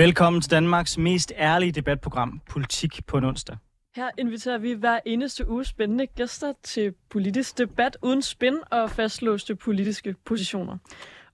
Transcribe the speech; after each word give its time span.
Velkommen 0.00 0.42
til 0.42 0.50
Danmarks 0.50 0.98
mest 0.98 1.32
ærlige 1.38 1.72
debatprogram, 1.72 2.40
Politik 2.50 3.06
på 3.06 3.18
en 3.18 3.24
onsdag. 3.24 3.56
Her 3.96 4.10
inviterer 4.18 4.58
vi 4.58 4.72
hver 4.72 4.98
eneste 5.06 5.48
uge 5.48 5.64
spændende 5.64 6.06
gæster 6.06 6.52
til 6.62 6.94
politisk 7.10 7.58
debat 7.58 7.96
uden 8.02 8.22
spin 8.22 8.56
og 8.70 8.90
fastlåste 8.90 9.56
politiske 9.56 10.14
positioner. 10.26 10.76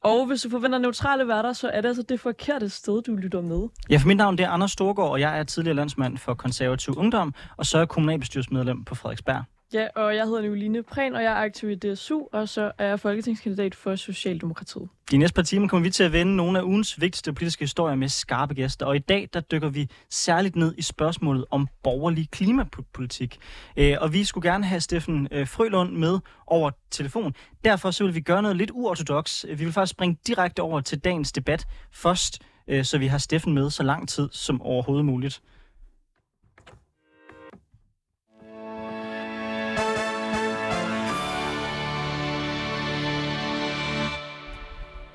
Og 0.01 0.27
hvis 0.27 0.43
du 0.43 0.51
forventer 0.51 0.79
neutrale 0.79 1.29
værter, 1.29 1.53
så 1.53 1.69
er 1.69 1.81
det 1.81 1.89
altså 1.89 2.03
det 2.03 2.21
forkerte 2.21 2.69
sted, 2.69 3.03
du 3.03 3.15
lytter 3.15 3.41
med. 3.41 3.69
Ja, 3.91 3.97
for 3.97 4.09
mit 4.09 4.17
navn 4.17 4.39
det 4.39 4.45
er 4.45 4.51
Anders 4.51 4.73
Storgård, 4.73 5.11
og 5.11 5.21
jeg 5.21 5.39
er 5.39 5.43
tidligere 5.43 5.77
landsmand 5.77 6.19
for 6.19 6.35
konservativ 6.35 6.95
ungdom, 6.97 7.35
og 7.57 7.67
så 7.67 7.79
er 7.79 7.81
jeg 7.81 7.89
kommunalbestyrelsesmedlem 7.89 8.85
på 8.85 8.95
Frederiksberg. 8.95 9.45
Ja, 9.73 9.87
og 9.97 10.17
jeg 10.17 10.25
hedder 10.25 10.41
Nicoline 10.43 10.83
Prehn, 10.83 11.15
og 11.15 11.23
jeg 11.23 11.33
er 11.33 11.37
aktiv 11.37 11.71
i 11.71 11.75
DSU, 11.75 12.23
og 12.33 12.49
så 12.49 12.73
er 12.79 12.87
jeg 12.87 13.01
folketingskandidat 13.01 13.75
for 13.75 13.97
Socialdemokratiet. 13.97 14.89
De 15.11 15.17
næste 15.17 15.35
par 15.35 15.43
timer 15.43 15.69
kommer 15.69 15.83
vi 15.87 15.91
til 15.91 16.05
at 16.05 16.13
vende 16.13 16.37
nogle 16.37 16.59
af 16.59 16.63
ugens 16.63 17.01
vigtigste 17.01 17.33
politiske 17.33 17.63
historier 17.63 17.97
med 17.97 18.09
skarpe 18.09 18.55
gæster, 18.55 18.87
og 18.87 18.97
i 18.97 18.99
dag 18.99 19.29
der 19.33 19.41
dykker 19.41 19.69
vi 19.69 19.91
særligt 20.11 20.57
ned 20.57 20.75
i 20.79 20.83
spørgsmålet 20.83 21.45
om 21.51 21.69
borgerlig 21.83 22.31
klimapolitik. 22.31 23.39
Øh, 23.77 23.97
og 24.01 24.13
vi 24.13 24.25
skulle 24.25 24.51
gerne 24.51 24.65
have 24.65 24.81
Steffen 24.81 25.29
øh, 25.31 25.47
Frølund 25.47 25.93
med 25.93 26.19
over 26.47 26.71
telefon. 26.91 27.35
Derfor 27.65 27.91
så 27.91 28.05
vil 28.05 28.15
vi 28.15 28.21
gøre 28.21 28.43
noget 28.43 28.57
lidt 28.57 28.71
uortodox. 28.75 29.45
Vi 29.49 29.65
vil 29.65 29.73
faktisk 29.73 29.91
springe 29.91 30.19
direkte 30.27 30.61
over 30.61 30.81
til 30.81 30.99
dagens 30.99 31.33
debat 31.33 31.67
først, 31.93 32.43
øh, 32.69 32.85
så 32.85 32.99
vi 32.99 33.07
har 33.07 33.19
Steffen 33.19 33.55
med 33.55 33.71
så 33.71 33.83
lang 33.83 34.09
tid 34.09 34.29
som 34.33 34.63
overhovedet 34.63 35.05
muligt. 35.05 35.41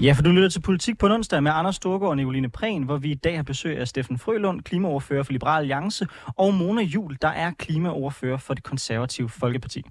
Ja, 0.02 0.14
for 0.14 0.24
du 0.24 0.32
lytter 0.32 0.50
til 0.50 0.62
Politik 0.62 0.98
på 0.98 1.06
onsdag 1.06 1.44
med 1.44 1.52
Anders 1.56 1.76
Storgård 1.76 2.10
og 2.10 2.18
Nicoline 2.18 2.50
Prehn, 2.50 2.84
hvor 2.84 2.98
vi 2.98 3.12
i 3.12 3.16
dag 3.16 3.36
har 3.36 3.44
besøg 3.44 3.78
af 3.78 3.88
Steffen 3.88 4.18
Frølund, 4.18 4.62
klimaoverfører 4.62 5.24
for 5.24 5.32
Liberal 5.32 5.60
Alliance, 5.60 6.08
og 6.38 6.54
Mona 6.54 6.82
Jul, 6.82 7.18
der 7.22 7.28
er 7.28 7.52
klimaoverfører 7.52 8.38
for 8.38 8.54
det 8.54 8.64
konservative 8.64 9.30
Folkeparti. 9.30 9.84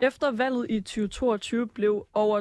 Efter 0.00 0.30
valget 0.30 0.66
i 0.70 0.80
2022 0.80 1.66
blev 1.66 2.06
over 2.14 2.40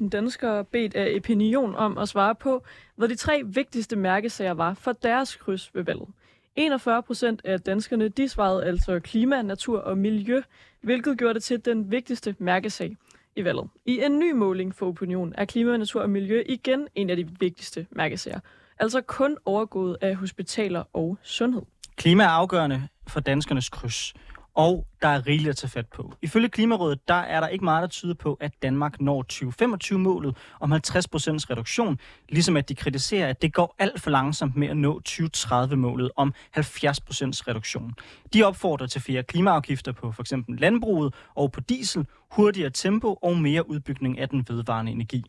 2.000 0.00 0.08
danskere 0.08 0.64
bedt 0.64 0.94
af 0.94 1.16
Opinion 1.16 1.74
om 1.74 1.98
at 1.98 2.08
svare 2.08 2.34
på, 2.34 2.64
hvad 2.96 3.08
de 3.08 3.14
tre 3.14 3.42
vigtigste 3.44 3.96
mærkesager 3.96 4.54
var 4.54 4.74
for 4.74 4.92
deres 4.92 5.36
kryds 5.36 5.74
ved 5.74 5.82
valget. 5.82 6.08
41 6.56 7.02
procent 7.02 7.40
af 7.44 7.60
danskerne 7.60 8.08
de 8.08 8.28
svarede 8.28 8.64
altså 8.64 9.00
klima, 9.00 9.42
natur 9.42 9.78
og 9.80 9.98
miljø, 9.98 10.40
hvilket 10.80 11.18
gjorde 11.18 11.34
det 11.34 11.42
til 11.42 11.64
den 11.64 11.90
vigtigste 11.90 12.36
mærkesag 12.38 12.96
i 13.36 13.44
valget. 13.44 13.68
I 13.86 14.00
en 14.02 14.18
ny 14.18 14.32
måling 14.32 14.74
for 14.74 14.86
opinion 14.86 15.32
er 15.38 15.44
klima, 15.44 15.76
natur 15.76 16.02
og 16.02 16.10
miljø 16.10 16.42
igen 16.48 16.88
en 16.94 17.10
af 17.10 17.16
de 17.16 17.28
vigtigste 17.40 17.86
mærkesager. 17.90 18.40
Altså 18.78 19.00
kun 19.00 19.36
overgået 19.44 19.96
af 20.00 20.14
hospitaler 20.16 20.84
og 20.92 21.18
sundhed. 21.22 21.62
Klima 21.96 22.24
er 22.24 22.28
afgørende 22.28 22.88
for 23.08 23.20
danskernes 23.20 23.68
kryds 23.68 24.14
og 24.56 24.86
der 25.02 25.08
er 25.08 25.26
rigeligt 25.26 25.50
at 25.50 25.56
tage 25.56 25.70
fat 25.70 25.86
på. 25.86 26.14
Ifølge 26.22 26.48
Klimarådet, 26.48 27.08
der 27.08 27.14
er 27.14 27.40
der 27.40 27.48
ikke 27.48 27.64
meget, 27.64 27.82
der 27.82 27.88
tyder 27.88 28.14
på, 28.14 28.34
at 28.40 28.52
Danmark 28.62 29.00
når 29.00 29.24
2025-målet 29.32 30.36
om 30.60 30.72
50% 30.72 30.78
reduktion, 30.78 31.98
ligesom 32.28 32.56
at 32.56 32.68
de 32.68 32.74
kritiserer, 32.74 33.28
at 33.28 33.42
det 33.42 33.52
går 33.52 33.74
alt 33.78 34.00
for 34.00 34.10
langsomt 34.10 34.56
med 34.56 34.68
at 34.68 34.76
nå 34.76 35.00
2030-målet 35.08 36.10
om 36.16 36.34
70% 36.56 36.60
reduktion. 36.60 37.94
De 38.34 38.42
opfordrer 38.42 38.86
til 38.86 39.00
flere 39.00 39.22
klimaafgifter 39.22 39.92
på 39.92 40.12
f.eks. 40.12 40.32
landbruget 40.48 41.14
og 41.34 41.52
på 41.52 41.60
diesel, 41.60 42.06
hurtigere 42.30 42.70
tempo 42.70 43.18
og 43.22 43.36
mere 43.36 43.70
udbygning 43.70 44.18
af 44.18 44.28
den 44.28 44.44
vedvarende 44.48 44.92
energi. 44.92 45.24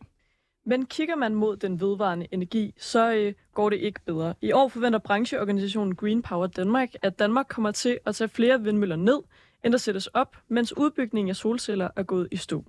Men 0.68 0.86
kigger 0.86 1.16
man 1.16 1.34
mod 1.34 1.56
den 1.56 1.80
vedvarende 1.80 2.26
energi, 2.32 2.74
så 2.78 3.12
øh, 3.14 3.34
går 3.54 3.70
det 3.70 3.76
ikke 3.76 4.00
bedre. 4.06 4.34
I 4.42 4.52
år 4.52 4.68
forventer 4.68 4.98
brancheorganisationen 4.98 5.94
Green 5.94 6.22
Power 6.22 6.46
Danmark, 6.46 6.88
at 7.02 7.18
Danmark 7.18 7.46
kommer 7.48 7.70
til 7.70 7.98
at 8.06 8.14
tage 8.14 8.28
flere 8.28 8.62
vindmøller 8.62 8.96
ned, 8.96 9.18
end 9.64 9.72
der 9.72 9.78
sættes 9.78 10.06
op, 10.06 10.36
mens 10.48 10.76
udbygningen 10.76 11.30
af 11.30 11.36
solceller 11.36 11.88
er 11.96 12.02
gået 12.02 12.28
i 12.30 12.36
stå. 12.36 12.64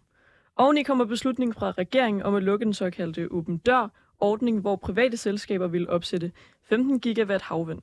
Oveni 0.56 0.84
kommer 0.84 1.06
beslutningen 1.06 1.54
fra 1.54 1.72
regeringen 1.72 2.24
om 2.24 2.36
at 2.36 2.44
lukke 2.44 2.66
den 2.66 2.74
såkaldte 2.74 3.28
åben 3.32 3.58
dør 3.58 3.88
ordning, 4.20 4.62
hvor 4.62 4.76
private 4.76 5.18
selskaber 5.18 5.68
vil 5.68 5.90
opsætte 5.90 6.32
15 6.64 7.00
gigawatt 7.00 7.44
havvind. 7.44 7.82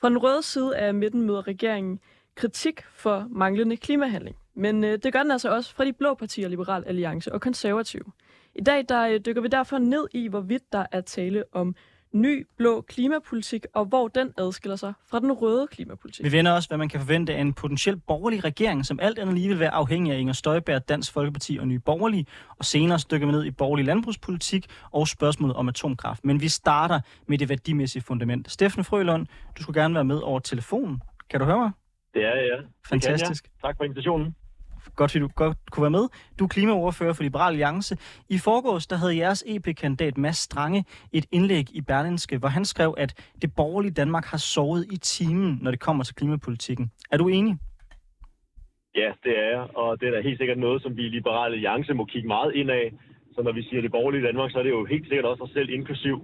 Fra 0.00 0.08
den 0.08 0.18
røde 0.18 0.42
side 0.42 0.76
af 0.76 0.94
midten 0.94 1.22
møder 1.22 1.48
regeringen 1.48 2.00
kritik 2.34 2.82
for 2.94 3.26
manglende 3.30 3.76
klimahandling. 3.76 4.36
Men 4.54 4.84
øh, 4.84 4.98
det 5.02 5.12
gør 5.12 5.22
den 5.22 5.30
altså 5.30 5.54
også 5.54 5.74
fra 5.74 5.84
de 5.84 5.92
blå 5.92 6.14
partier, 6.14 6.48
Liberal 6.48 6.84
Alliance 6.86 7.32
og 7.32 7.40
Konservative. 7.40 8.04
I 8.54 8.62
dag 8.62 8.84
der 8.88 9.08
øh, 9.08 9.20
dykker 9.26 9.42
vi 9.42 9.48
derfor 9.48 9.78
ned 9.78 10.06
i, 10.14 10.28
hvorvidt 10.28 10.72
der 10.72 10.86
er 10.92 11.00
tale 11.00 11.44
om 11.52 11.74
ny 12.12 12.46
blå 12.56 12.80
klimapolitik, 12.80 13.66
og 13.74 13.84
hvor 13.84 14.08
den 14.08 14.32
adskiller 14.38 14.76
sig 14.76 14.92
fra 15.10 15.20
den 15.20 15.32
røde 15.32 15.66
klimapolitik. 15.66 16.24
Vi 16.24 16.32
vender 16.32 16.52
også, 16.52 16.68
hvad 16.68 16.78
man 16.78 16.88
kan 16.88 17.00
forvente 17.00 17.34
af 17.34 17.40
en 17.40 17.52
potentiel 17.52 17.96
borgerlig 17.96 18.44
regering, 18.44 18.86
som 18.86 19.00
alt 19.02 19.18
andet 19.18 19.34
lige 19.34 19.48
vil 19.48 19.60
være 19.60 19.70
afhængig 19.70 20.12
af 20.12 20.18
Inger 20.18 20.32
Støjberg, 20.32 20.88
Dansk 20.88 21.12
Folkeparti 21.12 21.58
og 21.60 21.68
Nye 21.68 21.78
Borgerlige, 21.78 22.26
og 22.58 22.64
senere 22.64 22.98
dykker 23.10 23.26
vi 23.26 23.32
ned 23.32 23.44
i 23.44 23.50
borgerlig 23.50 23.84
landbrugspolitik 23.84 24.66
og 24.90 25.08
spørgsmålet 25.08 25.56
om 25.56 25.68
atomkraft. 25.68 26.24
Men 26.24 26.40
vi 26.40 26.48
starter 26.48 27.00
med 27.26 27.38
det 27.38 27.48
værdimæssige 27.48 28.02
fundament. 28.02 28.50
Steffen 28.50 28.84
Frølund, 28.84 29.26
du 29.58 29.62
skulle 29.62 29.80
gerne 29.82 29.94
være 29.94 30.04
med 30.04 30.18
over 30.18 30.40
telefonen. 30.40 31.00
Kan 31.30 31.40
du 31.40 31.46
høre 31.46 31.58
mig? 31.58 31.70
Det 32.14 32.24
er 32.24 32.34
jeg. 32.34 32.64
Fantastisk. 32.88 33.44
Jeg. 33.44 33.68
Tak 33.68 33.76
for 33.76 33.84
invitationen. 33.84 34.34
Godt, 34.96 35.16
at 35.16 35.22
du 35.22 35.28
godt 35.28 35.58
kunne 35.70 35.82
være 35.82 35.90
med. 35.90 36.08
Du 36.38 36.44
er 36.44 36.48
klimaordfører 36.48 37.12
for 37.12 37.22
Liberal 37.22 37.52
Alliance. 37.52 37.96
I 38.28 38.38
forgårs, 38.38 38.86
der 38.86 38.96
havde 38.96 39.16
jeres 39.16 39.44
EP-kandidat 39.46 40.18
Mads 40.18 40.36
Strange 40.36 40.84
et 41.12 41.26
indlæg 41.32 41.66
i 41.74 41.80
Berlinske, 41.80 42.38
hvor 42.38 42.48
han 42.48 42.64
skrev, 42.64 42.94
at 42.98 43.34
det 43.42 43.54
borgerlige 43.56 43.92
Danmark 43.92 44.24
har 44.24 44.38
sovet 44.38 44.86
i 44.92 44.96
timen, 44.96 45.58
når 45.62 45.70
det 45.70 45.80
kommer 45.80 46.04
til 46.04 46.14
klimapolitikken. 46.14 46.90
Er 47.12 47.16
du 47.16 47.28
enig? 47.28 47.58
Ja, 48.94 49.10
det 49.24 49.38
er 49.38 49.48
jeg, 49.56 49.66
og 49.76 50.00
det 50.00 50.08
er 50.08 50.12
da 50.12 50.20
helt 50.20 50.38
sikkert 50.38 50.58
noget, 50.58 50.82
som 50.82 50.96
vi 50.96 51.02
i 51.06 51.08
Liberal 51.08 51.52
Alliance 51.52 51.94
må 51.94 52.04
kigge 52.04 52.28
meget 52.28 52.54
ind 52.54 52.70
af. 52.70 52.92
Så 53.34 53.42
når 53.42 53.52
vi 53.52 53.62
siger 53.62 53.82
det 53.82 53.90
borgerlige 53.90 54.26
Danmark, 54.26 54.50
så 54.50 54.58
er 54.58 54.62
det 54.62 54.70
jo 54.70 54.84
helt 54.84 55.08
sikkert 55.08 55.24
også 55.24 55.42
os 55.42 55.50
selv 55.50 55.70
inklusiv. 55.70 56.16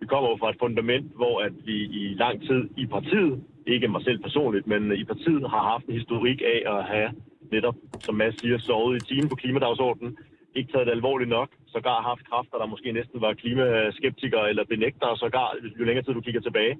Vi 0.00 0.06
kommer 0.06 0.30
jo 0.30 0.36
fra 0.40 0.50
et 0.50 0.56
fundament, 0.60 1.06
hvor 1.16 1.40
at 1.40 1.52
vi 1.64 1.76
i 2.02 2.14
lang 2.14 2.40
tid 2.48 2.62
i 2.76 2.86
partiet, 2.86 3.44
ikke 3.66 3.88
mig 3.88 4.02
selv 4.04 4.18
personligt, 4.22 4.66
men 4.66 4.92
i 4.92 5.04
partiet 5.04 5.50
har 5.50 5.62
haft 5.72 5.84
en 5.86 5.94
historik 5.94 6.40
af 6.54 6.60
at 6.74 6.84
have 6.84 7.10
netop, 7.52 7.74
som 8.00 8.14
Mads 8.14 8.40
siger, 8.40 8.58
sovet 8.58 8.96
i 8.96 9.06
timen 9.06 9.28
på 9.28 9.34
klimadagsordenen, 9.34 10.18
ikke 10.54 10.72
taget 10.72 10.86
det 10.86 10.92
alvorligt 10.92 11.30
nok, 11.30 11.48
sågar 11.66 12.02
haft 12.02 12.28
kræfter, 12.30 12.58
der 12.58 12.66
måske 12.66 12.92
næsten 12.92 13.20
var 13.20 13.34
klimaskeptikere 13.34 14.48
eller 14.48 14.64
benægtere, 14.64 15.16
sågar 15.16 15.56
jo 15.78 15.84
længere 15.84 16.04
tid 16.04 16.14
du 16.14 16.20
kigger 16.20 16.40
tilbage. 16.40 16.78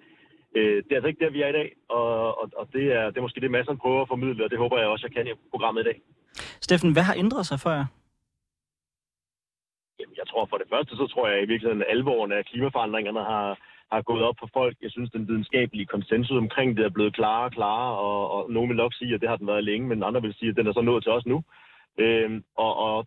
Øh, 0.56 0.76
det 0.84 0.90
er 0.92 0.96
altså 0.96 1.08
ikke 1.08 1.24
der, 1.24 1.30
vi 1.30 1.42
er 1.42 1.48
i 1.48 1.52
dag, 1.52 1.68
og, 1.88 2.38
og, 2.40 2.50
og 2.56 2.68
det, 2.72 2.84
er, 2.92 3.04
det 3.10 3.16
er 3.16 3.26
måske 3.26 3.40
det, 3.40 3.50
masserne 3.50 3.78
prøver 3.78 4.02
at 4.02 4.08
formidle, 4.08 4.44
og 4.44 4.50
det 4.50 4.58
håber 4.58 4.78
jeg 4.78 4.88
også, 4.88 5.06
jeg 5.06 5.14
kan 5.14 5.26
i 5.26 5.40
programmet 5.50 5.80
i 5.80 5.84
dag. 5.84 6.00
Steffen, 6.60 6.92
hvad 6.92 7.02
har 7.02 7.14
ændret 7.14 7.46
sig 7.46 7.60
for 7.60 7.70
jer? 7.70 7.86
Jamen, 10.00 10.16
jeg 10.20 10.26
tror 10.30 10.46
for 10.50 10.58
det 10.58 10.68
første, 10.72 10.96
så 10.96 11.06
tror 11.06 11.28
jeg 11.28 11.42
i 11.42 11.46
virkeligheden, 11.52 11.82
at 11.82 11.90
alvoren 11.90 12.32
af 12.32 12.44
klimaforandringerne 12.44 13.22
har, 13.32 13.58
har 13.92 14.02
gået 14.02 14.22
op 14.22 14.34
for 14.38 14.48
folk. 14.52 14.76
Jeg 14.82 14.90
synes, 14.90 15.10
den 15.10 15.28
videnskabelige 15.28 15.86
konsensus 15.86 16.36
omkring 16.36 16.76
det 16.76 16.84
er 16.84 16.96
blevet 16.96 17.14
klarere 17.14 17.44
og 17.44 17.52
klarere, 17.52 17.98
og, 17.98 18.30
og 18.34 18.50
nogen 18.50 18.68
vil 18.70 18.76
nok 18.76 18.94
sige, 18.94 19.14
at 19.14 19.20
det 19.20 19.28
har 19.28 19.36
den 19.36 19.46
været 19.46 19.64
længe, 19.64 19.88
men 19.88 20.02
andre 20.02 20.22
vil 20.22 20.34
sige, 20.34 20.50
at 20.50 20.56
den 20.56 20.66
er 20.66 20.72
så 20.72 20.80
nået 20.80 21.02
til 21.02 21.12
os 21.12 21.26
nu. 21.26 21.42
Øhm, 21.98 22.44
og, 22.56 22.72
og, 22.76 23.06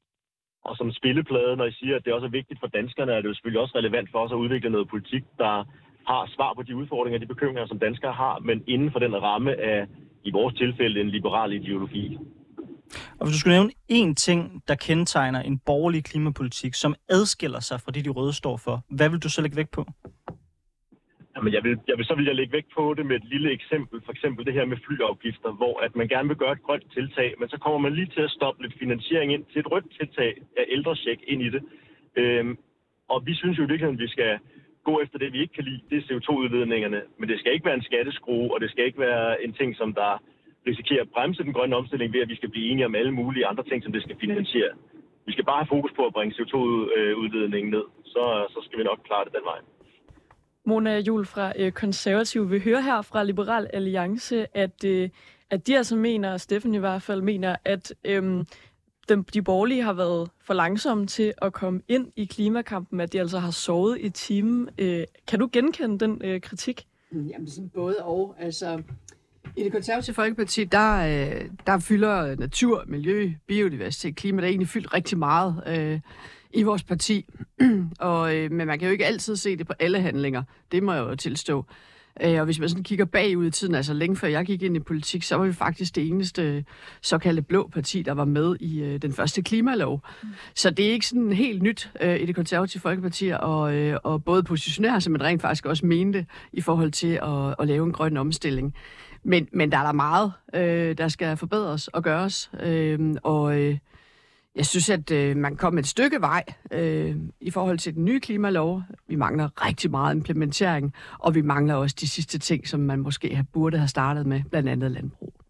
og 0.66 0.78
som 0.78 0.92
spilleplade, 0.92 1.56
når 1.56 1.66
I 1.66 1.72
siger, 1.72 1.96
at 1.96 2.06
det 2.06 2.14
også 2.14 2.28
er 2.28 2.38
vigtigt 2.40 2.60
for 2.60 2.68
danskerne, 2.68 3.12
er 3.12 3.22
det 3.22 3.30
jo 3.30 3.34
selvfølgelig 3.34 3.62
også 3.62 3.78
relevant 3.78 4.12
for 4.12 4.20
os 4.20 4.32
at 4.32 4.42
udvikle 4.44 4.70
noget 4.70 4.90
politik, 4.90 5.24
der 5.38 5.54
har 6.08 6.30
svar 6.36 6.54
på 6.54 6.62
de 6.64 6.76
udfordringer, 6.76 7.20
de 7.20 7.34
bekymringer, 7.34 7.68
som 7.68 7.80
danskere 7.80 8.14
har, 8.14 8.40
men 8.40 8.64
inden 8.68 8.92
for 8.92 9.00
den 9.00 9.22
ramme 9.24 9.62
af, 9.62 9.88
i 10.24 10.32
vores 10.32 10.56
tilfælde, 10.56 11.02
en 11.02 11.10
liberal 11.10 11.54
ideologi. 11.54 12.18
Og 13.20 13.26
hvis 13.26 13.34
du 13.36 13.40
skulle 13.40 13.56
nævne 13.56 13.72
én 13.92 14.14
ting, 14.14 14.64
der 14.68 14.76
kendetegner 14.76 15.42
en 15.42 15.60
borgerlig 15.60 16.04
klimapolitik, 16.04 16.74
som 16.74 16.96
adskiller 17.10 17.60
sig 17.60 17.82
fra 17.82 17.92
det, 17.92 18.06
de 18.06 18.10
røde 18.10 18.34
står 18.34 18.58
for, 18.58 18.86
hvad 18.90 19.10
vil 19.10 19.20
du 19.20 19.30
så 19.30 19.42
lægge 19.42 19.58
vægt 19.58 19.72
på? 19.72 19.86
Jamen, 21.36 21.54
jeg 21.54 21.64
vil, 21.64 21.80
jeg 21.88 21.98
vil, 21.98 22.06
så 22.06 22.16
vil 22.16 22.26
jeg 22.26 22.36
lægge 22.36 22.54
væk 22.54 22.66
på 22.78 22.94
det 22.98 23.06
med 23.06 23.16
et 23.16 23.28
lille 23.34 23.52
eksempel. 23.52 24.02
For 24.06 24.12
eksempel 24.12 24.46
det 24.46 24.54
her 24.54 24.66
med 24.66 24.78
flyafgifter, 24.86 25.52
hvor 25.52 25.80
at 25.80 25.96
man 25.96 26.08
gerne 26.08 26.28
vil 26.28 26.38
gøre 26.38 26.52
et 26.52 26.64
grønt 26.64 26.92
tiltag, 26.94 27.34
men 27.40 27.50
så 27.50 27.58
kommer 27.58 27.80
man 27.80 27.94
lige 27.94 28.12
til 28.16 28.22
at 28.22 28.32
stoppe 28.38 28.62
lidt 28.64 28.80
finansiering 28.80 29.34
ind 29.34 29.46
til 29.46 29.60
et 29.60 29.72
rødt 29.72 29.90
tiltag 30.00 30.32
af 30.58 30.66
ældrecheck 30.68 31.22
ind 31.28 31.42
i 31.42 31.50
det. 31.50 31.64
Øhm, 32.16 32.58
og 33.10 33.26
vi 33.26 33.34
synes 33.36 33.58
jo 33.60 33.64
virkelig, 33.64 33.90
at 33.90 34.00
vi 34.00 34.08
skal 34.08 34.40
gå 34.84 35.02
efter 35.04 35.18
det, 35.20 35.34
vi 35.34 35.42
ikke 35.42 35.54
kan 35.54 35.64
lide, 35.64 35.82
det 35.90 35.98
er 35.98 36.08
CO2-udledningerne. 36.10 37.02
Men 37.20 37.30
det 37.30 37.40
skal 37.40 37.54
ikke 37.54 37.66
være 37.66 37.80
en 37.82 37.90
skatteskrue, 37.90 38.54
og 38.54 38.62
det 38.62 38.70
skal 38.72 38.86
ikke 38.86 39.00
være 39.00 39.44
en 39.44 39.54
ting, 39.54 39.76
som 39.76 39.94
der 39.94 40.22
risikerer 40.68 41.02
at 41.02 41.10
bremse 41.16 41.44
den 41.44 41.54
grønne 41.54 41.76
omstilling 41.76 42.14
ved, 42.14 42.22
at 42.22 42.30
vi 42.30 42.36
skal 42.36 42.50
blive 42.50 42.70
enige 42.70 42.86
om 42.86 42.96
alle 42.96 43.12
mulige 43.12 43.48
andre 43.48 43.64
ting, 43.64 43.84
som 43.84 43.94
det 43.94 44.04
skal 44.04 44.16
finansiere. 44.20 44.74
Vi 45.26 45.32
skal 45.32 45.46
bare 45.46 45.62
have 45.64 45.74
fokus 45.76 45.92
på 45.96 46.06
at 46.06 46.14
bringe 46.14 46.36
CO2-udledningen 46.38 47.74
øh, 47.74 47.80
ned, 47.80 47.86
så, 48.06 48.24
så 48.54 48.60
skal 48.66 48.80
vi 48.80 48.84
nok 48.84 49.00
klare 49.08 49.26
det 49.26 49.34
den 49.34 49.46
vej. 49.52 49.60
Mona 50.66 51.00
Jul 51.00 51.26
fra 51.26 51.54
øh, 51.60 51.72
Konservativ 51.72 52.52
vil 52.52 52.64
høre 52.64 52.82
her 52.82 53.02
fra 53.02 53.24
Liberal 53.24 53.68
Alliance, 53.74 54.58
at, 54.58 54.84
øh, 54.86 55.10
at 55.50 55.68
de 55.68 55.78
altså 55.78 55.96
mener, 55.96 56.34
og 56.34 56.42
Steffen 56.42 56.74
i 56.74 56.78
hvert 56.78 57.02
fald 57.02 57.22
mener, 57.22 57.56
at 57.66 57.94
øh, 58.06 58.46
dem, 59.10 59.24
de 59.24 59.42
borgerlige 59.42 59.84
har 59.84 59.94
været 59.94 60.30
for 60.42 60.54
langsomme 60.54 61.08
til 61.08 61.34
at 61.42 61.54
komme 61.54 61.82
ind 61.88 62.08
i 62.16 62.26
klimakampen, 62.26 63.00
at 63.00 63.14
de 63.14 63.20
altså 63.20 63.40
har 63.40 63.52
sovet 63.52 63.98
i 64.02 64.10
timen. 64.10 64.70
Øh, 64.78 65.04
kan 65.28 65.40
du 65.40 65.50
genkende 65.54 66.00
den 66.00 66.22
øh, 66.24 66.42
kritik? 66.42 66.88
Jamen, 67.12 67.48
sådan 67.48 67.70
både 67.70 67.96
og. 68.00 68.36
Altså, 68.40 68.82
i 69.56 69.64
det 69.64 69.72
konservative 69.72 70.14
folkeparti, 70.14 70.64
der, 70.64 70.96
øh, 70.96 71.50
der 71.68 71.80
fylder 71.80 72.36
natur, 72.36 72.84
miljø, 72.88 73.32
biodiversitet, 73.48 74.16
klima, 74.16 74.42
der 74.42 74.48
egentlig 74.48 74.68
fyldt 74.68 74.94
rigtig 74.94 75.18
meget 75.18 75.64
øh, 75.68 76.00
i 76.54 76.64
vores 76.64 76.84
parti. 76.84 77.26
og, 78.00 78.36
øh, 78.36 78.52
men 78.52 78.68
man 78.68 78.80
kan 78.80 78.88
jo 78.88 78.92
ikke 78.92 79.06
altid 79.06 79.36
se 79.36 79.58
det 79.58 79.68
på 79.68 79.74
alle 79.80 80.02
handlinger. 80.02 80.44
Det 80.72 80.84
må 80.84 80.94
jeg 80.94 81.02
jo 81.02 81.16
tilstå. 81.16 81.66
Øh, 82.22 82.40
og 82.40 82.46
hvis 82.46 82.60
man 82.60 82.70
sådan 82.70 82.84
kigger 82.84 83.06
bagud 83.06 83.46
i 83.46 83.52
tiden, 83.52 83.76
altså 83.76 83.94
længe 83.94 84.16
før 84.16 84.28
jeg 84.28 84.46
gik 84.46 84.64
ind 84.64 84.76
i 84.76 84.80
politik, 84.80 85.24
så 85.24 85.36
var 85.36 85.46
vi 85.46 85.54
faktisk 85.54 85.96
det 85.96 86.08
eneste 86.08 86.66
såkaldte 87.02 87.42
blå 87.42 87.70
parti, 87.74 88.02
der 88.02 88.12
var 88.12 88.26
med 88.26 88.56
i 88.60 88.84
øh, 88.84 89.02
den 89.02 89.14
første 89.14 89.42
klimalov. 89.42 90.02
Mm. 90.24 90.30
Så 90.56 90.70
det 90.70 90.88
er 90.88 90.92
ikke 90.92 91.08
sådan 91.08 91.34
helt 91.34 91.62
nyt 91.62 91.92
øh, 92.02 92.22
i 92.22 92.26
det 92.26 92.36
konservative 92.36 92.82
folkeparti, 92.82 93.32
og, 93.40 93.76
øh, 93.76 93.98
og 94.04 94.24
både 94.24 94.44
positionere 94.44 95.02
sig, 95.02 95.12
men 95.12 95.22
rent 95.24 95.42
faktisk 95.42 95.66
også 95.66 95.86
mente 95.86 96.26
i 96.54 96.62
forhold 96.62 96.92
til 96.92 97.20
at, 97.24 97.56
at 97.60 97.68
lave 97.68 97.86
en 97.86 97.92
grøn 97.92 98.18
omstilling. 98.18 98.74
Men, 99.24 99.48
men 99.52 99.72
der 99.72 99.78
er 99.78 99.84
der 99.84 99.92
meget, 99.92 100.34
øh, 100.54 100.98
der 100.98 101.08
skal 101.08 101.38
forbedres 101.38 101.88
og 101.88 102.04
gøres. 102.04 102.52
Øh, 102.64 103.00
og 103.24 103.60
øh, 103.60 103.78
jeg 104.56 104.66
synes, 104.66 104.90
at 104.90 105.12
øh, 105.12 105.38
man 105.38 105.56
kom 105.56 105.78
et 105.78 105.88
stykke 105.88 106.22
vej 106.22 106.44
øh, 106.72 107.16
i 107.42 107.52
forhold 107.52 107.78
til 107.78 107.96
den 107.96 108.06
nye 108.06 108.20
klimalov. 108.20 108.82
Vi 109.08 109.16
mangler 109.16 109.66
rigtig 109.66 109.92
meget 109.92 110.16
implementering, 110.16 110.94
og 111.20 111.36
vi 111.36 111.42
mangler 111.42 111.76
også 111.76 111.96
de 112.00 112.08
sidste 112.08 112.40
ting, 112.40 112.68
som 112.68 112.80
man 112.80 113.00
måske 113.00 113.46
burde 113.54 113.78
have 113.78 113.88
startet 113.88 114.26
med, 114.26 114.42
blandt 114.52 114.70
andet 114.70 114.92
landbrug. 114.92 115.43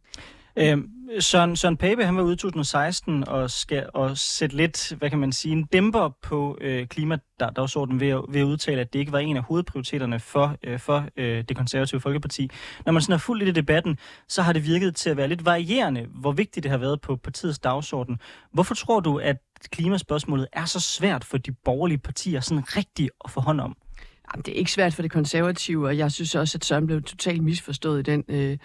Øhm, 0.56 0.90
Søren, 1.20 1.56
Søren 1.56 1.78
Pape, 1.78 2.06
han 2.06 2.18
var 2.18 2.24
ude 2.24 2.34
i 2.34 2.38
2016 2.38 3.28
og, 3.28 3.52
skal, 3.52 3.90
og 3.94 4.18
sætte 4.18 4.56
lidt, 4.56 4.94
hvad 4.98 5.10
kan 5.10 5.20
man 5.20 5.32
sige, 5.32 5.52
en 5.52 5.64
dæmper 5.64 6.10
på 6.22 6.58
øh, 6.62 6.88
klimadagsordenen 6.88 8.00
ved, 8.00 8.22
ved 8.30 8.42
at 8.42 8.46
udtale, 8.46 8.82
at 8.82 8.94
det 8.94 9.00
ikke 9.00 9.12
var 9.12 9.20
en 9.20 9.38
af 9.38 9.44
hovedprioriteterne 9.44 10.20
for, 10.20 10.56
øh, 10.64 10.80
for 10.80 11.06
øh, 11.18 11.44
det 11.50 11.58
konservative 11.58 12.02
Folkeparti. 12.02 12.50
Når 12.86 12.94
man 12.94 13.02
sådan 13.02 13.14
har 13.14 13.18
fulgt 13.18 13.46
lidt 13.46 13.58
i 13.58 13.62
debatten, 13.62 13.98
så 14.28 14.42
har 14.42 14.54
det 14.54 14.66
virket 14.66 14.96
til 14.96 15.10
at 15.10 15.18
være 15.18 15.28
lidt 15.28 15.46
varierende, 15.46 16.08
hvor 16.10 16.32
vigtigt 16.32 16.64
det 16.64 16.72
har 16.72 16.78
været 16.78 17.02
på 17.02 17.16
partiets 17.16 17.60
dagsorden. 17.60 18.20
Hvorfor 18.54 18.76
tror 18.76 19.00
du, 19.00 19.18
at 19.18 19.38
klimaspørgsmålet 19.72 20.48
er 20.54 20.66
så 20.66 20.80
svært 20.80 21.24
for 21.24 21.38
de 21.38 21.52
borgerlige 21.52 21.98
partier 21.98 22.40
sådan 22.40 22.64
rigtigt 22.78 23.12
at 23.26 23.32
få 23.32 23.42
hånd 23.42 23.62
om? 23.62 23.76
Jamen, 24.34 24.44
det 24.46 24.54
er 24.54 24.58
ikke 24.58 24.72
svært 24.72 24.94
for 24.94 25.02
det 25.02 25.12
konservative, 25.12 25.88
og 25.88 25.98
jeg 25.98 26.12
synes 26.12 26.36
også, 26.36 26.58
at 26.58 26.66
Søren 26.66 26.88
blev 26.88 27.02
totalt 27.02 27.44
misforstået 27.44 28.00
i 28.00 28.12
den, 28.12 28.24
øh, 28.28 28.58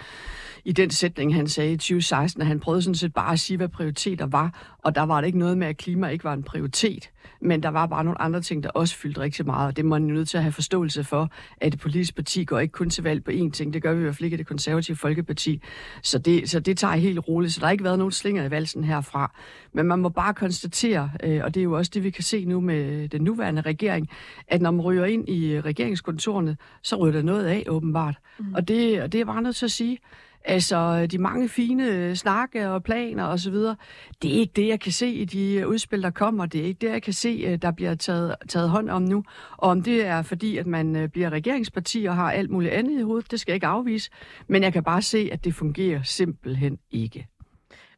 i 0.64 0.72
den 0.72 0.90
sætning, 0.90 1.34
han 1.34 1.48
sagde 1.48 1.72
i 1.72 1.76
2016, 1.76 2.42
at 2.42 2.46
han 2.48 2.60
prøvede 2.60 2.82
sådan 2.82 2.94
set 2.94 3.14
bare 3.14 3.32
at 3.32 3.40
sige, 3.40 3.56
hvad 3.56 3.68
prioriteter 3.68 4.26
var, 4.26 4.76
og 4.78 4.94
der 4.94 5.02
var 5.02 5.20
det 5.20 5.26
ikke 5.26 5.38
noget 5.38 5.58
med, 5.58 5.66
at 5.66 5.76
klima 5.76 6.08
ikke 6.08 6.24
var 6.24 6.32
en 6.32 6.42
prioritet, 6.42 7.10
men 7.40 7.62
der 7.62 7.69
var 7.69 7.86
bare 7.86 8.04
nogle 8.04 8.22
andre 8.22 8.40
ting, 8.40 8.62
der 8.62 8.70
også 8.70 8.96
fyldte 8.96 9.20
rigtig 9.20 9.46
meget, 9.46 9.66
og 9.66 9.76
det 9.76 9.84
må 9.84 9.88
man 9.88 10.08
jo 10.08 10.14
nødt 10.14 10.28
til 10.28 10.36
at 10.36 10.42
have 10.42 10.52
forståelse 10.52 11.04
for, 11.04 11.30
at 11.60 11.75
et 11.75 11.80
politisk 11.80 12.14
parti 12.14 12.44
går 12.44 12.58
ikke 12.58 12.72
kun 12.72 12.90
til 12.90 13.04
valg 13.04 13.25
på 13.25 13.30
én 13.30 13.50
ting, 13.50 13.72
det 13.72 13.82
gør 13.82 13.92
vi 13.92 14.00
i 14.00 14.02
hvert 14.02 14.16
fald 14.16 14.25
ikke 14.25 14.34
i 14.34 14.38
det 14.38 14.46
konservative 14.46 14.96
folkeparti, 14.96 15.62
så 16.02 16.19
det, 16.19 16.50
så 16.50 16.60
det 16.60 16.78
tager 16.78 16.94
helt 16.94 17.28
roligt, 17.28 17.52
så 17.52 17.60
der 17.60 17.66
har 17.66 17.72
ikke 17.72 17.84
været 17.84 17.98
nogen 17.98 18.12
slinger 18.12 18.44
i 18.44 18.50
valsen 18.50 18.84
herfra, 18.84 19.32
men 19.72 19.86
man 19.86 19.98
må 19.98 20.08
bare 20.08 20.34
konstatere, 20.34 21.10
øh, 21.25 21.40
og 21.44 21.54
det 21.54 21.60
er 21.60 21.64
jo 21.64 21.76
også 21.76 21.90
det, 21.94 22.04
vi 22.04 22.10
kan 22.10 22.25
se 22.25 22.44
nu 22.44 22.60
med 22.60 23.08
den 23.08 23.22
nuværende 23.22 23.60
regering, 23.60 24.08
at 24.48 24.62
når 24.62 24.70
man 24.70 24.80
ryger 24.80 25.04
ind 25.04 25.28
i 25.28 25.60
regeringskontorene, 25.60 26.56
så 26.82 26.96
ryger 26.96 27.12
der 27.12 27.22
noget 27.22 27.44
af 27.44 27.64
åbenbart, 27.69 28.14
mm. 28.38 28.54
og, 28.54 28.69
det, 28.69 29.02
og 29.02 29.12
det 29.12 29.20
er 29.20 29.25
bare 29.25 29.42
nødt 29.42 29.56
til 29.56 29.64
at 29.64 29.70
sige, 29.70 29.98
Altså, 30.44 31.06
de 31.06 31.19
mange 31.19 31.49
fine 31.49 31.88
øh, 31.88 32.14
snakke 32.14 32.69
og 32.69 32.82
planer 32.82 33.25
og 33.25 33.40
så 33.40 33.50
videre, 33.50 33.76
det 34.23 34.35
er 34.35 34.38
ikke 34.38 34.52
det, 34.56 34.69
jeg 34.69 34.81
kan 34.81 34.93
se 34.93 35.08
i 35.08 35.25
de 35.25 35.55
øh, 35.55 35.69
udspil, 35.69 36.02
der 36.02 36.11
kommer. 36.11 36.46
Det 36.46 36.61
er 36.61 36.64
ikke 36.64 36.79
det, 36.87 36.93
jeg 36.93 37.02
kan 37.02 37.12
se, 37.12 37.44
øh, 37.46 37.58
der 37.62 37.70
bliver 37.70 37.94
taget, 37.94 38.35
taget 38.49 38.70
hånd 38.70 38.90
om 38.90 39.02
nu. 39.02 39.25
Og 39.56 39.70
om 39.70 39.82
det 39.82 40.06
er 40.06 40.23
fordi, 40.23 40.56
at 40.56 40.67
man 40.67 41.11
bliver 41.12 41.31
regeringsparti 41.31 42.05
og 42.05 42.17
har 42.17 42.32
alt 42.32 42.50
muligt 42.50 42.73
andet 42.73 42.99
i 42.99 43.02
hovedet, 43.02 43.31
det 43.31 43.40
skal 43.40 43.52
jeg 43.52 43.56
ikke 43.56 43.67
afvise. 43.67 44.11
Men 44.46 44.62
jeg 44.62 44.73
kan 44.73 44.85
bare 44.85 45.02
se, 45.02 45.29
at 45.32 45.44
det 45.44 45.55
fungerer 45.55 46.02
simpelthen 46.02 46.79
ikke. 46.90 47.26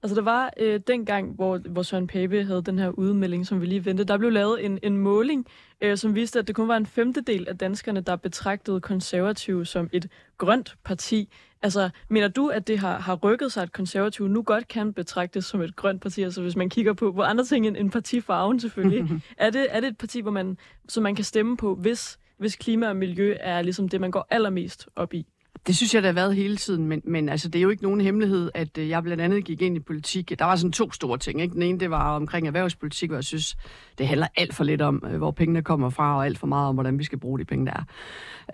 Altså, 0.03 0.17
der 0.17 0.23
var 0.23 0.51
øh, 0.57 0.81
dengang, 0.87 1.35
hvor, 1.35 1.59
hvor 1.59 1.83
Søren 1.83 2.07
Pape 2.07 2.45
havde 2.45 2.63
den 2.63 2.79
her 2.79 2.89
udmelding, 2.89 3.47
som 3.47 3.61
vi 3.61 3.67
lige 3.67 3.85
ventede, 3.85 4.09
der 4.09 4.19
blev 4.19 4.31
lavet 4.31 4.65
en, 4.65 4.79
en 4.83 4.97
måling, 4.97 5.47
øh, 5.81 5.97
som 5.97 6.15
viste, 6.15 6.39
at 6.39 6.47
det 6.47 6.57
kun 6.57 6.69
var 6.69 6.77
en 6.77 6.87
femtedel 6.87 7.49
af 7.49 7.59
danskerne, 7.59 8.01
der 8.01 8.17
betragtede 8.17 8.81
konservative 8.81 9.67
som 9.67 9.91
et 9.93 10.09
grønt 10.39 10.77
parti. 10.85 11.29
Altså, 11.63 11.91
mener 12.09 12.29
du, 12.29 12.49
at 12.49 12.67
det 12.69 12.79
har, 12.79 12.99
har 12.99 13.15
rykket 13.15 13.53
sig, 13.53 13.63
at 13.63 13.73
konservative 13.73 14.29
nu 14.29 14.43
godt 14.43 14.69
kan 14.69 14.93
betragtes 14.93 15.45
som 15.45 15.61
et 15.61 15.77
grønt 15.77 16.03
parti? 16.03 16.23
Altså, 16.23 16.43
hvis 16.43 16.57
man 16.57 16.71
kigger 16.71 16.93
på, 16.93 17.13
på 17.13 17.23
andre 17.23 17.45
ting 17.45 17.67
end, 17.67 17.77
end 17.77 17.91
partifarven 17.91 18.61
selvfølgelig. 18.61 19.23
er, 19.37 19.51
det, 19.51 19.67
er 19.71 19.81
det 19.81 19.89
et 19.89 19.99
parti, 19.99 20.21
hvor 20.21 20.31
man, 20.31 20.59
som 20.89 21.03
man 21.03 21.15
kan 21.15 21.25
stemme 21.25 21.57
på, 21.57 21.75
hvis, 21.75 22.19
hvis 22.39 22.57
klima 22.57 22.89
og 22.89 22.97
miljø 22.97 23.37
er 23.41 23.63
ligesom 23.63 23.89
det, 23.89 24.01
man 24.01 24.11
går 24.11 24.27
allermest 24.31 24.89
op 24.97 25.15
i? 25.15 25.27
Det 25.67 25.77
synes 25.77 25.95
jeg, 25.95 26.03
der 26.03 26.09
har 26.09 26.15
været 26.15 26.37
hele 26.37 26.57
tiden, 26.57 26.87
men, 26.87 27.03
men 27.05 27.29
altså, 27.29 27.49
det 27.49 27.59
er 27.59 27.63
jo 27.63 27.69
ikke 27.69 27.83
nogen 27.83 28.01
hemmelighed, 28.01 28.51
at 28.55 28.79
øh, 28.79 28.89
jeg 28.89 29.03
blandt 29.03 29.23
andet 29.23 29.45
gik 29.45 29.63
ind 29.63 29.77
i 29.77 29.81
politik. 29.81 30.39
Der 30.39 30.45
var 30.45 30.57
sådan 30.57 30.73
to 30.73 30.93
store 30.93 31.19
ting. 31.19 31.41
Ikke? 31.41 31.55
Den 31.55 31.63
ene, 31.63 31.81
det 31.81 31.91
var 31.91 32.17
omkring 32.17 32.47
erhvervspolitik, 32.47 33.11
hvor 33.11 33.17
jeg 33.17 33.25
synes, 33.25 33.57
det 33.99 34.09
handler 34.09 34.27
alt 34.37 34.55
for 34.55 34.65
lidt 34.65 34.83
om, 34.83 35.05
øh, 35.11 35.17
hvor 35.17 35.31
pengene 35.31 35.63
kommer 35.63 35.91
fra, 35.91 36.17
og 36.17 36.27
alt 36.27 36.39
for 36.39 36.47
meget 36.47 36.69
om, 36.69 36.75
hvordan 36.75 36.99
vi 36.99 37.05
skal 37.05 37.19
bruge 37.19 37.39
de 37.39 37.45
penge, 37.45 37.67
der 37.67 37.73
er. 37.73 37.85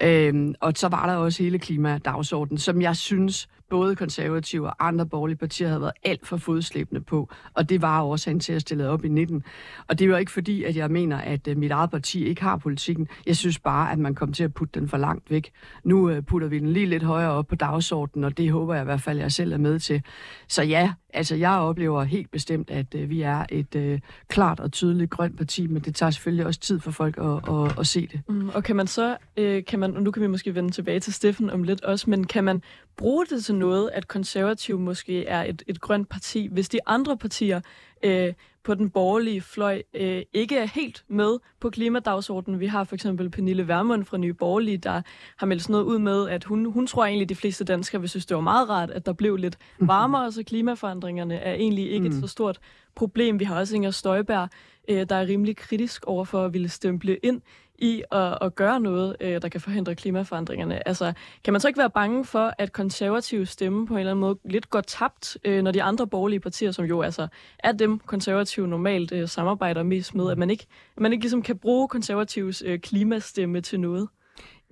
Øhm, 0.02 0.54
og 0.60 0.72
så 0.76 0.88
var 0.88 1.06
der 1.06 1.14
også 1.14 1.42
hele 1.42 1.58
klimadagsordenen, 1.58 2.58
som 2.58 2.82
jeg 2.82 2.96
synes, 2.96 3.48
både 3.70 3.96
konservative 3.96 4.66
og 4.66 4.86
andre 4.86 5.06
borgerlige 5.06 5.36
partier 5.36 5.68
havde 5.68 5.80
været 5.80 5.92
alt 6.02 6.26
for 6.26 6.36
fodslæbende 6.36 7.00
på, 7.00 7.30
og 7.54 7.68
det 7.68 7.82
var 7.82 8.02
årsagen 8.02 8.40
til 8.40 8.52
at 8.52 8.60
stille 8.60 8.88
op 8.88 9.04
i 9.04 9.08
19. 9.08 9.42
Og 9.88 9.98
det 9.98 10.04
er 10.04 10.08
jo 10.08 10.16
ikke 10.16 10.32
fordi, 10.32 10.64
at 10.64 10.76
jeg 10.76 10.90
mener, 10.90 11.18
at 11.18 11.48
øh, 11.48 11.56
mit 11.56 11.70
eget 11.70 11.90
parti 11.90 12.24
ikke 12.24 12.42
har 12.42 12.56
politikken. 12.56 13.08
Jeg 13.26 13.36
synes 13.36 13.58
bare, 13.58 13.92
at 13.92 13.98
man 13.98 14.14
kom 14.14 14.32
til 14.32 14.44
at 14.44 14.54
putte 14.54 14.80
den 14.80 14.88
for 14.88 14.96
langt 14.96 15.30
væk. 15.30 15.52
Nu 15.84 16.10
øh, 16.10 16.22
putter 16.22 16.48
vi 16.48 16.58
den 16.58 16.72
lige 16.72 16.86
lidt 16.86 17.02
højere 17.02 17.30
op 17.30 17.46
på 17.46 17.54
dagsordenen, 17.54 18.24
og 18.24 18.38
det 18.38 18.50
håber 18.50 18.74
jeg 18.74 18.82
i 18.82 18.84
hvert 18.84 19.02
fald, 19.02 19.18
at 19.18 19.22
jeg 19.22 19.32
selv 19.32 19.52
er 19.52 19.58
med 19.58 19.78
til. 19.78 20.02
Så 20.48 20.62
ja, 20.62 20.92
altså 21.14 21.34
jeg 21.34 21.50
oplever 21.50 22.04
helt 22.04 22.30
bestemt, 22.30 22.70
at 22.70 22.94
øh, 22.94 23.10
vi 23.10 23.22
er 23.22 23.44
et 23.48 23.74
øh, 23.74 24.00
klart 24.28 24.60
og 24.60 24.72
tydeligt 24.72 25.10
grønt 25.10 25.36
parti, 25.36 25.66
men 25.66 25.82
det 25.82 25.94
tager 25.94 26.10
selvfølgelig 26.10 26.46
også 26.46 26.60
tid 26.60 26.80
for 26.80 26.90
folk 26.90 27.18
at, 27.18 27.54
at, 27.54 27.78
at 27.78 27.86
se 27.86 28.06
det. 28.06 28.20
Mm, 28.28 28.48
og 28.48 28.64
kan 28.64 28.76
man 28.76 28.86
så, 28.86 29.16
øh, 29.36 29.64
kan 29.64 29.78
man, 29.78 29.96
og 29.96 30.02
nu 30.02 30.10
kan 30.10 30.22
vi 30.22 30.26
måske 30.26 30.54
vende 30.54 30.70
tilbage 30.70 31.00
til 31.00 31.12
Steffen 31.12 31.50
om 31.50 31.62
lidt 31.62 31.84
også, 31.84 32.10
men 32.10 32.26
kan 32.26 32.44
man 32.44 32.62
bruge 32.96 33.26
det 33.26 33.44
til 33.44 33.54
noget, 33.54 33.90
at 33.92 34.08
konservativ 34.08 34.78
måske 34.78 35.26
er 35.26 35.44
et, 35.44 35.62
et 35.66 35.80
grønt 35.80 36.08
parti, 36.08 36.48
hvis 36.52 36.68
de 36.68 36.78
andre 36.86 37.16
partier 37.16 37.60
øh, 38.02 38.32
på 38.66 38.74
den 38.74 38.90
borgerlige 38.90 39.40
fløj 39.40 39.82
øh, 39.94 40.22
ikke 40.32 40.58
er 40.58 40.64
helt 40.64 41.04
med 41.08 41.38
på 41.60 41.70
klimadagsordenen. 41.70 42.60
Vi 42.60 42.66
har 42.66 42.84
for 42.84 42.94
eksempel 42.94 43.30
Pernille 43.30 43.68
Vermund 43.68 44.04
fra 44.04 44.16
Nye 44.16 44.32
Borgerlige, 44.32 44.78
der 44.78 45.02
har 45.36 45.46
meldt 45.46 45.62
sådan 45.62 45.72
noget 45.72 45.84
ud 45.84 45.98
med, 45.98 46.28
at 46.28 46.44
hun, 46.44 46.64
hun 46.64 46.86
tror 46.86 47.04
egentlig, 47.04 47.24
at 47.24 47.28
de 47.28 47.34
fleste 47.34 47.64
danskere 47.64 48.00
vil 48.00 48.10
synes, 48.10 48.26
det 48.26 48.34
var 48.34 48.40
meget 48.40 48.68
rart, 48.68 48.90
at 48.90 49.06
der 49.06 49.12
blev 49.12 49.36
lidt 49.36 49.58
varmere, 49.78 50.32
så 50.32 50.42
klimaforandringerne 50.42 51.34
er 51.34 51.54
egentlig 51.54 51.90
ikke 51.90 52.08
mm. 52.08 52.14
et 52.14 52.20
så 52.20 52.26
stort 52.26 52.58
problem. 52.94 53.40
Vi 53.40 53.44
har 53.44 53.58
også 53.58 53.74
Inger 53.74 53.90
Støjberg, 53.90 54.48
øh, 54.88 55.06
der 55.08 55.16
er 55.16 55.26
rimelig 55.26 55.56
kritisk 55.56 56.04
over 56.06 56.24
for 56.24 56.44
at 56.44 56.52
ville 56.52 56.68
stemple 56.68 57.16
ind 57.22 57.40
i 57.78 58.02
at, 58.12 58.38
at 58.40 58.54
gøre 58.54 58.80
noget, 58.80 59.16
øh, 59.20 59.42
der 59.42 59.48
kan 59.48 59.60
forhindre 59.60 59.94
klimaforandringerne. 59.94 60.88
Altså, 60.88 61.12
kan 61.44 61.52
man 61.52 61.60
så 61.60 61.68
ikke 61.68 61.78
være 61.78 61.90
bange 61.90 62.24
for, 62.24 62.52
at 62.58 62.72
konservative 62.72 63.46
stemme 63.46 63.86
på 63.86 63.94
en 63.94 63.98
eller 63.98 64.10
anden 64.10 64.20
måde 64.20 64.38
lidt 64.44 64.70
går 64.70 64.80
tabt, 64.80 65.38
øh, 65.44 65.62
når 65.62 65.70
de 65.70 65.82
andre 65.82 66.06
borgerlige 66.06 66.40
partier, 66.40 66.70
som 66.70 66.84
jo 66.84 67.02
altså 67.02 67.28
er 67.58 67.72
dem, 67.72 67.98
konservative 67.98 68.68
normalt 68.68 69.12
øh, 69.12 69.28
samarbejder 69.28 69.82
mest 69.82 70.14
med, 70.14 70.30
at 70.30 70.38
man 70.38 70.50
ikke, 70.50 70.66
at 70.96 71.02
man 71.02 71.12
ikke 71.12 71.22
ligesom 71.22 71.42
kan 71.42 71.58
bruge 71.58 71.88
konservatives 71.88 72.62
øh, 72.66 72.78
klimastemme 72.78 73.60
til 73.60 73.80
noget? 73.80 74.08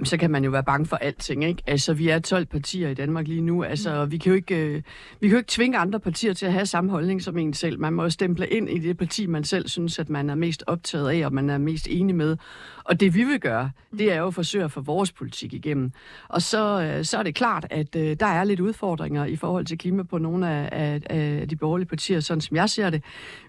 Så 0.04 0.16
kan 0.16 0.30
man 0.30 0.44
jo 0.44 0.50
være 0.50 0.64
bange 0.64 0.86
for 0.86 0.96
alting, 0.96 1.44
ikke? 1.44 1.62
Altså, 1.66 1.94
vi 1.94 2.08
er 2.08 2.18
12 2.18 2.46
partier 2.46 2.88
i 2.88 2.94
Danmark 2.94 3.28
lige 3.28 3.40
nu. 3.40 3.62
Altså, 3.64 4.04
mm. 4.04 4.10
vi 4.10 4.18
kan 4.18 4.30
jo 4.30 4.36
ikke, 4.36 4.56
øh, 4.56 4.82
vi 5.20 5.28
kan 5.28 5.30
jo 5.30 5.36
ikke 5.36 5.50
tvinge 5.50 5.78
andre 5.78 6.00
partier 6.00 6.32
til 6.32 6.46
at 6.46 6.52
have 6.52 6.66
samme 6.66 6.90
holdning 6.90 7.22
som 7.22 7.38
en 7.38 7.54
selv. 7.54 7.80
Man 7.80 7.92
må 7.92 8.02
jo 8.02 8.10
stemple 8.10 8.48
ind 8.48 8.70
i 8.70 8.78
det 8.78 8.96
parti, 8.96 9.26
man 9.26 9.44
selv 9.44 9.68
synes, 9.68 9.98
at 9.98 10.08
man 10.08 10.30
er 10.30 10.34
mest 10.34 10.64
optaget 10.66 11.10
af, 11.10 11.26
og 11.26 11.32
man 11.32 11.50
er 11.50 11.58
mest 11.58 11.88
enig 11.90 12.14
med. 12.14 12.36
Og 12.84 13.00
det 13.00 13.14
vi 13.14 13.24
vil 13.24 13.40
gøre, 13.40 13.70
mm. 13.90 13.98
det 13.98 14.12
er 14.12 14.18
jo 14.18 14.26
at 14.26 14.34
forsøge 14.34 14.64
at 14.64 14.72
få 14.72 14.80
vores 14.80 15.12
politik 15.12 15.52
igennem. 15.52 15.92
Og 16.28 16.42
så, 16.42 16.82
øh, 16.82 17.04
så 17.04 17.18
er 17.18 17.22
det 17.22 17.34
klart, 17.34 17.66
at 17.70 17.96
øh, 17.96 18.16
der 18.20 18.26
er 18.26 18.44
lidt 18.44 18.60
udfordringer 18.60 19.24
i 19.24 19.36
forhold 19.36 19.66
til 19.66 19.78
klima 19.78 20.02
på 20.02 20.18
nogle 20.18 20.50
af, 20.50 20.68
af, 20.72 21.02
af 21.10 21.48
de 21.48 21.56
borgerlige 21.56 21.88
partier, 21.88 22.20
sådan 22.20 22.40
som 22.40 22.56
jeg 22.56 22.70
ser 22.70 22.90
det. 22.90 23.02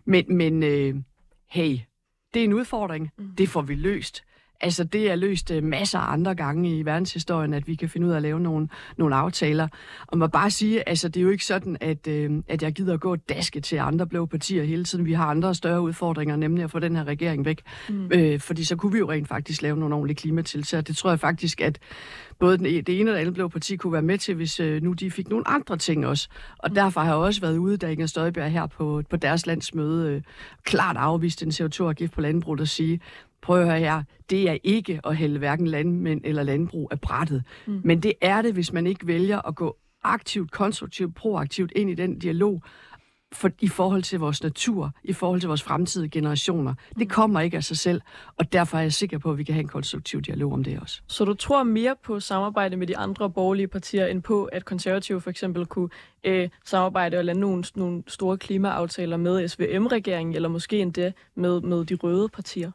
Men, 0.06 0.38
men 0.38 0.64
øh, 0.64 0.96
hey, 1.50 1.78
det 2.34 2.40
er 2.40 2.44
en 2.44 2.54
udfordring. 2.54 3.12
Mm. 3.18 3.30
Det 3.38 3.50
får 3.50 3.62
vi 3.62 3.76
løst. 3.76 4.24
Altså, 4.62 4.84
det 4.84 5.12
er 5.12 5.16
løst 5.16 5.52
øh, 5.52 5.64
masser 5.64 6.00
af 6.00 6.14
andre 6.14 6.36
gange 6.36 6.78
i 6.78 6.86
verdenshistorien, 6.86 7.54
at 7.54 7.68
vi 7.68 7.76
kan 7.76 7.90
finde 7.90 8.08
ud 8.08 8.12
af 8.12 8.16
at 8.16 8.22
lave 8.22 8.40
nogle, 8.40 8.68
nogle 8.98 9.16
aftaler. 9.16 9.68
Og 10.08 10.18
man 10.18 10.32
bare 10.32 10.52
sige, 10.52 10.90
altså, 10.90 11.08
det 11.08 11.20
er 11.20 11.24
jo 11.24 11.30
ikke 11.30 11.46
sådan, 11.46 11.78
at, 11.82 12.08
øh, 12.08 12.32
at 12.48 12.64
jeg 12.64 12.74
gider 12.74 12.94
at 12.94 13.00
gå 13.00 13.12
og 13.12 13.30
daske 13.30 13.62
til 13.62 13.78
andre 13.78 14.08
blå 14.08 14.26
partier 14.26 14.64
hele 14.64 14.84
tiden. 14.84 15.06
Vi 15.06 15.14
har 15.14 15.26
andre 15.26 15.56
større 15.56 15.82
udfordringer, 15.82 16.36
nemlig 16.36 16.64
at 16.64 16.72
få 16.72 16.80
den 16.80 16.96
her 16.96 17.04
regering 17.04 17.46
væk. 17.46 17.62
Mm. 17.90 18.12
Øh, 18.14 18.40
fordi 18.40 18.64
så 18.64 18.76
kunne 18.76 18.92
vi 18.92 18.98
jo 18.98 19.12
rent 19.12 19.28
faktisk 19.28 19.62
lave 19.62 19.78
nogle 19.78 19.96
ordentlige 19.96 20.16
klimatiltag. 20.16 20.88
Det 20.88 20.98
tror 20.98 21.10
jeg 21.10 21.20
faktisk, 21.20 21.62
at 21.62 21.80
både 22.40 22.58
den, 22.58 22.66
e, 22.66 22.82
det 22.82 23.00
ene 23.00 23.12
og 23.12 23.16
det 23.16 23.22
andet 23.22 23.34
blå 23.34 23.48
parti 23.48 23.76
kunne 23.76 23.94
være 23.94 24.02
med 24.02 24.18
til, 24.18 24.36
hvis 24.36 24.60
øh, 24.60 24.84
nu 24.84 24.94
de 24.94 25.12
fik 25.12 25.30
nogle 25.30 25.48
andre 25.48 25.78
ting 25.78 26.08
også. 26.08 26.30
Og 26.58 26.70
mm. 26.70 26.76
derfor 26.76 27.02
har 27.02 27.08
jeg 27.08 27.16
også 27.16 27.42
været 27.42 27.58
ude, 27.58 27.78
da 27.78 27.88
Inger 27.88 28.06
Støjberg 28.06 28.52
her 28.52 28.68
på, 28.68 29.04
på 29.10 29.16
deres 29.16 29.46
landsmøde 29.46 30.12
øh, 30.12 30.22
klart 30.64 30.98
afvist 30.98 31.44
en 31.44 31.50
CO2-afgift 31.50 32.14
på 32.14 32.22
landbruget 32.22 32.62
og 32.62 32.68
sige, 32.68 33.00
prøv 33.46 33.62
at 33.62 33.68
høre 33.68 33.80
her, 33.80 34.04
det 34.30 34.50
er 34.50 34.58
ikke 34.64 35.00
at 35.04 35.16
hælde 35.16 35.40
hverken 35.40 35.68
landmænd 35.68 36.22
eller 36.24 36.44
landbrug 36.44 36.88
af 36.92 37.02
brættet. 37.02 37.44
Mm. 37.66 37.82
Men 37.84 38.00
det 38.04 38.14
er 38.22 38.42
det, 38.42 38.54
hvis 38.54 38.74
man 38.74 38.88
ikke 38.88 39.08
vælger 39.08 39.48
at 39.48 39.56
gå 39.56 39.78
aktivt, 40.04 40.52
konstruktivt, 40.52 41.16
proaktivt 41.16 41.72
ind 41.76 41.90
i 41.90 41.96
den 41.96 42.20
dialog 42.20 42.64
for, 43.34 43.50
i 43.62 43.68
forhold 43.68 44.04
til 44.04 44.20
vores 44.20 44.44
natur, 44.44 44.92
i 45.04 45.14
forhold 45.14 45.40
til 45.40 45.48
vores 45.48 45.64
fremtidige 45.64 46.10
generationer. 46.10 46.74
Det 46.90 46.98
mm. 46.98 47.08
kommer 47.08 47.40
ikke 47.40 47.58
af 47.58 47.64
sig 47.64 47.78
selv, 47.78 48.02
og 48.38 48.54
derfor 48.54 48.78
er 48.78 48.82
jeg 48.82 48.94
sikker 48.94 49.18
på, 49.18 49.32
at 49.32 49.38
vi 49.38 49.44
kan 49.44 49.54
have 49.54 49.62
en 49.62 49.68
konstruktiv 49.68 50.22
dialog 50.22 50.54
om 50.54 50.64
det 50.64 50.80
også. 50.80 51.02
Så 51.08 51.26
du 51.26 51.34
tror 51.34 51.64
mere 51.64 51.96
på 52.04 52.20
samarbejde 52.20 52.78
med 52.78 52.88
de 52.88 52.98
andre 52.98 53.30
borgerlige 53.30 53.68
partier, 53.68 54.06
end 54.06 54.22
på, 54.22 54.46
at 54.46 54.66
konservative 54.66 55.22
for 55.22 55.30
eksempel 55.30 55.66
kunne 55.66 55.90
øh, 56.24 56.50
samarbejde 56.66 57.18
og 57.18 57.26
lande 57.26 57.42
nogle, 57.42 57.64
nogle 57.76 58.04
store 58.08 58.38
klimaaftaler 58.38 59.18
med 59.18 59.48
SVM-regeringen, 59.48 60.36
eller 60.36 60.50
måske 60.50 60.80
endda 60.80 61.12
med, 61.36 61.62
med 61.62 61.86
de 61.86 61.96
røde 61.96 62.30
partier? 62.30 62.72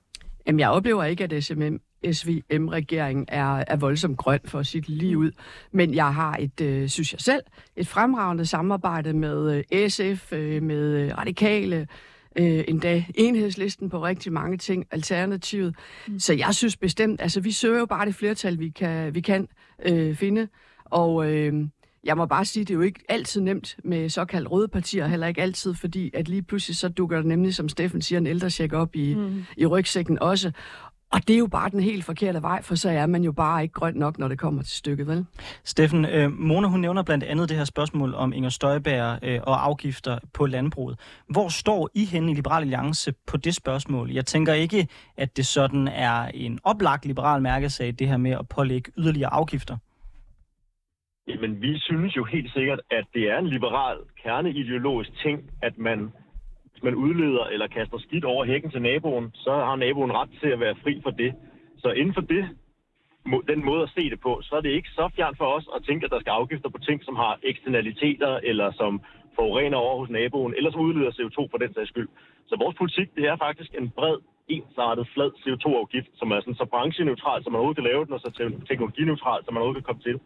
Jamen, 0.47 0.61
jeg 0.61 0.71
oplever 0.71 1.05
ikke, 1.05 1.25
at 1.25 1.45
SMM, 1.45 1.81
SVM-regeringen 2.13 3.25
er, 3.29 3.65
er 3.67 3.77
voldsomt 3.77 4.19
grøn 4.19 4.41
for 4.45 4.63
sit 4.63 4.89
lige 4.89 5.19
ud. 5.19 5.31
Men 5.73 5.95
jeg 5.95 6.15
har 6.15 6.37
et, 6.41 6.61
øh, 6.61 6.89
synes 6.89 7.13
jeg 7.13 7.21
selv, 7.21 7.43
et 7.77 7.87
fremragende 7.87 8.47
samarbejde 8.47 9.13
med 9.13 9.65
øh, 9.73 9.89
SF, 9.89 10.33
øh, 10.33 10.63
med 10.63 10.97
øh, 10.97 11.19
Radikale, 11.19 11.89
øh, 12.37 12.65
endda 12.69 13.05
enhedslisten 13.15 13.91
på 13.91 14.05
rigtig 14.05 14.33
mange 14.33 14.59
ting, 14.59 14.87
alternativet. 14.91 15.75
Mm. 16.09 16.19
Så 16.19 16.35
jeg 16.35 16.55
synes 16.55 16.77
bestemt, 16.77 17.21
altså 17.21 17.41
vi 17.41 17.53
søger 17.53 17.79
jo 17.79 17.87
bare 17.87 18.07
det 18.07 18.15
flertal, 18.15 18.59
vi 18.59 18.69
kan, 18.69 19.15
vi 19.15 19.21
kan 19.21 19.49
øh, 19.87 20.17
finde. 20.17 20.49
Og 20.85 21.33
øh, 21.33 21.65
jeg 22.05 22.17
må 22.17 22.27
bare 22.27 22.45
sige, 22.45 22.65
det 22.65 22.71
er 22.71 22.75
jo 22.75 22.81
ikke 22.81 23.01
altid 23.09 23.41
nemt 23.41 23.77
med 23.85 24.09
såkaldt 24.09 24.51
røde 24.51 24.69
partier, 24.69 25.07
heller 25.07 25.27
ikke 25.27 25.43
altid, 25.43 25.75
fordi 25.75 26.11
at 26.15 26.29
lige 26.29 26.43
pludselig 26.43 26.77
så 26.77 26.89
dukker 26.89 27.17
der 27.17 27.25
nemlig, 27.25 27.55
som 27.55 27.69
Steffen 27.69 28.03
siger, 28.03 28.19
en 28.19 28.27
ældrecheck 28.27 28.73
op 28.73 28.97
i, 28.97 29.15
mm. 29.15 29.45
i 29.57 29.67
rygsækken 29.67 30.19
også. 30.19 30.53
Og 31.13 31.29
det 31.29 31.35
er 31.35 31.39
jo 31.39 31.47
bare 31.47 31.71
den 31.71 31.81
helt 31.81 32.05
forkerte 32.05 32.43
vej, 32.43 32.63
for 32.63 32.75
så 32.75 32.91
er 32.91 33.07
man 33.07 33.25
jo 33.25 33.33
bare 33.33 33.63
ikke 33.63 33.73
grøn 33.73 33.95
nok, 33.95 34.19
når 34.19 34.29
det 34.29 34.39
kommer 34.39 34.63
til 34.63 34.77
stykket, 34.77 35.07
vel? 35.07 35.27
Steffen, 35.65 36.05
øh, 36.05 36.33
Mona 36.33 36.69
hun 36.69 36.81
nævner 36.81 37.03
blandt 37.03 37.25
andet 37.25 37.49
det 37.49 37.57
her 37.57 37.65
spørgsmål 37.65 38.15
om 38.15 38.33
Inger 38.33 38.51
Støjberg 38.51 39.19
øh, 39.23 39.41
og 39.43 39.65
afgifter 39.65 40.19
på 40.35 40.47
landbruget. 40.47 40.99
Hvor 41.29 41.49
står 41.49 41.91
I 41.95 42.05
henne 42.05 42.33
i 42.33 42.35
Liberal 42.35 42.63
Alliance 42.63 43.13
på 43.27 43.37
det 43.37 43.55
spørgsmål? 43.55 44.11
Jeg 44.11 44.27
tænker 44.27 44.53
ikke, 44.55 44.89
at 45.17 45.37
det 45.37 45.47
sådan 45.47 45.89
er 45.89 46.31
en 46.35 46.59
oplagt 46.65 47.07
liberal 47.07 47.43
mærkesag, 47.43 47.95
det 47.99 48.09
her 48.09 48.17
med 48.17 48.31
at 48.31 48.49
pålægge 48.49 48.93
yderligere 48.99 49.33
afgifter. 49.33 49.77
Jamen, 51.35 51.63
vi 51.63 51.79
synes 51.79 52.17
jo 52.17 52.25
helt 52.25 52.53
sikkert, 52.53 52.81
at 52.91 53.05
det 53.15 53.31
er 53.31 53.39
en 53.39 53.47
liberal 53.47 53.99
kerneideologisk 54.23 55.11
ting, 55.23 55.51
at 55.63 55.79
man 55.79 56.13
man 56.83 56.95
udleder 56.95 57.45
eller 57.45 57.67
kaster 57.67 57.99
skidt 57.99 58.25
over 58.25 58.45
hækken 58.45 58.71
til 58.71 58.83
naboen, 58.83 59.31
så 59.35 59.53
har 59.53 59.77
naboen 59.77 60.13
ret 60.13 60.31
til 60.41 60.49
at 60.49 60.61
være 60.61 60.75
fri 60.83 61.01
for 61.03 61.11
det. 61.11 61.35
Så 61.79 61.89
inden 61.91 62.15
for 62.15 62.21
det, 62.21 62.45
den 63.49 63.65
måde 63.65 63.83
at 63.83 63.91
se 63.97 64.11
det 64.11 64.21
på, 64.21 64.41
så 64.43 64.57
er 64.57 64.61
det 64.61 64.71
ikke 64.71 64.89
så 64.89 65.11
fjern 65.17 65.37
for 65.37 65.45
os 65.57 65.67
at 65.77 65.85
tænke, 65.85 66.05
at 66.05 66.11
der 66.11 66.21
skal 66.21 66.31
afgifter 66.31 66.69
på 66.69 66.79
ting, 66.79 67.05
som 67.05 67.17
har 67.17 67.39
eksternaliteter, 67.43 68.33
eller 68.43 68.73
som 68.73 69.03
forurener 69.35 69.77
over 69.77 69.99
hos 69.99 70.11
naboen, 70.11 70.55
eller 70.57 70.71
som 70.71 70.81
udleder 70.81 71.11
CO2 71.11 71.39
for 71.51 71.59
den 71.59 71.75
sags 71.75 71.89
skyld. 71.89 72.09
Så 72.49 72.57
vores 72.63 72.77
politik, 72.77 73.09
det 73.17 73.25
er 73.27 73.37
faktisk 73.37 73.71
en 73.81 73.91
bred, 73.91 74.17
ensartet, 74.49 75.09
flad 75.15 75.31
CO2-afgift, 75.43 76.11
som 76.21 76.31
er 76.31 76.41
sådan 76.41 76.61
så 76.63 76.67
brancheneutral, 76.75 77.43
som 77.43 77.53
man 77.53 77.59
overhovedet 77.59 77.83
kan 77.83 77.91
lave 77.93 78.05
den, 78.05 78.13
og 78.13 78.21
så 78.21 78.31
teknologineutral, 78.69 79.45
som 79.45 79.55
man 79.55 79.61
overhovedet 79.61 79.85
kan 79.85 79.91
komme 79.91 80.03
til. 80.09 80.17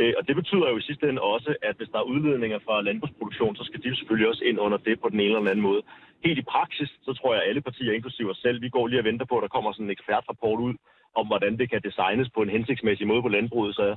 Øh, 0.00 0.14
og 0.18 0.28
det 0.28 0.36
betyder 0.36 0.68
jo 0.70 0.76
i 0.76 0.88
sidste 0.88 1.08
ende 1.08 1.22
også, 1.22 1.54
at 1.62 1.76
hvis 1.76 1.88
der 1.92 1.98
er 1.98 2.10
udledninger 2.12 2.58
fra 2.66 2.82
landbrugsproduktion, 2.82 3.56
så 3.56 3.64
skal 3.64 3.82
de 3.82 3.96
selvfølgelig 3.96 4.28
også 4.28 4.44
ind 4.44 4.58
under 4.60 4.78
det 4.78 5.00
på 5.00 5.08
den 5.08 5.20
ene 5.20 5.36
eller 5.36 5.50
anden 5.50 5.68
måde. 5.70 5.82
Helt 6.24 6.38
i 6.38 6.50
praksis, 6.54 6.90
så 7.06 7.12
tror 7.12 7.34
jeg, 7.34 7.42
at 7.42 7.48
alle 7.48 7.60
partier, 7.60 7.92
inklusive 7.92 8.30
os 8.30 8.36
selv, 8.36 8.62
vi 8.62 8.68
går 8.68 8.86
lige 8.86 9.00
og 9.00 9.04
venter 9.04 9.26
på, 9.26 9.36
at 9.36 9.42
der 9.42 9.48
kommer 9.48 9.72
sådan 9.72 9.86
en 9.86 9.96
ekspertrapport 9.96 10.60
ud 10.60 10.74
om, 11.14 11.26
hvordan 11.26 11.58
det 11.58 11.70
kan 11.70 11.80
designes 11.88 12.28
på 12.34 12.42
en 12.42 12.54
hensigtsmæssig 12.56 13.06
måde 13.06 13.22
på 13.22 13.28
landbruget. 13.28 13.74
Så 13.74 13.96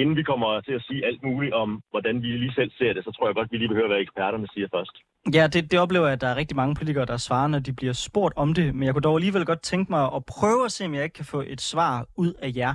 inden 0.00 0.16
vi 0.16 0.22
kommer 0.22 0.60
til 0.60 0.72
at 0.78 0.82
sige 0.88 1.06
alt 1.08 1.22
muligt 1.22 1.54
om, 1.54 1.70
hvordan 1.90 2.22
vi 2.22 2.26
lige 2.26 2.54
selv 2.54 2.70
ser 2.78 2.92
det, 2.92 3.04
så 3.04 3.10
tror 3.10 3.26
jeg 3.28 3.34
godt, 3.34 3.52
vi 3.52 3.56
lige 3.56 3.68
behøver, 3.68 3.88
hvad 3.88 4.00
eksperterne 4.00 4.48
siger 4.54 4.68
først. 4.74 4.96
Ja, 5.34 5.46
det, 5.46 5.70
det 5.70 5.78
oplever 5.80 6.06
jeg, 6.06 6.12
at 6.12 6.20
der 6.20 6.28
er 6.28 6.36
rigtig 6.36 6.56
mange 6.56 6.74
politikere, 6.74 7.06
der 7.06 7.16
svarer, 7.16 7.48
når 7.48 7.58
de 7.58 7.72
bliver 7.72 7.92
spurgt 7.92 8.34
om 8.36 8.54
det. 8.54 8.74
Men 8.74 8.82
jeg 8.86 8.92
kunne 8.94 9.02
dog 9.02 9.16
alligevel 9.16 9.44
godt 9.44 9.62
tænke 9.62 9.92
mig 9.92 10.04
at 10.16 10.24
prøve 10.24 10.64
at 10.64 10.72
se, 10.72 10.84
om 10.84 10.94
jeg 10.94 11.04
ikke 11.04 11.14
kan 11.14 11.24
få 11.24 11.44
et 11.46 11.60
svar 11.60 12.06
ud 12.16 12.32
af 12.32 12.52
jer. 12.56 12.74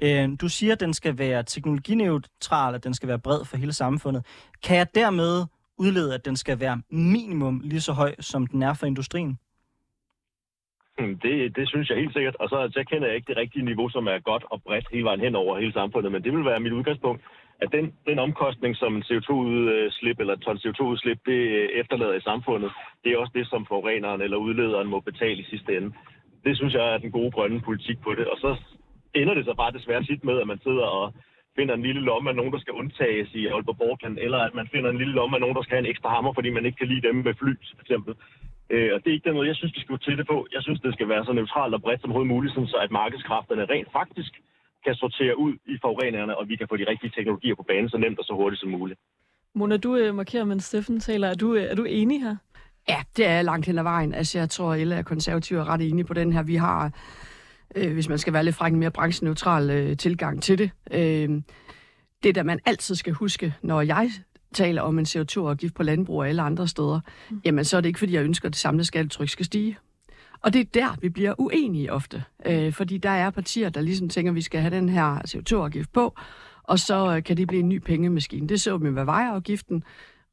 Øh, 0.00 0.28
du 0.40 0.48
siger, 0.48 0.72
at 0.72 0.80
den 0.80 0.94
skal 0.94 1.18
være 1.18 1.42
teknologineutral, 1.42 2.74
at 2.74 2.84
den 2.84 2.94
skal 2.94 3.08
være 3.08 3.18
bred 3.18 3.44
for 3.44 3.56
hele 3.56 3.72
samfundet. 3.72 4.26
Kan 4.62 4.76
jeg 4.76 4.86
dermed 4.94 5.44
udlede, 5.78 6.14
at 6.14 6.24
den 6.24 6.36
skal 6.36 6.60
være 6.60 6.82
minimum 6.90 7.60
lige 7.64 7.80
så 7.80 7.92
høj, 7.92 8.14
som 8.20 8.46
den 8.46 8.62
er 8.62 8.74
for 8.74 8.86
industrien? 8.86 9.38
Hmm, 10.98 11.18
det, 11.18 11.56
det 11.56 11.68
synes 11.68 11.90
jeg 11.90 11.98
helt 11.98 12.12
sikkert. 12.12 12.36
Og 12.36 12.48
så, 12.48 12.70
så 12.72 12.84
kender 12.90 13.06
jeg 13.06 13.16
ikke 13.16 13.30
det 13.32 13.36
rigtige 13.36 13.64
niveau, 13.64 13.88
som 13.88 14.06
er 14.06 14.18
godt 14.18 14.44
og 14.50 14.62
bredt 14.62 14.88
hele 14.92 15.04
vejen 15.04 15.20
hen 15.20 15.34
over 15.34 15.58
hele 15.58 15.72
samfundet. 15.72 16.12
Men 16.12 16.24
det 16.24 16.32
vil 16.32 16.44
være 16.44 16.60
mit 16.60 16.72
udgangspunkt, 16.72 17.22
at 17.62 17.68
den, 17.72 17.94
den 18.06 18.18
omkostning, 18.18 18.76
som 18.76 19.02
CO2-udslip 19.08 20.20
eller 20.20 20.36
ton 20.36 20.56
CO2-udslip, 20.56 21.18
det 21.26 21.40
øh, 21.58 21.68
efterlader 21.80 22.14
i 22.14 22.26
samfundet, 22.30 22.70
det 23.04 23.12
er 23.12 23.18
også 23.18 23.32
det, 23.34 23.46
som 23.48 23.66
forureneren 23.66 24.20
eller 24.20 24.36
udlederen 24.36 24.88
må 24.88 25.00
betale 25.00 25.40
i 25.40 25.50
sidste 25.50 25.76
ende. 25.76 25.92
Det 26.44 26.56
synes 26.56 26.74
jeg 26.74 26.94
er 26.94 26.98
den 26.98 27.10
gode 27.10 27.30
grønne 27.30 27.60
politik 27.60 27.98
på 28.02 28.14
det. 28.14 28.26
Og 28.26 28.38
så 28.38 28.56
ender 29.14 29.34
det 29.34 29.44
så 29.44 29.54
bare 29.54 29.72
desværre 29.72 30.04
tit 30.04 30.24
med, 30.24 30.40
at 30.40 30.46
man 30.46 30.60
sidder 30.62 30.86
og 30.86 31.14
finder 31.56 31.74
en 31.74 31.82
lille 31.82 32.02
lomme 32.02 32.30
af 32.30 32.36
nogen, 32.36 32.52
der 32.52 32.58
skal 32.58 32.72
undtages 32.72 33.34
i 33.34 33.46
Aalborg 33.46 33.76
Borgland, 33.78 34.18
eller 34.18 34.38
at 34.38 34.54
man 34.54 34.68
finder 34.72 34.90
en 34.90 34.98
lille 34.98 35.14
lomme 35.14 35.36
af 35.36 35.40
nogen, 35.40 35.56
der 35.56 35.62
skal 35.62 35.76
have 35.76 35.84
en 35.86 35.92
ekstra 35.94 36.08
hammer, 36.14 36.32
fordi 36.32 36.50
man 36.50 36.64
ikke 36.66 36.78
kan 36.78 36.88
lide 36.88 37.08
dem 37.08 37.16
med 37.16 37.34
fly, 37.34 37.52
for 37.76 37.82
eksempel. 37.84 38.14
Øh, 38.70 38.90
og 38.94 38.98
det 39.00 39.08
er 39.08 39.14
ikke 39.16 39.28
den 39.28 39.36
måde, 39.36 39.48
jeg 39.48 39.56
synes, 39.56 39.74
vi 39.76 39.80
skal 39.80 39.98
til 39.98 40.18
det 40.18 40.26
på. 40.26 40.46
Jeg 40.52 40.62
synes, 40.62 40.80
det 40.80 40.92
skal 40.94 41.08
være 41.08 41.24
så 41.24 41.32
neutralt 41.32 41.74
og 41.74 41.82
bredt 41.82 42.00
som 42.00 42.10
overhovedet 42.10 42.34
muligt, 42.34 42.54
så 42.54 42.76
at 42.84 42.90
markedskræfterne 42.90 43.64
rent 43.64 43.92
faktisk 43.92 44.32
kan 44.84 44.94
sortere 44.94 45.38
ud 45.38 45.52
i 45.66 45.76
forureningerne, 45.84 46.38
og 46.38 46.48
vi 46.48 46.56
kan 46.56 46.68
få 46.68 46.76
de 46.76 46.86
rigtige 46.88 47.12
teknologier 47.16 47.54
på 47.54 47.62
banen 47.62 47.88
så 47.88 47.98
nemt 47.98 48.18
og 48.18 48.24
så 48.24 48.32
hurtigt 48.34 48.60
som 48.60 48.70
muligt. 48.70 49.00
Mona, 49.54 49.76
du 49.76 49.96
øh, 49.96 50.14
markerer, 50.14 50.44
mens 50.44 50.64
Steffen 50.64 51.00
taler. 51.00 51.28
Er 51.28 51.34
du, 51.34 51.54
øh, 51.54 51.62
er 51.62 51.74
du 51.74 51.84
enig 51.84 52.22
her? 52.22 52.36
Ja, 52.88 53.00
det 53.16 53.26
er 53.26 53.42
langt 53.42 53.66
hen 53.66 53.78
ad 53.78 53.82
vejen. 53.82 54.14
Altså, 54.14 54.38
jeg 54.38 54.50
tror, 54.50 54.72
at 54.72 54.80
alle 54.80 54.94
er 54.94 55.02
konservative 55.02 55.60
er 55.60 55.68
ret 55.68 55.80
enige 55.80 56.04
på 56.04 56.14
den 56.14 56.32
her. 56.32 56.42
Vi 56.42 56.54
har 56.54 56.92
øh, 57.74 57.92
hvis 57.92 58.08
man 58.08 58.18
skal 58.18 58.32
være 58.32 58.44
lidt 58.44 58.56
fræk, 58.56 58.72
en 58.72 58.78
mere 58.78 58.90
brancheneutral 58.90 59.70
øh, 59.70 59.96
tilgang 59.96 60.42
til 60.42 60.58
det. 60.58 60.70
Øh, 60.90 61.42
det, 62.22 62.34
der 62.34 62.42
man 62.42 62.60
altid 62.66 62.94
skal 62.94 63.12
huske, 63.12 63.54
når 63.62 63.80
jeg 63.80 64.10
taler 64.54 64.82
om 64.82 64.98
en 64.98 65.04
CO2-afgift 65.04 65.74
på 65.74 65.82
landbrug 65.82 66.18
og 66.18 66.28
alle 66.28 66.42
andre 66.42 66.68
steder, 66.68 67.00
mm. 67.30 67.40
jamen 67.44 67.64
så 67.64 67.76
er 67.76 67.80
det 67.80 67.88
ikke, 67.88 67.98
fordi 67.98 68.14
jeg 68.14 68.24
ønsker, 68.24 68.48
at 68.48 68.52
det 68.52 68.60
samlede 68.60 68.84
skattetryk 68.84 69.28
skal 69.28 69.46
stige. 69.46 69.78
Og 70.40 70.52
det 70.52 70.60
er 70.60 70.64
der, 70.74 70.96
vi 71.00 71.08
bliver 71.08 71.34
uenige 71.38 71.92
ofte. 71.92 72.24
Øh, 72.46 72.72
fordi 72.72 72.98
der 72.98 73.10
er 73.10 73.30
partier, 73.30 73.68
der 73.68 73.80
ligesom 73.80 74.08
tænker, 74.08 74.32
at 74.32 74.36
vi 74.36 74.42
skal 74.42 74.60
have 74.60 74.76
den 74.76 74.88
her 74.88 75.18
CO2-afgift 75.28 75.92
på, 75.92 76.14
og 76.62 76.78
så 76.78 77.16
øh, 77.16 77.22
kan 77.22 77.36
det 77.36 77.48
blive 77.48 77.60
en 77.60 77.68
ny 77.68 77.78
pengemaskine. 77.78 78.48
Det 78.48 78.60
så 78.60 78.76
vi 78.76 78.90
med 78.90 79.04
vejafgiften. 79.04 79.84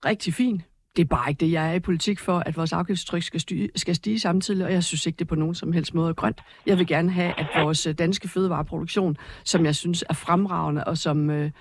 Rigtig 0.06 0.34
fint 0.34 0.62
det 0.96 1.02
er 1.02 1.06
bare 1.06 1.30
ikke 1.30 1.40
det, 1.40 1.52
jeg 1.52 1.70
er 1.70 1.74
i 1.74 1.80
politik 1.80 2.20
for, 2.20 2.40
at 2.40 2.58
vores 2.58 2.74
afgiftstryk 2.74 3.24
skal, 3.24 3.40
stige, 3.40 3.70
skal 3.76 3.96
stige 3.96 4.20
samtidig, 4.20 4.66
og 4.66 4.74
jeg 4.74 4.84
synes 4.84 5.06
ikke, 5.06 5.18
det 5.18 5.28
på 5.28 5.36
nogen 5.36 5.56
som 5.56 5.72
helst 5.72 5.94
måde 5.94 6.10
er 6.10 6.14
grønt. 6.14 6.42
Jeg 6.66 6.78
vil 6.78 6.88
gerne 6.88 7.12
have, 7.12 7.40
at 7.40 7.48
vores 7.64 7.88
øh, 7.88 7.94
danske 7.94 8.28
fødevareproduktion, 8.28 9.18
som 9.44 9.66
jeg 9.66 9.76
synes 9.76 10.04
er 10.10 10.14
fremragende, 10.14 10.84
og 10.84 10.98
som, 10.98 11.30
øh, 11.30 11.52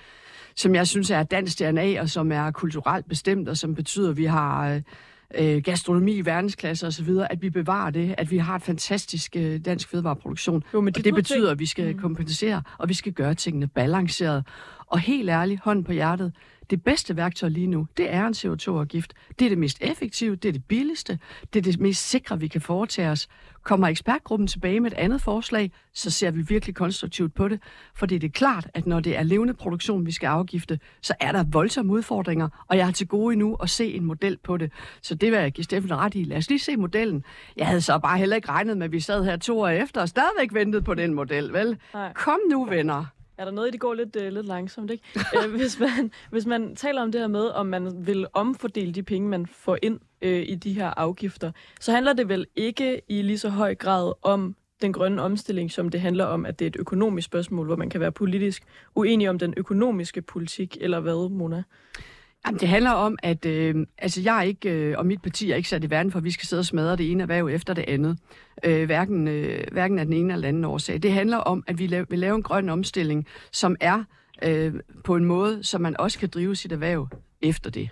som 0.57 0.75
jeg 0.75 0.87
synes 0.87 1.11
er 1.11 1.23
dansk 1.23 1.59
DNA, 1.59 2.01
og 2.01 2.09
som 2.09 2.33
er 2.33 2.51
kulturelt 2.51 3.09
bestemt, 3.09 3.49
og 3.49 3.57
som 3.57 3.75
betyder, 3.75 4.11
at 4.11 4.17
vi 4.17 4.25
har... 4.25 4.81
Øh, 5.39 5.63
gastronomi 5.63 6.13
i 6.17 6.25
verdensklasse 6.25 6.87
osv., 6.87 7.09
at 7.31 7.43
vi 7.43 7.51
bevarer 7.51 7.91
det, 7.91 8.15
at 8.19 8.31
vi 8.31 8.39
har 8.39 8.57
et 8.57 8.63
fantastisk 8.63 9.37
øh, 9.37 9.61
dansk 9.65 9.89
fødevareproduktion. 9.89 10.65
Jo, 10.75 10.81
men 10.81 10.95
det, 10.95 11.05
det 11.05 11.15
betyder, 11.15 11.51
at 11.51 11.59
vi 11.59 11.67
skal 11.67 11.95
mm. 11.95 12.01
kompensere, 12.01 12.63
og 12.79 12.89
vi 12.89 12.95
skal 12.95 13.13
gøre 13.13 13.35
tingene 13.35 13.67
balanceret. 13.67 14.47
Og 14.87 14.99
helt 14.99 15.31
ærligt, 15.31 15.61
hånd 15.61 15.85
på 15.85 15.93
hjertet, 15.93 16.33
det 16.71 16.85
bedste 16.85 17.17
værktøj 17.17 17.49
lige 17.49 17.67
nu, 17.67 17.87
det 17.97 18.13
er 18.15 18.27
en 18.27 18.35
CO2-afgift. 18.35 19.15
Det 19.39 19.45
er 19.45 19.49
det 19.49 19.59
mest 19.59 19.79
effektive, 19.81 20.37
det 20.37 20.49
er 20.49 20.53
det 20.53 20.65
billigste, 20.65 21.19
det 21.53 21.59
er 21.59 21.63
det 21.63 21.81
mest 21.81 22.09
sikre, 22.11 22.41
vi 22.41 22.49
kan 22.49 22.61
foretage 22.61 23.11
os. 23.11 23.29
Kommer 23.63 23.89
ekspertgruppen 23.89 24.47
tilbage 24.47 24.81
med 24.81 24.93
et 24.93 24.97
andet 24.99 25.23
forslag, 25.23 25.73
så 25.95 26.11
ser 26.11 26.31
vi 26.31 26.43
virkelig 26.43 26.75
konstruktivt 26.75 27.35
på 27.35 27.49
det. 27.49 27.61
For 27.95 28.07
det 28.07 28.17
er 28.17 28.21
det 28.21 28.33
klart, 28.33 28.69
at 28.75 28.87
når 28.87 29.01
det 29.01 29.17
er 29.17 29.23
levende 29.23 29.55
produktion, 29.55 30.07
vi 30.07 30.13
skal 30.13 30.27
afgifte, 30.27 30.79
så 31.03 31.15
er 31.21 31.33
der 31.33 31.45
voldsomme 31.53 31.93
udfordringer, 31.93 32.49
og 32.69 32.77
jeg 32.77 32.85
har 32.85 32.93
til 32.93 33.09
gode 33.09 33.33
endnu 33.33 33.55
at 33.55 33.71
se 33.71 33.95
en 33.95 34.05
model 34.05 34.39
på 34.45 34.57
det. 34.57 34.73
Så 35.03 35.15
det 35.15 35.33
vil 35.33 35.39
jeg 35.39 35.53
give 35.53 35.65
Steffen 35.65 35.97
ret 35.97 36.15
i. 36.15 36.25
Lad 36.25 36.37
os 36.37 36.49
lige 36.49 36.59
se 36.59 36.77
modellen. 36.77 37.25
Jeg 37.57 37.67
havde 37.67 37.81
så 37.81 37.99
bare 37.99 38.19
heller 38.19 38.37
ikke 38.37 38.49
regnet 38.49 38.77
med, 38.77 38.85
at 38.85 38.93
vi 38.93 39.01
sad 39.01 39.25
her 39.25 39.37
to 39.37 39.61
år 39.61 39.69
efter 39.69 40.01
og 40.01 40.09
stadigvæk 40.09 40.55
ventede 40.55 40.83
på 40.83 40.95
den 40.95 41.15
model, 41.15 41.53
vel? 41.53 41.79
Nej. 41.95 42.13
Kom 42.13 42.39
nu, 42.51 42.65
venner. 42.65 43.05
Er 43.41 43.45
der 43.45 43.53
noget 43.53 43.69
i, 43.69 43.71
det 43.71 43.81
går 43.81 43.95
lidt, 43.95 44.17
øh, 44.17 44.33
lidt 44.33 44.47
langsomt, 44.47 44.91
ikke? 44.91 45.05
øh, 45.37 45.51
hvis, 45.51 45.81
man, 45.81 46.13
hvis 46.31 46.47
man 46.47 46.77
taler 46.77 47.03
om 47.03 47.13
det 47.13 47.21
her 47.21 47.29
med, 47.29 47.47
om 47.49 47.67
man 47.67 48.07
vil 48.07 48.27
omfordele 48.33 48.93
de 48.93 49.03
penge, 49.03 49.29
man 49.29 49.47
får 49.47 49.79
ind 49.83 50.01
øh, 50.23 50.43
i 50.49 50.55
de 50.55 50.73
her 50.73 50.95
afgifter, 50.97 51.53
så 51.81 51.93
handler 51.93 52.13
det 52.13 52.29
vel 52.29 52.47
ikke 52.57 53.01
i 53.09 53.23
lige 53.23 53.39
så 53.39 53.49
høj 53.49 53.75
grad 53.75 54.13
om 54.23 54.57
den 54.83 54.93
grønne 54.93 55.23
omstilling, 55.23 55.71
som 55.71 55.89
det 55.89 56.01
handler 56.01 56.25
om, 56.25 56.47
at 56.47 56.59
det 56.59 56.65
er 56.65 56.69
et 56.69 56.77
økonomisk 56.77 57.27
spørgsmål, 57.27 57.67
hvor 57.67 57.77
man 57.77 57.91
kan 57.91 58.01
være 58.01 58.13
politisk 58.13 58.63
uenig 58.95 59.31
om 59.31 59.39
den 59.39 59.55
økonomiske 59.57 60.23
politik, 60.23 60.77
eller 60.81 61.01
hvad, 61.01 61.31
Mona? 61.31 61.63
Jamen, 62.47 62.61
det 62.61 62.69
handler 62.69 62.91
om, 62.91 63.19
at 63.23 63.47
øh, 63.47 63.87
altså, 63.99 64.21
jeg 64.21 64.39
er 64.39 64.43
ikke, 64.43 64.71
øh, 64.71 64.99
og 64.99 65.07
mit 65.07 65.23
parti 65.23 65.51
er 65.51 65.57
ikke 65.57 65.69
sat 65.69 65.85
i 65.85 65.91
verden 65.91 66.13
for, 66.13 66.19
at 66.19 66.25
vi 66.25 66.31
skal 66.31 66.47
sidde 66.47 66.61
og 66.61 66.65
smadre 66.65 66.97
det 66.97 67.11
ene 67.11 67.23
erhverv 67.23 67.49
efter 67.49 67.75
det 67.75 67.85
andet. 67.89 68.19
Øh, 68.65 68.85
hverken, 68.87 69.29
øh, 69.29 69.65
hverken 69.73 69.99
af 69.99 70.05
den 70.05 70.15
ene 70.15 70.33
eller 70.33 70.47
den 70.47 70.49
anden 70.49 70.65
årsag. 70.65 71.03
Det 71.03 71.13
handler 71.13 71.37
om, 71.37 71.65
at 71.67 71.79
vi 71.79 71.87
la- 71.87 72.05
vil 72.09 72.19
lave 72.19 72.35
en 72.35 72.43
grøn 72.43 72.69
omstilling, 72.69 73.27
som 73.53 73.77
er 73.81 74.05
øh, 74.43 74.75
på 75.05 75.17
en 75.17 75.25
måde, 75.25 75.65
så 75.65 75.79
man 75.79 76.01
også 76.01 76.19
kan 76.19 76.29
drive 76.29 76.57
sit 76.57 76.73
erhverv 76.73 77.09
efter 77.41 77.71
det. 77.71 77.91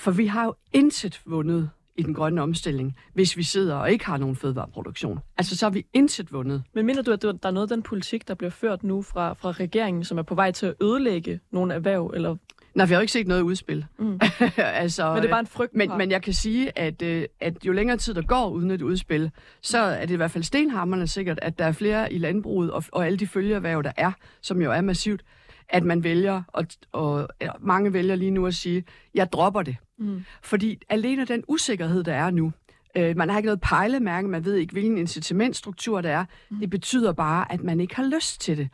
For 0.00 0.10
vi 0.10 0.26
har 0.26 0.44
jo 0.44 0.54
intet 0.72 1.20
vundet 1.26 1.70
i 1.96 2.02
den 2.02 2.14
grønne 2.14 2.42
omstilling, 2.42 2.96
hvis 3.14 3.36
vi 3.36 3.42
sidder 3.42 3.76
og 3.76 3.90
ikke 3.92 4.06
har 4.06 4.16
nogen 4.16 4.36
fødevareproduktion. 4.36 5.18
Altså, 5.36 5.56
så 5.56 5.66
har 5.66 5.70
vi 5.70 5.86
intet 5.92 6.32
vundet. 6.32 6.62
Men 6.74 6.86
mener 6.86 7.02
du, 7.02 7.12
at 7.12 7.22
der 7.22 7.32
er 7.42 7.50
noget 7.50 7.70
af 7.70 7.76
den 7.76 7.82
politik, 7.82 8.28
der 8.28 8.34
bliver 8.34 8.50
ført 8.50 8.82
nu 8.82 9.02
fra, 9.02 9.32
fra 9.32 9.50
regeringen, 9.50 10.04
som 10.04 10.18
er 10.18 10.22
på 10.22 10.34
vej 10.34 10.50
til 10.50 10.66
at 10.66 10.74
ødelægge 10.82 11.40
nogle 11.50 11.74
erhverv, 11.74 12.12
eller 12.14 12.36
Nej, 12.74 12.86
vi 12.86 12.92
har 12.92 12.98
jo 12.98 13.00
ikke 13.00 13.12
set 13.12 13.26
noget 13.28 13.42
udspil. 13.42 13.86
Mm. 13.98 14.20
altså, 14.56 15.12
Men 15.12 15.16
det 15.22 15.28
er 15.28 15.32
bare 15.32 15.40
en 15.40 15.46
frygt. 15.46 15.74
Men, 15.74 15.90
men 15.98 16.10
jeg 16.10 16.22
kan 16.22 16.32
sige, 16.32 16.78
at, 16.78 17.02
øh, 17.02 17.24
at 17.40 17.64
jo 17.64 17.72
længere 17.72 17.96
tid 17.96 18.14
der 18.14 18.22
går 18.22 18.48
uden 18.50 18.70
et 18.70 18.82
udspil, 18.82 19.30
så 19.62 19.78
er 19.78 20.00
det 20.06 20.10
i 20.10 20.16
hvert 20.16 20.30
fald 20.30 20.44
stenhammerne 20.44 21.06
sikkert, 21.06 21.38
at 21.42 21.58
der 21.58 21.64
er 21.64 21.72
flere 21.72 22.12
i 22.12 22.18
landbruget 22.18 22.70
og, 22.70 22.84
og 22.92 23.06
alle 23.06 23.18
de 23.18 23.26
følgeerhverv, 23.26 23.82
der 23.82 23.92
er, 23.96 24.12
som 24.42 24.62
jo 24.62 24.72
er 24.72 24.80
massivt, 24.80 25.22
at 25.68 25.84
man 25.84 26.04
vælger, 26.04 26.42
og, 26.48 26.66
og 26.92 27.28
mange 27.60 27.92
vælger 27.92 28.14
lige 28.14 28.30
nu 28.30 28.46
at 28.46 28.54
sige, 28.54 28.84
jeg 29.14 29.32
dropper 29.32 29.62
det. 29.62 29.76
Mm. 29.98 30.24
Fordi 30.42 30.78
alene 30.88 31.24
den 31.24 31.44
usikkerhed, 31.48 32.04
der 32.04 32.14
er 32.14 32.30
nu, 32.30 32.52
øh, 32.96 33.16
man 33.16 33.30
har 33.30 33.36
ikke 33.38 33.46
noget 33.46 33.60
pejlemærke, 33.60 34.28
man 34.28 34.44
ved 34.44 34.54
ikke, 34.54 34.72
hvilken 34.72 34.98
incitamentstruktur 34.98 36.00
der 36.00 36.10
er, 36.10 36.24
Mm. 36.50 36.58
det 36.60 36.70
betyder 36.70 37.12
bare, 37.12 37.52
at 37.52 37.62
man 37.62 37.80
ikke 37.80 37.96
har 37.96 38.04
lyst 38.14 38.40
til 38.40 38.56
det. 38.58 38.68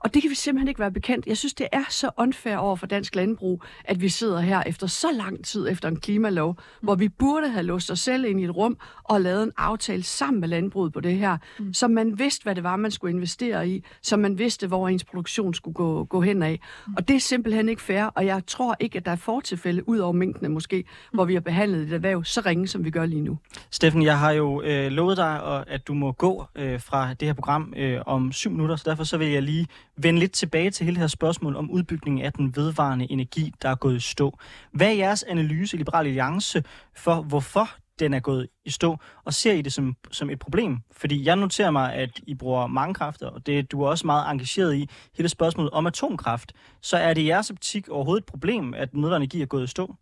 Og 0.00 0.14
det 0.14 0.22
kan 0.22 0.30
vi 0.30 0.34
simpelthen 0.34 0.68
ikke 0.68 0.80
være 0.80 0.92
bekendt. 0.92 1.26
Jeg 1.26 1.36
synes, 1.36 1.54
det 1.54 1.66
er 1.72 1.84
så 1.88 2.10
unfair 2.18 2.56
over 2.56 2.76
for 2.76 2.86
dansk 2.86 3.14
landbrug, 3.14 3.62
at 3.84 4.00
vi 4.00 4.08
sidder 4.08 4.40
her 4.40 4.62
efter 4.66 4.86
så 4.86 5.06
lang 5.12 5.44
tid 5.44 5.68
efter 5.70 5.88
en 5.88 6.00
klimalov, 6.00 6.52
mm. 6.52 6.86
hvor 6.86 6.94
vi 6.94 7.08
burde 7.08 7.48
have 7.48 7.62
låst 7.62 7.90
os 7.90 8.00
selv 8.00 8.24
ind 8.24 8.40
i 8.40 8.44
et 8.44 8.56
rum 8.56 8.76
og 9.04 9.20
lavet 9.20 9.42
en 9.42 9.52
aftale 9.56 10.02
sammen 10.02 10.40
med 10.40 10.48
landbruget 10.48 10.92
på 10.92 11.00
det 11.00 11.16
her, 11.16 11.36
mm. 11.58 11.74
så 11.74 11.88
man 11.88 12.18
vidste, 12.18 12.42
hvad 12.42 12.54
det 12.54 12.64
var, 12.64 12.76
man 12.76 12.90
skulle 12.90 13.14
investere 13.14 13.68
i, 13.68 13.84
så 14.02 14.16
man 14.16 14.38
vidste, 14.38 14.66
hvor 14.66 14.88
ens 14.88 15.04
produktion 15.04 15.54
skulle 15.54 15.74
gå, 15.74 16.04
gå 16.04 16.20
hen 16.20 16.42
af. 16.42 16.60
Mm. 16.86 16.94
Og 16.96 17.08
det 17.08 17.16
er 17.16 17.20
simpelthen 17.20 17.68
ikke 17.68 17.82
fair, 17.82 18.04
og 18.04 18.26
jeg 18.26 18.42
tror 18.46 18.76
ikke, 18.80 18.98
at 18.98 19.04
der 19.04 19.12
er 19.12 19.16
fortilfælde, 19.16 19.88
ud 19.88 19.98
over 19.98 20.12
mængdene 20.12 20.48
måske, 20.48 20.76
mm. 20.76 21.16
hvor 21.16 21.24
vi 21.24 21.34
har 21.34 21.40
behandlet 21.40 21.82
et 21.82 21.92
erhverv 21.92 22.24
så 22.24 22.42
ringe, 22.46 22.68
som 22.68 22.84
vi 22.84 22.90
gør 22.90 23.06
lige 23.06 23.22
nu. 23.22 23.38
Steffen, 23.70 24.02
jeg 24.02 24.18
har 24.18 24.30
jo 24.30 24.62
øh, 24.62 24.90
lovet 24.90 25.16
dig, 25.16 25.64
at 25.66 25.88
du 25.88 25.94
må 25.94 26.12
gå 26.12 26.44
øh, 26.56 26.80
fra 26.80 27.14
det 27.14 27.28
her 27.28 27.32
program 27.32 27.74
øh, 27.76 28.00
om 28.06 28.32
syv 28.32 28.50
minutter, 28.50 28.76
så 28.76 28.90
derfor 28.90 29.04
så 29.04 29.18
vil 29.18 29.28
jeg 29.28 29.42
lige 29.42 29.66
vende 29.98 30.20
lidt 30.20 30.32
tilbage 30.32 30.70
til 30.70 30.84
hele 30.84 30.94
det 30.94 31.00
her 31.00 31.08
spørgsmål 31.08 31.56
om 31.56 31.70
udbygningen 31.70 32.24
af 32.24 32.32
den 32.32 32.56
vedvarende 32.56 33.06
energi, 33.10 33.52
der 33.62 33.68
er 33.68 33.74
gået 33.74 33.96
i 33.96 34.00
stå. 34.00 34.38
Hvad 34.72 34.88
er 34.88 34.92
jeres 34.92 35.22
analyse 35.22 35.76
i 35.76 35.78
Liberal 35.78 36.06
Alliance 36.06 36.64
for, 36.96 37.22
hvorfor 37.22 37.68
den 37.98 38.14
er 38.14 38.20
gået 38.20 38.48
i 38.64 38.70
stå, 38.70 38.96
og 39.24 39.34
ser 39.34 39.52
I 39.52 39.62
det 39.62 39.72
som, 39.72 39.96
som 40.10 40.30
et 40.30 40.38
problem? 40.38 40.78
Fordi 40.92 41.24
jeg 41.26 41.36
noterer 41.36 41.70
mig, 41.70 41.94
at 41.94 42.20
I 42.26 42.34
bruger 42.34 42.66
mange 42.66 42.94
kræfter, 42.94 43.26
og 43.26 43.46
det 43.46 43.72
du 43.72 43.82
er 43.82 43.88
også 43.88 44.06
meget 44.06 44.30
engageret 44.30 44.74
i, 44.74 44.88
hele 45.16 45.28
spørgsmålet 45.28 45.70
om 45.70 45.86
atomkraft. 45.86 46.52
Så 46.82 46.96
er 46.96 47.14
det 47.14 47.20
i 47.20 47.28
jeres 47.28 47.50
optik 47.50 47.88
overhovedet 47.88 48.22
et 48.22 48.26
problem, 48.26 48.74
at 48.74 48.92
den 48.92 49.02
vedvarende 49.02 49.24
energi 49.24 49.42
er 49.42 49.46
gået 49.46 49.64
i 49.64 49.66
stå? 49.66 49.94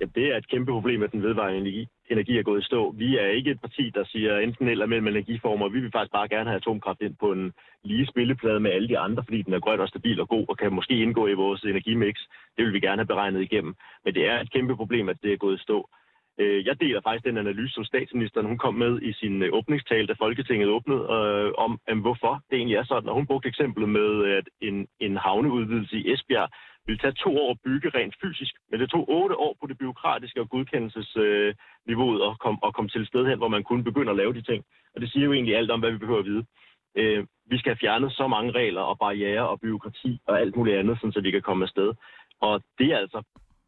Ja, 0.00 0.06
det 0.14 0.24
er 0.32 0.36
et 0.36 0.48
kæmpe 0.48 0.72
problem, 0.72 1.02
at 1.02 1.12
den 1.12 1.22
vedvarende 1.22 1.58
energi, 1.58 1.88
energi 2.10 2.38
er 2.38 2.42
gået 2.42 2.60
i 2.60 2.64
stå. 2.64 2.90
Vi 2.90 3.16
er 3.16 3.26
ikke 3.26 3.50
et 3.50 3.60
parti, 3.60 3.90
der 3.90 4.04
siger 4.04 4.38
enten 4.38 4.68
eller 4.68 4.86
mellem 4.86 5.06
energiformer. 5.06 5.68
Vi 5.68 5.80
vil 5.80 5.92
faktisk 5.92 6.12
bare 6.12 6.28
gerne 6.28 6.50
have 6.50 6.56
atomkraft 6.56 7.00
ind 7.00 7.16
på 7.20 7.32
en 7.32 7.52
lige 7.84 8.06
spilleplade 8.06 8.60
med 8.60 8.70
alle 8.70 8.88
de 8.88 8.98
andre, 8.98 9.24
fordi 9.24 9.42
den 9.42 9.54
er 9.54 9.60
grøn 9.60 9.80
og 9.80 9.88
stabil 9.88 10.20
og 10.20 10.28
god 10.28 10.44
og 10.48 10.58
kan 10.58 10.72
måske 10.72 11.02
indgå 11.02 11.26
i 11.26 11.34
vores 11.34 11.62
energimix. 11.62 12.16
Det 12.56 12.64
vil 12.64 12.72
vi 12.72 12.80
gerne 12.80 13.00
have 13.00 13.06
beregnet 13.06 13.42
igennem. 13.42 13.74
Men 14.04 14.14
det 14.14 14.28
er 14.28 14.40
et 14.40 14.52
kæmpe 14.52 14.76
problem, 14.76 15.08
at 15.08 15.22
det 15.22 15.32
er 15.32 15.36
gået 15.36 15.58
i 15.58 15.62
stå. 15.62 15.88
Øh, 16.40 16.66
jeg 16.66 16.80
deler 16.80 17.00
faktisk 17.00 17.24
den 17.24 17.38
analyse, 17.38 17.74
som 17.74 17.84
statsministeren 17.84 18.46
hun 18.46 18.58
kom 18.58 18.74
med 18.74 19.02
i 19.02 19.12
sin 19.12 19.42
øh, 19.42 19.48
åbningstale, 19.52 20.06
da 20.06 20.14
Folketinget 20.18 20.68
åbnede, 20.68 21.02
øh, 21.16 21.52
om 21.58 21.80
om 21.90 21.98
hvorfor 21.98 22.42
det 22.50 22.56
egentlig 22.56 22.76
er 22.76 22.84
sådan. 22.84 23.08
Og 23.08 23.14
hun 23.14 23.26
brugte 23.26 23.48
eksemplet 23.48 23.88
med, 23.88 24.24
at 24.38 24.46
en, 24.60 24.86
en 25.00 25.16
havneudvidelse 25.16 25.96
i 25.96 26.12
Esbjerg 26.12 26.48
ville 26.88 27.02
tage 27.02 27.20
to 27.24 27.30
år 27.42 27.50
at 27.50 27.60
bygge 27.64 27.88
rent 27.98 28.14
fysisk, 28.22 28.54
men 28.70 28.80
det 28.80 28.90
tog 28.90 29.04
otte 29.08 29.36
år 29.36 29.56
på 29.60 29.66
det 29.66 29.78
byråkratiske 29.78 30.40
og 30.40 30.48
godkendelsesniveauet 30.48 32.20
at 32.28 32.38
komme 32.44 32.58
og 32.62 32.74
komme 32.74 32.88
til 32.88 33.00
et 33.02 33.08
sted 33.08 33.26
hen, 33.26 33.38
hvor 33.38 33.48
man 33.56 33.64
kunne 33.64 33.84
begynde 33.84 34.10
at 34.10 34.16
lave 34.16 34.34
de 34.34 34.42
ting. 34.42 34.64
Og 34.94 35.00
det 35.00 35.12
siger 35.12 35.24
jo 35.24 35.32
egentlig 35.32 35.56
alt 35.56 35.70
om, 35.70 35.80
hvad 35.80 35.90
vi 35.90 35.98
behøver 35.98 36.18
at 36.18 36.30
vide. 36.30 36.44
Øh, 37.00 37.26
vi 37.50 37.58
skal 37.58 37.70
have 37.70 37.82
fjernet 37.84 38.12
så 38.12 38.28
mange 38.28 38.52
regler 38.52 38.80
og 38.80 38.98
barriere 38.98 39.48
og 39.48 39.60
byråkrati 39.60 40.20
og 40.26 40.40
alt 40.40 40.56
muligt 40.56 40.76
andet, 40.76 40.96
sådan, 40.96 41.12
så 41.12 41.20
vi 41.20 41.30
kan 41.30 41.42
komme 41.42 41.64
afsted. 41.64 41.92
Og 42.40 42.62
det 42.78 42.88
er 42.92 42.98
altså 42.98 43.22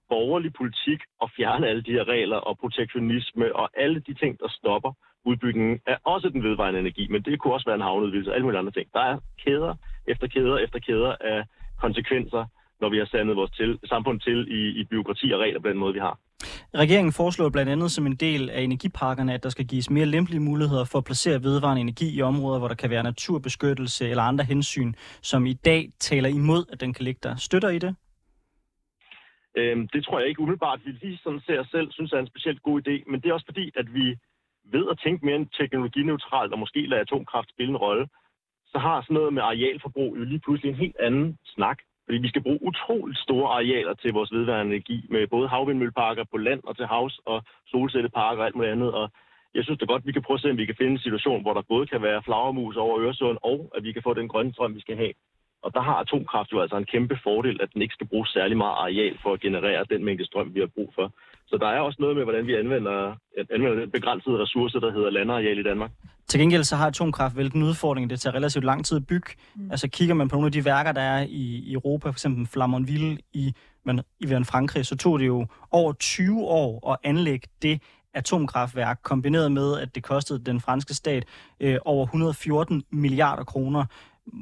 borgerlig 0.09 0.53
politik 0.53 1.01
at 1.23 1.31
fjerne 1.37 1.69
alle 1.69 1.83
de 1.83 1.93
her 1.93 2.09
regler 2.09 2.37
og 2.37 2.59
protektionisme 2.59 3.57
og 3.57 3.71
alle 3.75 4.01
de 4.01 4.15
ting, 4.15 4.41
der 4.41 4.49
stopper 4.49 4.93
udbygningen 5.25 5.81
af 5.87 5.99
også 6.05 6.29
den 6.29 6.43
vedvarende 6.43 6.81
energi, 6.81 7.09
men 7.11 7.23
det 7.23 7.41
kunne 7.41 7.55
også 7.55 7.69
være 7.69 7.75
en 7.81 7.89
havneudvidelse 7.89 8.31
og 8.31 8.35
alle 8.35 8.45
mulige 8.45 8.59
andre 8.59 8.73
ting. 8.73 8.93
Der 8.93 9.01
er 9.01 9.19
kæder 9.45 9.75
efter 10.07 10.27
kæder 10.27 10.59
efter 10.59 10.79
kæder 10.79 11.17
af 11.21 11.45
konsekvenser, 11.81 12.45
når 12.81 12.89
vi 12.89 12.99
har 12.99 13.07
sandet 13.07 13.37
vores 13.37 13.51
til, 13.51 13.79
samfund 13.85 14.21
til 14.21 14.39
i, 14.59 14.81
i 14.81 14.85
byråkrati 14.85 15.31
og 15.35 15.41
regler 15.41 15.61
på 15.61 15.69
den 15.69 15.79
måde, 15.79 15.93
vi 15.93 15.99
har. 15.99 16.19
Regeringen 16.75 17.13
foreslår 17.13 17.49
blandt 17.49 17.73
andet 17.73 17.91
som 17.91 18.07
en 18.07 18.17
del 18.17 18.51
af 18.51 18.63
energiparkerne, 18.63 19.35
at 19.35 19.43
der 19.43 19.49
skal 19.49 19.67
gives 19.67 19.91
mere 19.91 20.07
lempelige 20.07 20.41
muligheder 20.41 20.85
for 20.85 20.99
at 20.99 21.05
placere 21.05 21.43
vedvarende 21.43 21.81
energi 21.81 22.19
i 22.19 22.23
områder, 22.23 22.59
hvor 22.59 22.69
der 22.69 22.75
kan 22.75 22.91
være 22.91 23.03
naturbeskyttelse 23.03 24.09
eller 24.09 24.23
andre 24.23 24.45
hensyn, 24.45 24.93
som 25.23 25.47
i 25.47 25.53
dag 25.53 25.89
taler 25.99 26.29
imod, 26.29 26.65
at 26.73 26.81
den 26.81 26.95
kan 26.95 27.05
ligge 27.05 27.21
der. 27.23 27.37
Støtter 27.37 27.69
I 27.69 27.79
det? 27.79 27.97
Øhm, 29.57 29.89
det 29.89 30.05
tror 30.05 30.19
jeg 30.19 30.29
ikke 30.29 30.41
umiddelbart, 30.41 30.81
vi 30.85 30.91
lige 30.91 31.21
sådan 31.25 31.41
ser 31.47 31.65
selv, 31.71 31.93
synes 31.93 32.13
er 32.13 32.19
en 32.19 32.27
specielt 32.27 32.63
god 32.63 32.83
idé, 32.83 33.11
men 33.11 33.21
det 33.21 33.29
er 33.29 33.35
også 33.35 33.47
fordi, 33.47 33.71
at 33.77 33.95
vi 33.95 34.17
ved 34.65 34.87
at 34.91 35.01
tænke 35.05 35.27
mere 35.27 35.47
teknologineutralt 35.59 36.53
og 36.53 36.59
måske 36.59 36.81
lade 36.87 37.01
atomkraft 37.01 37.51
spille 37.51 37.71
en 37.71 37.77
rolle, 37.77 38.09
så 38.73 38.79
har 38.79 39.03
sådan 39.03 39.15
noget 39.15 39.33
med 39.35 39.43
arealforbrug 39.43 40.17
jo 40.19 40.25
lige 40.25 40.41
pludselig 40.45 40.71
en 40.71 40.83
helt 40.85 40.97
anden 41.01 41.39
snak. 41.45 41.79
Fordi 42.11 42.27
vi 42.27 42.33
skal 42.33 42.43
bruge 42.43 42.63
utroligt 42.71 43.19
store 43.19 43.49
arealer 43.57 43.95
til 43.95 44.13
vores 44.13 44.33
vedvarende 44.33 44.75
energi, 44.75 45.07
med 45.11 45.27
både 45.27 45.49
havvindmølleparker 45.49 46.25
på 46.31 46.37
land 46.37 46.61
og 46.65 46.77
til 46.77 46.87
havs, 46.87 47.21
og 47.27 47.43
solcelleparker 47.67 48.41
og 48.41 48.47
alt 48.47 48.55
muligt 48.55 48.73
andet. 48.73 48.93
Og 48.93 49.11
jeg 49.55 49.65
synes 49.65 49.79
da 49.79 49.85
godt, 49.85 50.07
vi 50.07 50.13
kan 50.13 50.23
prøve 50.23 50.39
at 50.39 50.41
se, 50.41 50.51
om 50.51 50.57
vi 50.57 50.67
kan 50.67 50.79
finde 50.79 50.93
en 50.93 51.07
situation, 51.07 51.43
hvor 51.43 51.55
der 51.55 51.63
både 51.73 51.87
kan 51.87 52.03
være 52.03 52.23
flagermus 52.23 52.77
over 52.77 53.01
Øresund, 53.01 53.39
og 53.43 53.59
at 53.77 53.83
vi 53.85 53.93
kan 53.93 54.03
få 54.03 54.15
den 54.15 54.29
grønne 54.29 54.53
strøm, 54.55 54.75
vi 54.75 54.81
skal 54.81 54.97
have. 54.97 55.13
Og 55.63 55.75
der 55.75 55.81
har 55.81 55.95
atomkraft 55.95 56.53
jo 56.53 56.61
altså 56.61 56.77
en 56.77 56.85
kæmpe 56.85 57.19
fordel, 57.23 57.61
at 57.63 57.69
den 57.75 57.83
ikke 57.83 57.95
skal 57.95 58.07
bruge 58.07 58.27
særlig 58.27 58.57
meget 58.57 58.77
areal 58.85 59.19
for 59.23 59.33
at 59.33 59.41
generere 59.41 59.85
den 59.91 60.05
mængde 60.05 60.27
strøm, 60.27 60.55
vi 60.55 60.61
har 60.61 60.71
brug 60.77 60.93
for. 60.95 61.13
Så 61.47 61.57
der 61.57 61.67
er 61.67 61.81
også 61.81 61.97
noget 62.01 62.17
med, 62.17 62.25
hvordan 62.25 62.47
vi 62.47 62.55
anvender, 62.55 63.17
anvender 63.51 63.81
den 63.81 63.91
begrænsede 63.91 64.39
ressource, 64.43 64.81
der 64.81 64.93
hedder 64.93 65.11
landareal 65.11 65.59
i 65.59 65.63
Danmark. 65.63 65.91
Til 66.29 66.41
gengæld 66.41 66.65
så 66.65 66.77
har 66.77 66.87
atomkraft 66.87 67.37
vel 67.37 67.53
den 67.53 67.63
udfordring, 67.63 68.11
det 68.11 68.21
tager 68.21 68.35
relativt 68.35 68.65
lang 68.65 68.85
tid 68.85 68.97
at 68.97 69.07
bygge. 69.07 69.31
Mm. 69.55 69.71
Altså 69.71 69.89
kigger 69.89 70.15
man 70.15 70.29
på 70.29 70.37
nogle 70.37 70.47
af 70.47 70.53
de 70.53 70.65
værker, 70.65 70.93
der 70.93 71.01
er 71.01 71.27
i, 71.29 71.73
Europa, 71.73 72.09
for 72.09 72.13
eksempel 72.13 72.47
Flamanville 72.47 73.19
i, 73.33 73.53
men, 73.85 74.01
i 74.21 74.27
Frankrig, 74.27 74.87
så 74.87 74.97
tog 74.97 75.19
det 75.19 75.27
jo 75.27 75.47
over 75.71 75.93
20 75.93 76.45
år 76.45 76.93
at 76.93 76.97
anlægge 77.03 77.49
det 77.63 77.81
atomkraftværk, 78.15 79.01
kombineret 79.03 79.53
med, 79.53 79.79
at 79.79 79.95
det 79.95 80.03
kostede 80.03 80.45
den 80.45 80.61
franske 80.61 80.95
stat 80.95 81.25
øh, 81.61 81.77
over 81.85 82.05
114 82.05 82.83
milliarder 82.91 83.45
kroner 83.45 83.85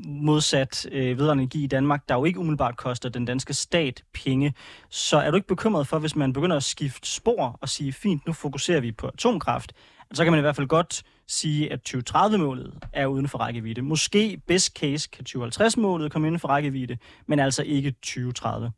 modsat 0.06 0.88
øh, 0.92 1.18
vedvarende 1.18 1.42
energi 1.42 1.64
i 1.64 1.66
Danmark, 1.66 2.08
der 2.08 2.14
jo 2.14 2.24
ikke 2.24 2.38
umiddelbart 2.38 2.76
koster 2.76 3.08
den 3.08 3.24
danske 3.24 3.54
stat 3.54 4.02
penge. 4.24 4.54
Så 4.90 5.16
er 5.16 5.30
du 5.30 5.36
ikke 5.36 5.48
bekymret 5.48 5.86
for, 5.86 5.98
hvis 5.98 6.16
man 6.16 6.32
begynder 6.32 6.56
at 6.56 6.62
skifte 6.62 7.08
spor 7.08 7.58
og 7.60 7.68
sige, 7.68 7.92
fint, 7.92 8.26
nu 8.26 8.32
fokuserer 8.32 8.80
vi 8.80 8.92
på 8.92 9.06
atomkraft, 9.06 9.72
så 10.12 10.24
kan 10.24 10.32
man 10.32 10.40
i 10.40 10.42
hvert 10.42 10.56
fald 10.56 10.66
godt 10.66 11.02
sige, 11.26 11.72
at 11.72 11.80
2030-målet 11.88 12.74
er 12.92 13.06
uden 13.06 13.28
for 13.28 13.38
rækkevidde. 13.38 13.82
Måske 13.82 14.40
best 14.46 14.78
case 14.78 15.10
kan 15.10 15.24
2050-målet 15.28 16.12
komme 16.12 16.28
inden 16.28 16.40
for 16.40 16.48
rækkevidde, 16.48 16.98
men 17.26 17.38
altså 17.38 17.62
ikke 17.62 17.90
2030. 17.90 18.72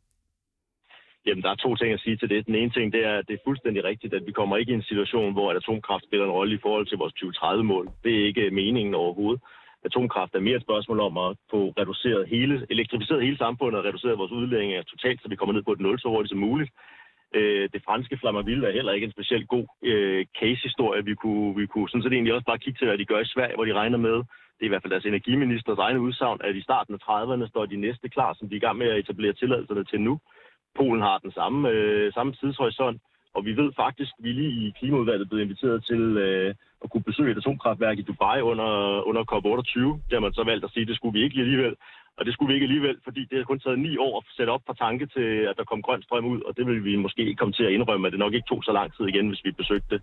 Jamen, 1.25 1.43
der 1.43 1.49
er 1.49 1.55
to 1.55 1.75
ting 1.75 1.93
at 1.93 1.99
sige 1.99 2.17
til 2.17 2.29
det. 2.29 2.45
Den 2.45 2.55
ene 2.55 2.71
ting, 2.71 2.93
det 2.93 3.05
er, 3.05 3.17
at 3.17 3.27
det 3.27 3.33
er 3.33 3.45
fuldstændig 3.47 3.83
rigtigt, 3.83 4.13
at 4.13 4.25
vi 4.25 4.31
kommer 4.31 4.57
ikke 4.57 4.71
i 4.71 4.75
en 4.75 4.89
situation, 4.91 5.33
hvor 5.33 5.51
atomkraft 5.51 6.03
spiller 6.05 6.25
en 6.25 6.31
rolle 6.31 6.55
i 6.55 6.61
forhold 6.61 6.85
til 6.87 6.97
vores 6.97 7.13
2030-mål. 7.13 7.89
Det 8.03 8.11
er 8.19 8.25
ikke 8.25 8.51
meningen 8.51 8.93
overhovedet. 8.95 9.41
Atomkraft 9.85 10.35
er 10.35 10.39
mere 10.47 10.55
et 10.57 10.67
spørgsmål 10.67 10.99
om 10.99 11.17
at 11.17 11.37
få 11.51 11.73
reduceret 11.81 12.27
hele, 12.27 12.55
elektrificeret 12.69 13.23
hele 13.23 13.37
samfundet 13.37 13.79
og 13.79 13.85
reduceret 13.85 14.17
vores 14.17 14.31
udledninger 14.31 14.83
totalt, 14.83 15.21
så 15.21 15.27
vi 15.29 15.35
kommer 15.35 15.53
ned 15.53 15.63
på 15.63 15.71
et 15.71 15.79
nul 15.79 15.99
så 15.99 16.07
hurtigt 16.09 16.29
som 16.29 16.39
muligt. 16.39 16.71
Øh, 17.35 17.69
det 17.73 17.81
franske 17.85 18.17
Flammaville 18.17 18.67
er 18.67 18.73
heller 18.77 18.93
ikke 18.93 19.05
en 19.05 19.11
specielt 19.11 19.47
god 19.47 19.65
øh, 19.83 20.25
case-historie. 20.39 21.05
Vi 21.05 21.15
kunne, 21.15 21.55
vi 21.55 21.65
kunne 21.65 21.89
sådan 21.89 22.03
set 22.03 22.13
egentlig 22.13 22.33
også 22.33 22.45
bare 22.45 22.63
kigge 22.63 22.77
til, 22.77 22.87
hvad 22.87 22.97
de 22.97 23.05
gør 23.05 23.19
i 23.19 23.33
Sverige, 23.33 23.55
hvor 23.55 23.65
de 23.65 23.73
regner 23.73 23.97
med, 23.97 24.17
det 24.61 24.65
er 24.65 24.69
i 24.69 24.73
hvert 24.73 24.83
fald 24.83 24.95
deres 24.95 25.05
energiministers 25.05 25.77
egne 25.77 26.01
udsagn, 26.01 26.39
at 26.43 26.55
i 26.55 26.61
starten 26.61 26.93
af 26.95 27.01
30'erne 27.07 27.47
står 27.47 27.65
de 27.65 27.83
næste 27.85 28.09
klar, 28.09 28.33
som 28.33 28.49
de 28.49 28.55
er 28.55 28.61
i 28.61 28.65
gang 28.65 28.77
med 28.77 28.87
at 28.87 28.99
etablere 28.99 29.33
tilladelserne 29.33 29.83
til 29.83 30.01
nu. 30.01 30.19
Polen 30.75 31.01
har 31.01 31.17
den 31.17 31.31
samme, 31.31 31.69
øh, 31.69 32.13
samme 32.13 32.33
tidshorisont, 32.33 33.01
og 33.35 33.45
vi 33.45 33.57
ved 33.57 33.71
faktisk, 33.83 34.11
at 34.17 34.23
vi 34.25 34.31
lige 34.31 34.67
i 34.67 34.73
klimaudvalget 34.79 35.29
blev 35.29 35.41
inviteret 35.41 35.85
til 35.85 36.01
øh, 36.25 36.55
at 36.83 36.89
kunne 36.89 37.03
besøge 37.09 37.31
et 37.31 37.37
atomkraftværk 37.37 37.97
i 37.99 38.07
Dubai 38.09 38.41
under, 38.41 38.71
under 39.09 39.23
COP28. 39.31 39.79
Det 40.07 40.13
har 40.17 40.25
man 40.27 40.33
så 40.33 40.43
valgt 40.43 40.65
at 40.65 40.71
sige, 40.71 40.81
at 40.81 40.87
det 40.87 40.95
skulle 40.95 41.13
vi 41.17 41.23
ikke 41.23 41.39
alligevel. 41.39 41.75
Og 42.17 42.25
det 42.25 42.33
skulle 42.33 42.49
vi 42.49 42.53
ikke 42.53 42.69
alligevel, 42.69 42.97
fordi 43.03 43.21
det 43.29 43.37
har 43.37 43.43
kun 43.43 43.59
taget 43.59 43.79
ni 43.79 43.97
år 43.97 44.17
at 44.17 44.25
sætte 44.37 44.51
op 44.55 44.63
fra 44.67 44.79
tanke 44.85 45.05
til, 45.05 45.27
at 45.49 45.57
der 45.57 45.63
kom 45.63 45.81
grøn 45.81 46.03
strøm 46.03 46.25
ud, 46.25 46.41
og 46.41 46.57
det 46.57 46.67
vil 46.67 46.85
vi 46.85 46.95
måske 46.95 47.21
ikke 47.21 47.39
komme 47.41 47.53
til 47.53 47.63
at 47.63 47.71
indrømme, 47.71 48.07
at 48.07 48.11
det 48.11 48.19
nok 48.19 48.33
ikke 48.33 48.49
tog 48.49 48.63
så 48.63 48.71
lang 48.71 48.93
tid 48.95 49.05
igen, 49.05 49.27
hvis 49.27 49.45
vi 49.45 49.51
besøgte 49.51 50.01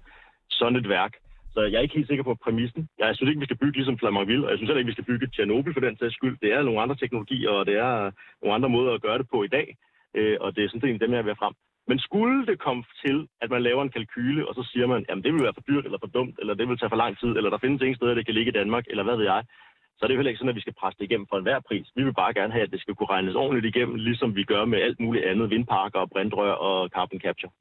sådan 0.50 0.76
et 0.76 0.88
værk. 0.88 1.12
Så 1.54 1.60
jeg 1.60 1.78
er 1.78 1.86
ikke 1.86 1.94
helt 1.94 2.08
sikker 2.08 2.24
på 2.24 2.34
præmissen. 2.34 2.88
Jeg 2.98 3.16
synes 3.16 3.28
ikke, 3.28 3.40
vi 3.40 3.50
skal 3.50 3.62
bygge 3.62 3.76
ligesom 3.78 3.98
Flamanville, 3.98 4.44
og 4.46 4.50
jeg 4.50 4.58
synes 4.58 4.68
heller 4.68 4.78
ikke, 4.78 4.92
vi 4.92 4.98
skal 4.98 5.10
bygge 5.10 5.26
Tjernobyl 5.26 5.74
for 5.74 5.80
den 5.80 5.98
sags 5.98 6.14
skyld. 6.14 6.36
Det 6.42 6.52
er 6.52 6.62
nogle 6.62 6.80
andre 6.82 6.96
teknologier, 6.96 7.50
og 7.50 7.66
det 7.66 7.76
er 7.76 8.10
nogle 8.42 8.54
andre 8.54 8.68
måder 8.68 8.92
at 8.92 9.02
gøre 9.02 9.18
det 9.18 9.28
på 9.30 9.42
i 9.42 9.48
dag. 9.48 9.76
Øh, 10.14 10.36
og 10.40 10.56
det 10.56 10.64
er 10.64 10.68
sådan 10.68 10.80
set 10.80 11.00
dem, 11.00 11.12
jeg 11.12 11.24
vil 11.24 11.40
frem. 11.42 11.54
Men 11.88 11.98
skulle 11.98 12.46
det 12.46 12.58
komme 12.66 12.84
til, 13.04 13.28
at 13.42 13.50
man 13.50 13.62
laver 13.62 13.82
en 13.82 13.94
kalkyle, 13.96 14.48
og 14.48 14.54
så 14.54 14.62
siger 14.72 14.86
man, 14.86 15.06
at 15.08 15.16
det 15.24 15.32
vil 15.32 15.42
være 15.42 15.54
for 15.58 15.66
dyrt 15.68 15.84
eller 15.84 15.98
for 15.98 16.12
dumt, 16.16 16.36
eller 16.40 16.54
det 16.54 16.68
vil 16.68 16.78
tage 16.78 16.90
for 16.90 17.02
lang 17.04 17.18
tid, 17.18 17.28
eller 17.28 17.50
der 17.50 17.58
findes 17.58 17.82
ingen 17.82 17.96
steder, 17.96 18.14
det 18.14 18.26
kan 18.26 18.34
ligge 18.34 18.52
i 18.52 18.58
Danmark, 18.60 18.84
eller 18.90 19.04
hvad 19.04 19.16
ved 19.16 19.24
jeg, 19.24 19.42
så 19.96 20.04
er 20.04 20.06
det 20.06 20.14
jo 20.14 20.18
heller 20.18 20.30
ikke 20.30 20.38
sådan, 20.38 20.54
at 20.54 20.60
vi 20.60 20.66
skal 20.66 20.78
presse 20.80 20.98
det 20.98 21.04
igennem 21.04 21.26
for 21.30 21.36
enhver 21.36 21.60
pris. 21.60 21.86
Vi 21.96 22.02
vil 22.04 22.14
bare 22.22 22.34
gerne 22.34 22.52
have, 22.52 22.62
at 22.62 22.70
det 22.70 22.80
skal 22.80 22.94
kunne 22.94 23.12
regnes 23.14 23.34
ordentligt 23.34 23.76
igennem, 23.76 23.94
ligesom 23.96 24.36
vi 24.36 24.44
gør 24.44 24.64
med 24.64 24.78
alt 24.86 25.00
muligt 25.00 25.24
andet, 25.24 25.50
vindparker, 25.50 25.98
og 25.98 26.10
brændrør 26.10 26.52
og 26.52 26.88
carbon 26.88 27.20
capture. 27.20 27.52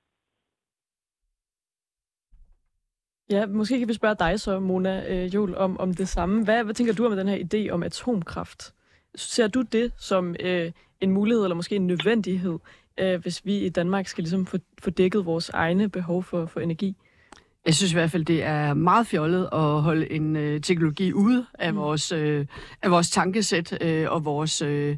Ja, 3.30 3.46
måske 3.46 3.80
kan 3.80 3.88
vi 3.88 3.94
spørge 3.94 4.16
dig 4.16 4.40
så, 4.40 4.60
Mona 4.60 4.94
øh, 5.14 5.36
Jol, 5.36 5.56
om, 5.56 5.80
om 5.80 5.94
det 5.94 6.08
samme. 6.08 6.44
Hvad, 6.44 6.64
hvad 6.64 6.74
tænker 6.74 6.94
du 6.94 7.06
om 7.06 7.16
den 7.16 7.28
her 7.28 7.40
idé 7.48 7.72
om 7.74 7.84
atomkraft? 7.84 8.74
Ser 9.16 9.48
du 9.48 9.62
det 9.62 9.94
som 9.98 10.36
øh, 10.40 10.72
en 11.02 11.12
mulighed 11.12 11.44
eller 11.44 11.56
måske 11.56 11.76
en 11.76 11.88
nødvendighed, 11.88 12.60
øh, 13.00 13.22
hvis 13.22 13.46
vi 13.46 13.58
i 13.58 13.70
Danmark 13.70 14.08
skal 14.08 14.24
ligesom 14.24 14.46
få, 14.46 14.58
få 14.84 14.90
dækket 14.90 15.26
vores 15.26 15.50
egne 15.50 15.90
behov 15.90 16.24
for, 16.24 16.46
for 16.46 16.60
energi? 16.60 16.96
Jeg 17.66 17.76
synes 17.76 17.92
i 17.92 17.96
hvert 17.96 18.12
fald, 18.12 18.26
det 18.26 18.44
er 18.44 18.74
meget 18.74 19.08
fjollet 19.08 19.50
at 19.54 19.60
holde 19.60 20.12
en 20.12 20.36
øh, 20.36 20.62
teknologi 20.62 21.14
ude 21.14 21.46
af, 21.60 21.74
mm. 21.74 21.80
vores, 21.80 22.12
øh, 22.12 22.46
af 22.82 22.92
vores 22.92 23.10
tankesæt 23.10 23.78
øh, 23.82 24.12
og 24.12 24.26
vores 24.26 24.62
øh, 24.62 24.98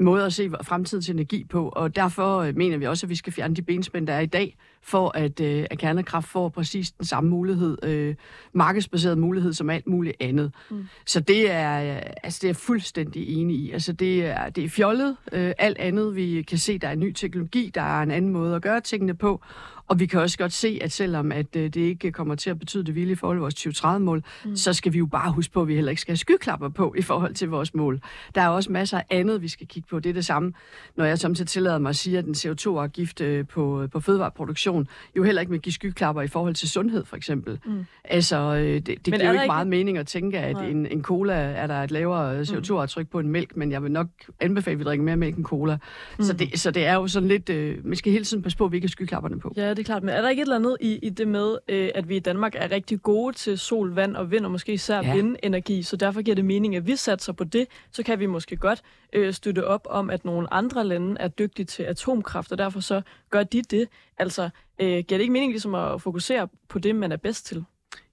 måde 0.00 0.24
at 0.24 0.32
se 0.32 0.50
fremtidens 0.62 1.08
energi 1.08 1.44
på. 1.44 1.68
Og 1.68 1.96
derfor 1.96 2.38
øh, 2.38 2.56
mener 2.56 2.76
vi 2.76 2.86
også, 2.86 3.06
at 3.06 3.10
vi 3.10 3.16
skal 3.16 3.32
fjerne 3.32 3.54
de 3.54 3.62
benspænd, 3.62 4.06
der 4.06 4.12
er 4.12 4.20
i 4.20 4.26
dag, 4.26 4.56
for 4.84 5.16
at, 5.16 5.40
øh, 5.40 5.66
at 5.70 5.78
kernekraft 5.78 6.28
får 6.28 6.48
præcis 6.48 6.92
den 6.92 7.06
samme 7.06 7.30
mulighed, 7.30 7.78
øh, 7.82 8.14
markedsbaseret 8.52 9.18
mulighed 9.18 9.52
som 9.52 9.70
alt 9.70 9.86
muligt 9.86 10.16
andet. 10.20 10.52
Mm. 10.70 10.88
Så 11.06 11.20
det 11.20 11.50
er, 11.50 12.00
altså, 12.22 12.38
det 12.42 12.44
er 12.44 12.48
jeg 12.48 12.56
fuldstændig 12.56 13.28
enig 13.28 13.56
i. 13.56 13.70
Altså, 13.70 13.92
det 13.92 14.26
er, 14.26 14.48
det 14.48 14.64
er 14.64 14.68
fjollet. 14.68 15.16
Øh, 15.32 15.52
alt 15.58 15.78
andet, 15.78 16.16
vi 16.16 16.42
kan 16.42 16.58
se, 16.58 16.78
der 16.78 16.88
er 16.88 16.94
ny 16.94 17.12
teknologi, 17.12 17.70
der 17.74 17.82
er 17.82 18.02
en 18.02 18.10
anden 18.10 18.30
måde 18.30 18.56
at 18.56 18.62
gøre 18.62 18.80
tingene 18.80 19.14
på, 19.14 19.42
og 19.88 20.00
vi 20.00 20.06
kan 20.06 20.20
også 20.20 20.38
godt 20.38 20.52
se, 20.52 20.78
at 20.82 20.92
selvom 20.92 21.32
at 21.32 21.56
øh, 21.56 21.62
det 21.62 21.76
ikke 21.76 22.12
kommer 22.12 22.34
til 22.34 22.50
at 22.50 22.58
betyde 22.58 22.84
det 22.84 22.94
vilde 22.94 23.12
i 23.12 23.14
forhold 23.14 23.52
til 23.52 23.70
vores 23.70 23.84
2030-mål, 23.96 24.24
mm. 24.44 24.56
så 24.56 24.72
skal 24.72 24.92
vi 24.92 24.98
jo 24.98 25.06
bare 25.06 25.32
huske 25.32 25.52
på, 25.52 25.62
at 25.62 25.68
vi 25.68 25.74
heller 25.74 25.90
ikke 25.90 26.02
skal 26.02 26.12
have 26.12 26.16
skyklapper 26.16 26.68
på 26.68 26.94
i 26.98 27.02
forhold 27.02 27.34
til 27.34 27.48
vores 27.48 27.74
mål. 27.74 28.00
Der 28.34 28.40
er 28.40 28.48
også 28.48 28.72
masser 28.72 28.98
af 28.98 29.04
andet, 29.10 29.42
vi 29.42 29.48
skal 29.48 29.66
kigge 29.66 29.86
på. 29.90 30.00
Det 30.00 30.10
er 30.10 30.14
det 30.14 30.24
samme, 30.24 30.52
når 30.96 31.04
jeg 31.04 31.18
samtidig 31.18 31.48
tillader 31.48 31.78
mig 31.78 31.88
at 31.88 31.96
sige, 31.96 32.18
at 32.18 32.24
den 32.24 32.34
CO2-afgift 32.34 33.20
øh, 33.20 33.46
på, 33.46 33.86
på 33.92 34.00
fødevareproduktion 34.00 34.73
jo 35.16 35.22
heller 35.22 35.40
ikke 35.40 35.50
vil 35.50 35.60
give 35.60 35.72
skyklapper 35.72 36.22
i 36.22 36.28
forhold 36.28 36.54
til 36.54 36.68
sundhed, 36.68 37.04
for 37.04 37.16
eksempel. 37.16 37.58
Mm. 37.64 37.86
Altså, 38.04 38.36
øh, 38.36 38.74
det, 38.74 38.86
det 38.86 39.04
giver 39.04 39.24
jo 39.24 39.30
ikke, 39.30 39.42
ikke 39.42 39.46
meget 39.46 39.66
mening 39.66 39.98
at 39.98 40.06
tænke, 40.06 40.38
at 40.38 40.56
en, 40.56 40.86
en 40.86 41.02
cola 41.02 41.34
er 41.34 41.66
der 41.66 41.82
et 41.82 41.90
lavere 41.90 42.40
CO2-aftryk 42.42 43.08
på 43.08 43.18
en 43.18 43.28
mælk, 43.28 43.56
men 43.56 43.72
jeg 43.72 43.82
vil 43.82 43.92
nok 43.92 44.06
anbefale, 44.40 44.72
at 44.72 44.78
vi 44.78 44.84
drikker 44.84 45.04
mere 45.04 45.16
mælk 45.16 45.36
end 45.36 45.44
cola. 45.44 45.78
Mm. 46.18 46.24
Så, 46.24 46.32
det, 46.32 46.60
så 46.60 46.70
det 46.70 46.86
er 46.86 46.94
jo 46.94 47.08
sådan 47.08 47.28
lidt... 47.28 47.50
Øh, 47.50 47.86
man 47.86 47.96
skal 47.96 48.12
hele 48.12 48.24
tiden 48.24 48.42
passe 48.42 48.58
på, 48.58 48.64
at 48.64 48.72
vi 48.72 48.76
ikke 48.76 48.86
har 48.86 48.90
skyklapperne 48.90 49.40
på. 49.40 49.52
Ja, 49.56 49.70
det 49.70 49.78
er 49.78 49.84
klart. 49.84 50.02
Men 50.02 50.14
er 50.14 50.22
der 50.22 50.28
ikke 50.28 50.40
et 50.40 50.44
eller 50.44 50.56
andet 50.56 50.76
i, 50.80 50.98
i 51.02 51.10
det 51.10 51.28
med, 51.28 51.56
øh, 51.68 51.90
at 51.94 52.08
vi 52.08 52.16
i 52.16 52.20
Danmark 52.20 52.54
er 52.56 52.70
rigtig 52.70 53.02
gode 53.02 53.36
til 53.36 53.58
sol, 53.58 53.94
vand 53.94 54.16
og 54.16 54.30
vind, 54.30 54.44
og 54.44 54.50
måske 54.50 54.72
især 54.72 55.02
ja. 55.02 55.14
vindenergi, 55.14 55.82
så 55.82 55.96
derfor 55.96 56.22
giver 56.22 56.34
det 56.34 56.44
mening, 56.44 56.76
at 56.76 56.86
vi 56.86 56.96
satser 56.96 57.32
på 57.32 57.44
det, 57.44 57.66
så 57.90 58.02
kan 58.02 58.20
vi 58.20 58.26
måske 58.26 58.56
godt 58.56 58.82
øh, 59.12 59.32
støtte 59.32 59.66
op 59.66 59.86
om, 59.90 60.10
at 60.10 60.24
nogle 60.24 60.54
andre 60.54 60.84
lande 60.84 61.16
er 61.20 61.28
dygtige 61.28 61.66
til 61.66 61.82
atomkraft, 61.82 62.52
og 62.52 62.58
derfor 62.58 62.80
så 62.80 63.02
gør 63.30 63.42
de 63.42 63.62
det. 63.62 63.88
Altså, 64.18 64.50
øh, 64.78 64.88
giver 64.88 65.02
det 65.02 65.20
ikke 65.20 65.32
mening 65.32 65.52
ligesom 65.52 65.74
at 65.74 66.02
fokusere 66.02 66.48
på 66.68 66.78
det, 66.78 66.96
man 66.96 67.12
er 67.12 67.16
bedst 67.16 67.46
til? 67.46 67.64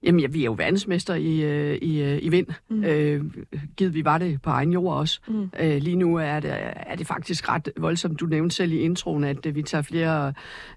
Jamen, 0.02 0.20
ja, 0.20 0.26
vi 0.26 0.40
er 0.40 0.44
jo 0.44 0.54
verdensmester 0.58 1.14
i, 1.14 1.40
øh, 1.40 1.78
i, 1.82 2.02
øh, 2.02 2.18
i 2.22 2.28
vind. 2.28 2.46
Mm. 2.68 2.84
Øh, 2.84 3.24
givet 3.76 3.94
vi 3.94 4.04
var 4.04 4.18
det 4.18 4.42
på 4.42 4.50
egen 4.50 4.72
jord 4.72 4.96
også. 4.96 5.20
Mm. 5.28 5.50
Øh, 5.60 5.76
lige 5.82 5.96
nu 5.96 6.16
er 6.16 6.40
det, 6.40 6.50
er 6.76 6.96
det 6.96 7.06
faktisk 7.06 7.48
ret 7.48 7.68
voldsomt. 7.76 8.20
Du 8.20 8.26
nævnte 8.26 8.56
selv 8.56 8.72
i 8.72 8.78
introen, 8.78 9.24
at 9.24 9.46
øh, 9.46 9.54
vi 9.54 9.62
tager 9.62 9.82
flere 9.82 10.32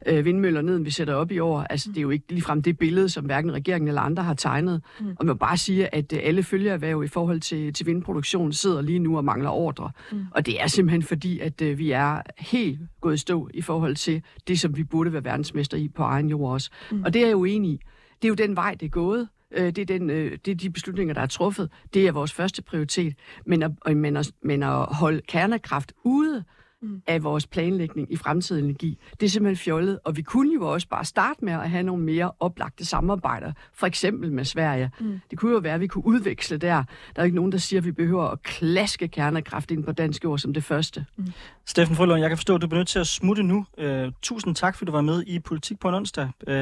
øh, 0.05 0.25
vindmøller 0.25 0.61
ned, 0.61 0.75
end 0.75 0.83
vi 0.83 0.91
sætter 0.91 1.13
op 1.13 1.31
i 1.31 1.39
år. 1.39 1.61
Altså, 1.61 1.89
mm. 1.89 1.93
det 1.93 1.99
er 1.99 2.01
jo 2.01 2.09
ikke 2.09 2.25
ligefrem 2.29 2.61
det 2.61 2.77
billede, 2.77 3.09
som 3.09 3.25
hverken 3.25 3.51
regeringen 3.51 3.87
eller 3.87 4.01
andre 4.01 4.23
har 4.23 4.33
tegnet. 4.33 4.81
Mm. 4.99 5.07
Og 5.07 5.25
man 5.25 5.27
må 5.27 5.33
bare 5.33 5.57
sige, 5.57 5.95
at 5.95 6.13
øh, 6.13 6.19
alle 6.23 6.43
følgeerhverv 6.43 7.03
i 7.03 7.07
forhold 7.07 7.39
til, 7.39 7.73
til 7.73 7.85
vindproduktion 7.85 8.53
sidder 8.53 8.81
lige 8.81 8.99
nu 8.99 9.17
og 9.17 9.25
mangler 9.25 9.49
ordre. 9.49 9.91
Mm. 10.11 10.25
Og 10.31 10.45
det 10.45 10.61
er 10.61 10.67
simpelthen 10.67 11.03
fordi, 11.03 11.39
at 11.39 11.61
øh, 11.61 11.77
vi 11.77 11.91
er 11.91 12.21
helt 12.37 12.79
gået 13.01 13.19
stå 13.19 13.49
i 13.53 13.61
forhold 13.61 13.95
til 13.95 14.21
det, 14.47 14.59
som 14.59 14.77
vi 14.77 14.83
burde 14.83 15.13
være 15.13 15.23
verdensmester 15.23 15.77
i 15.77 15.87
på 15.87 16.03
egen 16.03 16.29
jord 16.29 16.53
også. 16.53 16.69
Mm. 16.91 17.03
Og 17.03 17.13
det 17.13 17.21
er 17.21 17.25
jeg 17.25 17.33
jo 17.33 17.43
enig 17.43 17.71
i 17.71 17.79
det 18.21 18.27
er 18.27 18.29
jo 18.29 18.35
den 18.35 18.55
vej, 18.55 18.73
det 18.73 18.85
er 18.85 18.89
gået. 18.89 19.29
Øh, 19.51 19.65
det, 19.65 19.77
er 19.77 19.85
den, 19.85 20.09
øh, 20.09 20.37
det 20.45 20.51
er 20.51 20.55
de 20.55 20.69
beslutninger, 20.69 21.13
der 21.13 21.21
er 21.21 21.25
truffet. 21.25 21.69
Det 21.93 22.07
er 22.07 22.11
vores 22.11 22.33
første 22.33 22.61
prioritet. 22.61 23.15
Men 23.45 23.63
at, 23.63 23.71
øh, 23.87 23.97
men 23.97 24.17
at, 24.17 24.31
men 24.41 24.63
at 24.63 24.85
holde 24.85 25.21
kernekraft 25.27 25.93
ude 26.03 26.43
mm. 26.85 27.01
af 27.07 27.23
vores 27.23 27.47
planlægning 27.47 28.11
i 28.11 28.15
fremtidig 28.15 28.63
energi, 28.63 28.99
det 29.19 29.25
er 29.25 29.29
simpelthen 29.29 29.57
fjollet. 29.57 29.99
Og 30.05 30.17
vi 30.17 30.21
kunne 30.21 30.53
jo 30.53 30.73
også 30.73 30.87
bare 30.87 31.05
starte 31.05 31.45
med 31.45 31.53
at 31.53 31.69
have 31.69 31.83
nogle 31.83 32.03
mere 32.03 32.31
oplagte 32.39 32.85
samarbejder, 32.85 33.51
for 33.73 33.87
eksempel 33.87 34.31
med 34.31 34.45
Sverige. 34.45 34.91
Mm. 34.99 35.19
Det 35.31 35.39
kunne 35.39 35.51
jo 35.51 35.57
være, 35.57 35.73
at 35.73 35.79
vi 35.79 35.87
kunne 35.87 36.05
udveksle 36.05 36.57
der. 36.57 36.83
Der 37.15 37.21
er 37.21 37.23
ikke 37.23 37.35
nogen, 37.35 37.51
der 37.51 37.57
siger, 37.57 37.79
at 37.79 37.85
vi 37.85 37.91
behøver 37.91 38.23
at 38.23 38.43
klaske 38.43 39.07
kernekraft 39.07 39.71
ind 39.71 39.83
på 39.83 39.91
dansk 39.91 40.23
jord 40.23 40.39
som 40.39 40.53
det 40.53 40.63
første. 40.63 41.05
Mm. 41.17 41.25
Steffen 41.65 41.95
Frølund, 41.95 42.19
jeg 42.19 42.29
kan 42.29 42.37
forstå, 42.37 42.55
at 42.55 42.61
du 42.61 42.67
er 42.67 42.75
nødt 42.75 42.87
til 42.87 42.99
at 42.99 43.07
smutte 43.07 43.43
nu. 43.43 43.65
Uh, 43.77 44.11
tusind 44.21 44.55
tak, 44.55 44.75
fordi 44.75 44.85
du 44.85 44.91
var 44.91 45.01
med 45.01 45.23
i 45.27 45.39
Politik 45.39 45.79
på 45.79 45.89
en 45.89 45.95
onsdag. 45.95 46.29
Uh, 46.47 46.53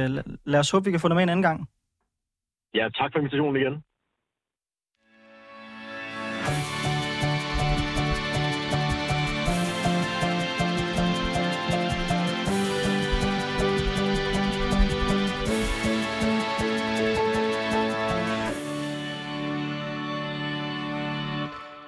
lad 0.45 0.59
os 0.59 0.71
håbe, 0.71 0.85
vi 0.85 0.91
kan 0.91 0.99
få 0.99 1.07
dig 1.07 1.15
med 1.15 1.23
en 1.23 1.29
anden 1.29 1.43
gang. 1.43 1.67
Ja, 2.73 2.89
tak 2.89 3.11
for 3.11 3.19
invitationen 3.19 3.55
igen. 3.61 3.83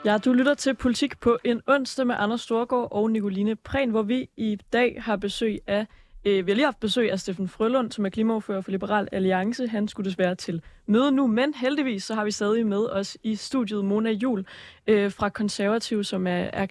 Ja, 0.05 0.17
du 0.17 0.33
lytter 0.33 0.53
til 0.53 0.73
Politik 0.73 1.19
på 1.19 1.37
en 1.43 1.61
onsdag 1.67 2.07
med 2.07 2.15
Anders 2.19 2.41
Storgård 2.41 2.87
og 2.91 3.11
Nicoline 3.11 3.55
Prehn, 3.55 3.89
hvor 3.89 4.01
vi 4.01 4.29
i 4.37 4.57
dag 4.73 5.01
har 5.01 5.15
besøg 5.15 5.59
af 5.67 5.87
Øh, 6.27 6.45
vi 6.45 6.51
har 6.51 6.55
lige 6.55 6.65
haft 6.65 6.79
besøg 6.79 7.11
af 7.11 7.19
Steffen 7.19 7.47
Frølund, 7.47 7.91
som 7.91 8.05
er 8.05 8.09
klimaordfører 8.09 8.61
for 8.61 8.71
Liberal 8.71 9.07
Alliance. 9.11 9.67
Han 9.67 9.87
skulle 9.87 10.09
desværre 10.09 10.35
til 10.35 10.61
møde 10.87 11.11
nu, 11.11 11.27
men 11.27 11.53
heldigvis 11.53 12.03
så 12.03 12.15
har 12.15 12.25
vi 12.25 12.31
stadig 12.31 12.67
med 12.67 12.85
os 12.85 13.17
i 13.23 13.35
studiet 13.35 13.85
Mona 13.85 14.11
Jul 14.11 14.45
øh, 14.87 15.11
fra 15.11 15.29
Konservativ, 15.29 16.03
som 16.03 16.27
er, 16.27 16.31
er. 16.31 16.65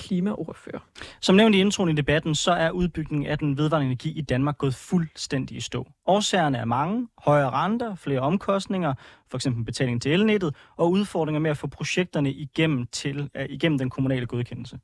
Som 1.21 1.35
nævnt 1.35 1.55
i 1.55 1.61
introen 1.61 1.91
i 1.91 1.93
debatten, 1.93 2.35
så 2.35 2.53
er 2.53 2.71
udbygningen 2.71 3.27
af 3.27 3.39
den 3.39 3.59
vedvarende 3.59 3.87
energi 3.87 4.19
i 4.19 4.21
Danmark 4.21 4.59
gået 4.59 4.75
fuldstændig 4.75 5.57
i 5.57 5.61
stå. 5.61 5.87
Årsagerne 6.07 6.59
er 6.59 6.65
mange. 6.65 7.09
Højere 7.19 7.51
renter, 7.51 7.95
flere 7.95 8.21
omkostninger, 8.21 8.95
for 9.31 9.39
eksempel 9.39 9.65
betaling 9.65 10.03
til 10.03 10.13
elnettet, 10.13 10.55
og 10.77 10.91
udfordringer 10.91 11.41
med 11.41 11.51
at 11.51 11.57
få 11.57 11.67
projekterne 11.67 12.33
igennem, 12.33 12.87
til, 12.87 13.21
uh, 13.21 13.45
igennem 13.49 13.79
den 13.79 13.91
kommunale 13.91 14.27
godkendelse. 14.27 14.79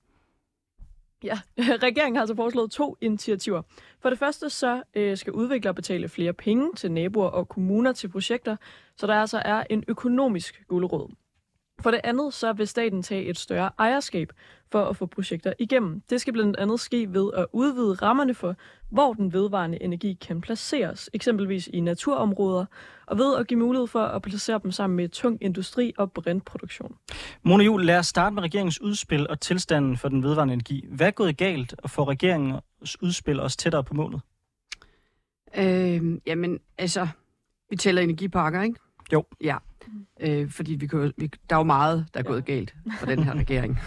Ja, 1.24 1.40
regeringen 1.86 2.16
har 2.16 2.20
altså 2.20 2.36
foreslået 2.36 2.70
to 2.70 2.96
initiativer. 3.00 3.62
For 4.02 4.10
det 4.10 4.18
første 4.18 4.50
så 4.50 4.82
øh, 4.94 5.16
skal 5.16 5.32
udviklere 5.32 5.74
betale 5.74 6.08
flere 6.08 6.32
penge 6.32 6.74
til 6.76 6.92
naboer 6.92 7.28
og 7.28 7.48
kommuner 7.48 7.92
til 7.92 8.08
projekter, 8.08 8.56
så 8.96 9.06
der 9.06 9.14
altså 9.14 9.42
er 9.44 9.64
en 9.70 9.84
økonomisk 9.88 10.62
guldråd. 10.68 11.10
For 11.82 11.90
det 11.90 12.00
andet, 12.04 12.34
så 12.34 12.52
vil 12.52 12.68
staten 12.68 13.02
tage 13.02 13.24
et 13.24 13.38
større 13.38 13.70
ejerskab 13.78 14.32
for 14.72 14.84
at 14.84 14.96
få 14.96 15.06
projekter 15.06 15.52
igennem. 15.58 16.02
Det 16.10 16.20
skal 16.20 16.32
blandt 16.32 16.56
andet 16.56 16.80
ske 16.80 17.14
ved 17.14 17.30
at 17.36 17.46
udvide 17.52 17.94
rammerne 17.94 18.34
for, 18.34 18.56
hvor 18.90 19.12
den 19.12 19.32
vedvarende 19.32 19.82
energi 19.82 20.18
kan 20.20 20.40
placeres, 20.40 21.10
eksempelvis 21.12 21.66
i 21.72 21.80
naturområder, 21.80 22.64
og 23.06 23.18
ved 23.18 23.36
at 23.36 23.46
give 23.46 23.60
mulighed 23.60 23.86
for 23.86 24.02
at 24.02 24.22
placere 24.22 24.60
dem 24.62 24.72
sammen 24.72 24.96
med 24.96 25.08
tung 25.08 25.38
industri 25.40 25.92
og 25.98 26.12
brintproduktion. 26.12 26.96
Mona 27.42 27.64
Juhl, 27.64 27.84
lad 27.84 27.98
os 27.98 28.06
starte 28.06 28.34
med 28.34 28.42
regeringens 28.42 28.80
udspil 28.80 29.28
og 29.28 29.40
tilstanden 29.40 29.96
for 29.96 30.08
den 30.08 30.22
vedvarende 30.22 30.54
energi. 30.54 30.86
Hvad 30.88 31.06
er 31.06 31.10
gået 31.10 31.36
galt 31.36 31.74
og 31.78 31.90
får 31.90 32.08
regeringens 32.08 33.02
udspil 33.02 33.40
os 33.40 33.56
tættere 33.56 33.84
på 33.84 33.94
målet? 33.94 34.20
Øh, 35.56 36.02
jamen, 36.26 36.58
altså, 36.78 37.08
vi 37.70 37.76
tæller 37.76 38.02
energiparker, 38.02 38.62
ikke? 38.62 38.80
Jo. 39.12 39.24
Ja, 39.40 39.56
øh, 40.20 40.50
fordi 40.50 40.74
vi 40.74 40.86
kan, 40.86 41.12
vi, 41.16 41.30
der 41.50 41.56
er 41.56 41.60
jo 41.60 41.64
meget, 41.64 42.06
der 42.14 42.20
er 42.20 42.24
gået 42.24 42.44
galt 42.44 42.74
for 42.98 43.06
den 43.06 43.22
her 43.22 43.34
regering. 43.34 43.78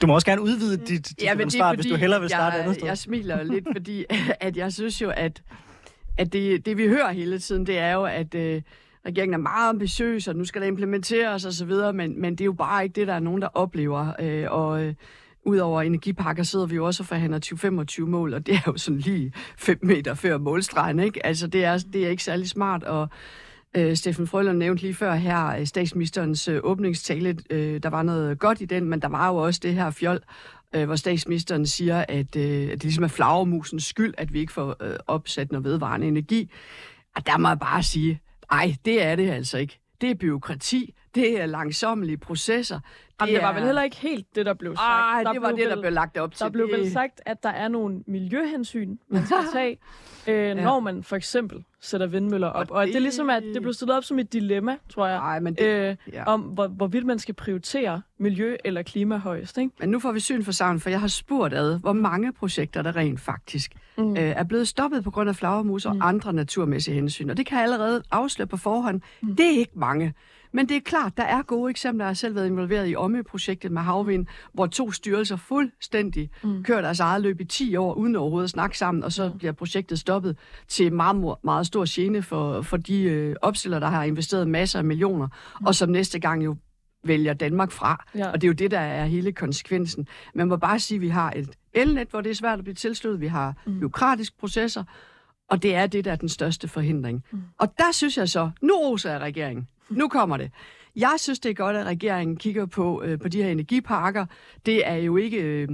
Du 0.00 0.06
må 0.06 0.14
også 0.14 0.26
gerne 0.26 0.42
udvide 0.42 0.76
dit, 0.76 1.08
dit 1.08 1.22
Ja, 1.22 1.34
men 1.34 1.50
svar, 1.50 1.74
hvis 1.74 1.86
du 1.86 1.94
hellere 1.94 2.20
vil 2.20 2.28
starte 2.28 2.54
jeg, 2.54 2.60
et 2.60 2.62
andet 2.62 2.74
sted. 2.76 2.86
Jeg 2.86 2.98
smiler 2.98 3.42
lidt, 3.42 3.66
fordi 3.76 4.04
at 4.40 4.56
jeg 4.56 4.72
synes 4.72 5.02
jo, 5.02 5.10
at, 5.16 5.42
at 6.18 6.32
det, 6.32 6.66
det 6.66 6.76
vi 6.76 6.88
hører 6.88 7.12
hele 7.12 7.38
tiden, 7.38 7.66
det 7.66 7.78
er 7.78 7.92
jo, 7.92 8.04
at 8.04 8.34
øh, 8.34 8.62
regeringen 9.06 9.34
er 9.34 9.38
meget 9.38 9.68
ambitiøs, 9.68 10.28
og 10.28 10.36
nu 10.36 10.44
skal 10.44 10.62
der 10.62 10.68
implementeres 10.68 11.44
og 11.44 11.52
så 11.52 11.64
videre, 11.64 11.92
men, 11.92 12.20
men 12.20 12.32
det 12.32 12.40
er 12.40 12.44
jo 12.44 12.52
bare 12.52 12.84
ikke 12.84 12.94
det, 12.94 13.06
der 13.06 13.14
er 13.14 13.20
nogen, 13.20 13.42
der 13.42 13.48
oplever. 13.48 14.12
Øh, 14.20 14.46
og 14.50 14.82
øh, 14.82 14.94
Udover 15.46 15.82
energipakker 15.82 16.42
sidder 16.42 16.66
vi 16.66 16.74
jo 16.74 16.86
også 16.86 17.02
og 17.02 17.06
forhandler 17.06 17.40
2025-mål, 17.46 18.34
og 18.34 18.46
det 18.46 18.54
er 18.54 18.62
jo 18.66 18.76
sådan 18.76 18.98
lige 18.98 19.32
5 19.58 19.78
meter 19.82 20.14
før 20.14 20.38
målstregen, 20.38 21.00
ikke? 21.00 21.26
Altså, 21.26 21.46
det 21.46 21.64
er, 21.64 21.78
det 21.92 22.06
er 22.06 22.08
ikke 22.08 22.24
særlig 22.24 22.48
smart, 22.48 22.82
og 22.82 23.08
øh, 23.76 23.96
Steffen 23.96 24.26
Frølund 24.26 24.58
nævnte 24.58 24.82
lige 24.82 24.94
før 24.94 25.14
her 25.14 25.46
øh, 25.46 25.66
statsministerens 25.66 26.48
øh, 26.48 26.60
åbningstale. 26.62 27.36
Øh, 27.50 27.82
der 27.82 27.88
var 27.88 28.02
noget 28.02 28.38
godt 28.38 28.60
i 28.60 28.64
den, 28.64 28.84
men 28.84 29.02
der 29.02 29.08
var 29.08 29.28
jo 29.28 29.36
også 29.36 29.60
det 29.62 29.74
her 29.74 29.90
fjol, 29.90 30.20
øh, 30.74 30.84
hvor 30.84 30.96
statsministeren 30.96 31.66
siger, 31.66 32.04
at, 32.08 32.36
øh, 32.36 32.62
at 32.62 32.70
det 32.70 32.82
ligesom 32.82 33.04
er 33.04 33.08
flagermusens 33.08 33.84
skyld, 33.84 34.14
at 34.18 34.32
vi 34.32 34.38
ikke 34.38 34.52
får 34.52 34.76
øh, 34.80 34.96
opsat 35.06 35.52
noget 35.52 35.64
vedvarende 35.64 36.06
energi. 36.06 36.50
Og 37.16 37.26
der 37.26 37.38
må 37.38 37.48
jeg 37.48 37.58
bare 37.58 37.82
sige, 37.82 38.20
nej, 38.52 38.74
det 38.84 39.02
er 39.02 39.16
det 39.16 39.30
altså 39.30 39.58
ikke. 39.58 39.80
Det 40.00 40.10
er 40.10 40.14
byråkrati, 40.14 40.94
det 41.14 41.40
er 41.40 41.46
langsommelige 41.46 42.16
processer. 42.16 42.76
Det, 42.80 43.26
Jamen, 43.26 43.34
det 43.34 43.42
var 43.42 43.48
er... 43.50 43.54
vel 43.54 43.64
heller 43.64 43.82
ikke 43.82 43.96
helt 43.96 44.26
det, 44.36 44.46
der 44.46 44.54
blev 44.54 44.76
sagt. 44.76 44.82
Ej, 44.86 45.22
der 45.22 45.32
det 45.32 45.42
var 45.42 45.48
det, 45.50 45.58
vel, 45.58 45.70
der 45.70 45.80
blev 45.80 45.92
lagt 45.92 46.16
op 46.18 46.34
til. 46.34 46.44
Der 46.44 46.50
blev 46.50 46.66
det... 46.70 46.78
vel 46.78 46.92
sagt, 46.92 47.20
at 47.26 47.42
der 47.42 47.48
er 47.48 47.68
nogle 47.68 48.02
miljøhensyn, 48.06 48.96
man 49.08 49.26
skal 49.26 49.36
tage, 49.52 49.78
øh, 50.26 50.34
Ja. 50.34 50.54
når 50.54 50.80
man 50.80 51.02
for 51.02 51.16
eksempel 51.16 51.64
sætter 51.80 52.06
vindmøller 52.06 52.46
op. 52.46 52.70
Og 52.70 52.76
Og, 52.76 52.82
det 52.86 52.90
er 52.90 52.94
det- 52.94 53.02
ligesom, 53.02 53.30
at 53.30 53.42
det 53.42 53.62
blev 53.62 53.72
stillet 53.74 53.96
op 53.96 54.04
som 54.04 54.18
et 54.18 54.32
dilemma, 54.32 54.76
tror 54.88 55.06
jeg, 55.06 55.16
Ej, 55.16 55.40
men, 55.40 55.54
det... 55.54 55.64
øh, 55.64 55.96
ja. 56.12 56.24
om 56.24 56.40
hvor, 56.40 56.66
hvorvidt 56.66 57.06
man 57.06 57.18
skal 57.18 57.34
prioritere 57.34 58.02
miljø 58.18 58.56
eller 58.64 58.82
klima 58.82 59.16
højst. 59.16 59.58
Ikke? 59.58 59.70
men 59.80 59.88
nu 59.88 59.98
får 59.98 60.12
vi 60.12 60.20
syn 60.20 60.42
for 60.42 60.52
savn, 60.52 60.80
for 60.80 60.90
jeg 60.90 61.00
har 61.00 61.08
spurgt 61.08 61.54
ad, 61.54 61.78
hvor 61.80 61.92
mange 61.92 62.32
projekter 62.32 62.82
der 62.82 62.96
rent 62.96 63.20
faktisk 63.20 63.72
Mm. 64.04 64.16
øh, 64.16 64.22
er 64.22 64.44
blevet 64.44 64.68
stoppet 64.68 65.04
på 65.04 65.10
grund 65.10 65.28
af 65.28 65.36
flagermus 65.36 65.86
og 65.86 65.94
Mm. 65.94 66.00
andre 66.04 66.32
naturmæssige 66.32 66.94
hensyn. 66.94 67.30
Og 67.30 67.36
det 67.36 67.46
kan 67.46 67.56
jeg 67.56 67.62
allerede 67.64 68.02
afsløre 68.10 68.46
på 68.48 68.56
forhånd. 68.56 69.00
Mm. 69.22 69.36
Det 69.36 69.46
er 69.46 69.58
ikke 69.58 69.72
mange. 69.78 70.14
Men 70.52 70.68
det 70.68 70.76
er 70.76 70.80
klart, 70.80 71.16
der 71.16 71.22
er 71.22 71.42
gode 71.42 71.70
eksempler. 71.70 72.04
Jeg 72.04 72.08
har 72.08 72.14
selv 72.14 72.34
været 72.34 72.46
involveret 72.46 72.88
i 72.90 72.96
OME-projektet 72.96 73.72
med 73.72 73.82
havvind, 73.82 74.26
hvor 74.52 74.66
to 74.66 74.92
styrelser 74.92 75.36
fuldstændig 75.36 76.30
mm. 76.44 76.62
kører 76.64 76.80
deres 76.80 77.00
eget 77.00 77.22
løb 77.22 77.40
i 77.40 77.44
10 77.44 77.76
år, 77.76 77.94
uden 77.94 78.16
overhovedet 78.16 78.44
at 78.46 78.50
snakke 78.50 78.78
sammen, 78.78 79.04
og 79.04 79.12
så 79.12 79.28
Mm. 79.28 79.38
bliver 79.38 79.52
projektet 79.52 79.98
stoppet 79.98 80.36
til 80.68 80.92
meget, 80.92 81.36
meget 81.44 81.66
stor 81.66 81.84
gene 81.94 82.22
for, 82.22 82.62
for 82.62 82.76
de 82.76 83.02
øh, 83.02 83.36
opstillere, 83.42 83.80
der 83.80 83.86
har 83.88 84.04
investeret 84.04 84.48
masser 84.48 84.78
af 84.78 84.84
millioner, 84.84 85.26
Mm. 85.60 85.66
og 85.66 85.74
som 85.74 85.88
næste 85.88 86.18
gang 86.18 86.44
jo 86.44 86.56
vælger 87.04 87.32
Danmark 87.34 87.70
fra. 87.72 88.04
Ja. 88.14 88.28
Og 88.30 88.40
det 88.40 88.46
er 88.46 88.48
jo 88.48 88.54
det, 88.54 88.70
der 88.70 88.78
er 88.80 89.04
hele 89.04 89.32
konsekvensen. 89.32 90.06
Man 90.34 90.48
må 90.48 90.56
bare 90.56 90.78
sige, 90.78 90.96
at 90.96 91.02
vi 91.02 91.08
har 91.08 91.32
et 91.36 91.50
elnet, 91.74 92.08
hvor 92.10 92.20
det 92.20 92.30
er 92.30 92.34
svært 92.34 92.58
at 92.58 92.64
blive 92.64 92.74
tilsluttet. 92.74 93.20
Vi 93.20 93.26
har 93.26 93.54
Mm. 93.66 93.72
mm. 93.72 93.78
byråkratiske 93.80 94.36
processer, 94.40 94.84
og 95.48 95.62
det 95.62 95.74
er 95.74 95.86
det, 95.86 96.04
der 96.04 96.12
er 96.12 96.16
den 96.16 96.28
største 96.28 96.68
forhindring. 96.68 97.24
Mm. 97.30 97.38
Mm. 97.38 97.44
Og 97.58 97.74
der 97.78 97.92
synes 97.92 98.18
jeg 98.18 98.28
så, 98.28 98.50
nu 98.60 98.74
roser 98.74 99.10
jeg 99.10 99.20
regeringen. 99.20 99.68
Nu 99.90 100.08
kommer 100.08 100.36
det. 100.36 100.50
Jeg 100.96 101.14
synes, 101.18 101.38
det 101.38 101.50
er 101.50 101.54
godt, 101.54 101.76
at 101.76 101.86
regeringen 101.86 102.36
kigger 102.36 102.66
på, 102.66 103.02
øh, 103.04 103.18
på 103.20 103.28
de 103.28 103.42
her 103.42 103.50
energiparker. 103.50 104.26
Det 104.66 104.88
er 104.88 104.94
jo 104.94 105.16
ikke 105.16 105.36
øh, 105.42 105.68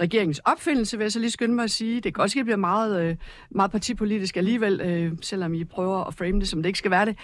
regeringens 0.00 0.38
opfindelse, 0.38 0.96
vil 0.98 1.04
jeg 1.04 1.12
så 1.12 1.18
lige 1.18 1.30
skynde 1.30 1.54
mig 1.54 1.64
at 1.64 1.70
sige. 1.70 2.00
Det 2.00 2.14
kan 2.14 2.28
det 2.28 2.44
bliver 2.44 2.56
meget, 2.56 3.02
øh, 3.02 3.16
meget 3.50 3.70
partipolitisk 3.70 4.36
alligevel, 4.36 4.80
øh, 4.80 5.12
selvom 5.22 5.54
I 5.54 5.64
prøver 5.64 6.04
at 6.04 6.14
frame 6.14 6.40
det, 6.40 6.48
som 6.48 6.62
det 6.62 6.68
ikke 6.68 6.78
skal 6.78 6.90
være 6.90 7.06
det. 7.06 7.16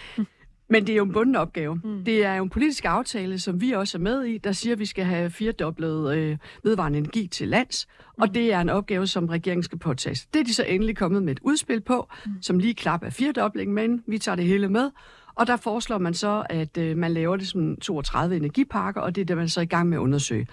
Men 0.70 0.86
det 0.86 0.92
er 0.92 0.96
jo 0.96 1.04
en 1.04 1.12
bunden 1.12 1.36
opgave. 1.36 1.74
Mm. 1.84 2.04
Det 2.04 2.24
er 2.24 2.34
jo 2.34 2.42
en 2.42 2.50
politisk 2.50 2.84
aftale, 2.84 3.38
som 3.38 3.60
vi 3.60 3.72
også 3.72 3.98
er 3.98 4.02
med 4.02 4.24
i, 4.24 4.38
der 4.38 4.52
siger, 4.52 4.72
at 4.72 4.78
vi 4.78 4.86
skal 4.86 5.04
have 5.04 5.30
firedoblet 5.30 6.16
øh, 6.16 6.36
vedvarende 6.64 6.98
energi 6.98 7.26
til 7.26 7.48
lands. 7.48 7.86
Mm. 7.86 8.22
Og 8.22 8.34
det 8.34 8.52
er 8.52 8.60
en 8.60 8.68
opgave, 8.68 9.06
som 9.06 9.26
regeringen 9.26 9.62
skal 9.62 9.78
påtage 9.78 10.14
sig. 10.14 10.28
Det 10.34 10.40
er 10.40 10.44
de 10.44 10.54
så 10.54 10.64
endelig 10.64 10.96
kommet 10.96 11.22
med 11.22 11.32
et 11.32 11.40
udspil 11.42 11.80
på, 11.80 12.08
mm. 12.26 12.32
som 12.42 12.58
lige 12.58 12.74
klap 12.74 13.02
er 13.02 13.10
firedobling, 13.10 13.72
men 13.72 14.02
vi 14.06 14.18
tager 14.18 14.36
det 14.36 14.44
hele 14.44 14.68
med. 14.68 14.90
Og 15.34 15.46
der 15.46 15.56
foreslår 15.56 15.98
man 15.98 16.14
så, 16.14 16.46
at 16.50 16.78
øh, 16.78 16.96
man 16.96 17.12
laver 17.12 17.36
det 17.36 17.48
som 17.48 17.76
32 17.76 18.36
energiparker, 18.36 19.00
og 19.00 19.14
det 19.14 19.20
er 19.20 19.24
det, 19.24 19.36
man 19.36 19.48
så 19.48 19.60
er 19.60 19.62
i 19.62 19.66
gang 19.66 19.88
med 19.88 19.98
at 19.98 20.00
undersøge. 20.00 20.46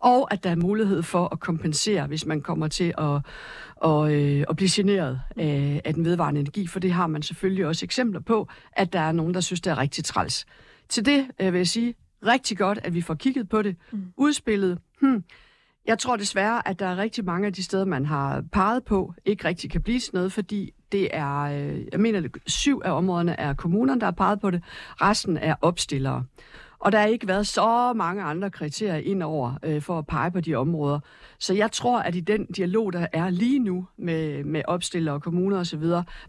Og 0.00 0.32
at 0.32 0.44
der 0.44 0.50
er 0.50 0.56
mulighed 0.56 1.02
for 1.02 1.28
at 1.32 1.40
kompensere, 1.40 2.06
hvis 2.06 2.26
man 2.26 2.40
kommer 2.40 2.68
til 2.68 2.94
at, 2.98 3.20
og, 3.76 4.14
øh, 4.14 4.44
at 4.48 4.56
blive 4.56 4.68
generet 4.72 5.20
af, 5.36 5.82
af 5.84 5.94
den 5.94 6.04
vedvarende 6.04 6.40
energi, 6.40 6.66
for 6.66 6.80
det 6.80 6.92
har 6.92 7.06
man 7.06 7.22
selvfølgelig 7.22 7.66
også 7.66 7.86
eksempler 7.86 8.20
på, 8.20 8.48
at 8.72 8.92
der 8.92 9.00
er 9.00 9.12
nogen, 9.12 9.34
der 9.34 9.40
synes, 9.40 9.60
det 9.60 9.70
er 9.70 9.78
rigtig 9.78 10.04
træls. 10.04 10.46
Til 10.88 11.06
det 11.06 11.26
øh, 11.40 11.52
vil 11.52 11.58
jeg 11.58 11.68
sige, 11.68 11.94
rigtig 12.26 12.58
godt, 12.58 12.78
at 12.82 12.94
vi 12.94 13.00
får 13.00 13.14
kigget 13.14 13.48
på 13.48 13.62
det. 13.62 13.76
Mm. 13.92 14.12
Udspillet, 14.16 14.78
hmm, 15.00 15.24
jeg 15.86 15.98
tror 15.98 16.16
desværre, 16.16 16.68
at 16.68 16.78
der 16.78 16.86
er 16.86 16.96
rigtig 16.96 17.24
mange 17.24 17.46
af 17.46 17.52
de 17.52 17.62
steder, 17.62 17.84
man 17.84 18.06
har 18.06 18.44
peget 18.52 18.84
på, 18.84 19.14
ikke 19.24 19.48
rigtig 19.48 19.70
kan 19.70 19.82
blive 19.82 20.00
til 20.00 20.14
noget, 20.14 20.32
fordi 20.32 20.70
det 20.92 21.08
er, 21.12 21.38
øh, 21.40 21.84
jeg 21.92 22.00
mener, 22.00 22.28
syv 22.46 22.80
af 22.84 22.90
områderne 22.92 23.40
er 23.40 23.54
kommunerne, 23.54 24.00
der 24.00 24.06
har 24.06 24.12
peget 24.12 24.40
på 24.40 24.50
det. 24.50 24.62
Resten 25.00 25.36
er 25.36 25.54
opstillere. 25.62 26.24
Og 26.80 26.92
der 26.92 26.98
har 26.98 27.06
ikke 27.06 27.28
været 27.28 27.46
så 27.46 27.92
mange 27.92 28.22
andre 28.22 28.50
kriterier 28.50 28.96
indover 28.96 29.54
øh, 29.62 29.82
for 29.82 29.98
at 29.98 30.06
pege 30.06 30.30
på 30.30 30.40
de 30.40 30.54
områder. 30.54 31.00
Så 31.38 31.54
jeg 31.54 31.72
tror, 31.72 32.00
at 32.00 32.14
i 32.14 32.20
den 32.20 32.46
dialog, 32.46 32.92
der 32.92 33.06
er 33.12 33.30
lige 33.30 33.58
nu 33.58 33.86
med, 33.96 34.44
med 34.44 34.62
opstillere 34.66 35.14
og 35.14 35.22
kommuner 35.22 35.58
osv., 35.58 35.82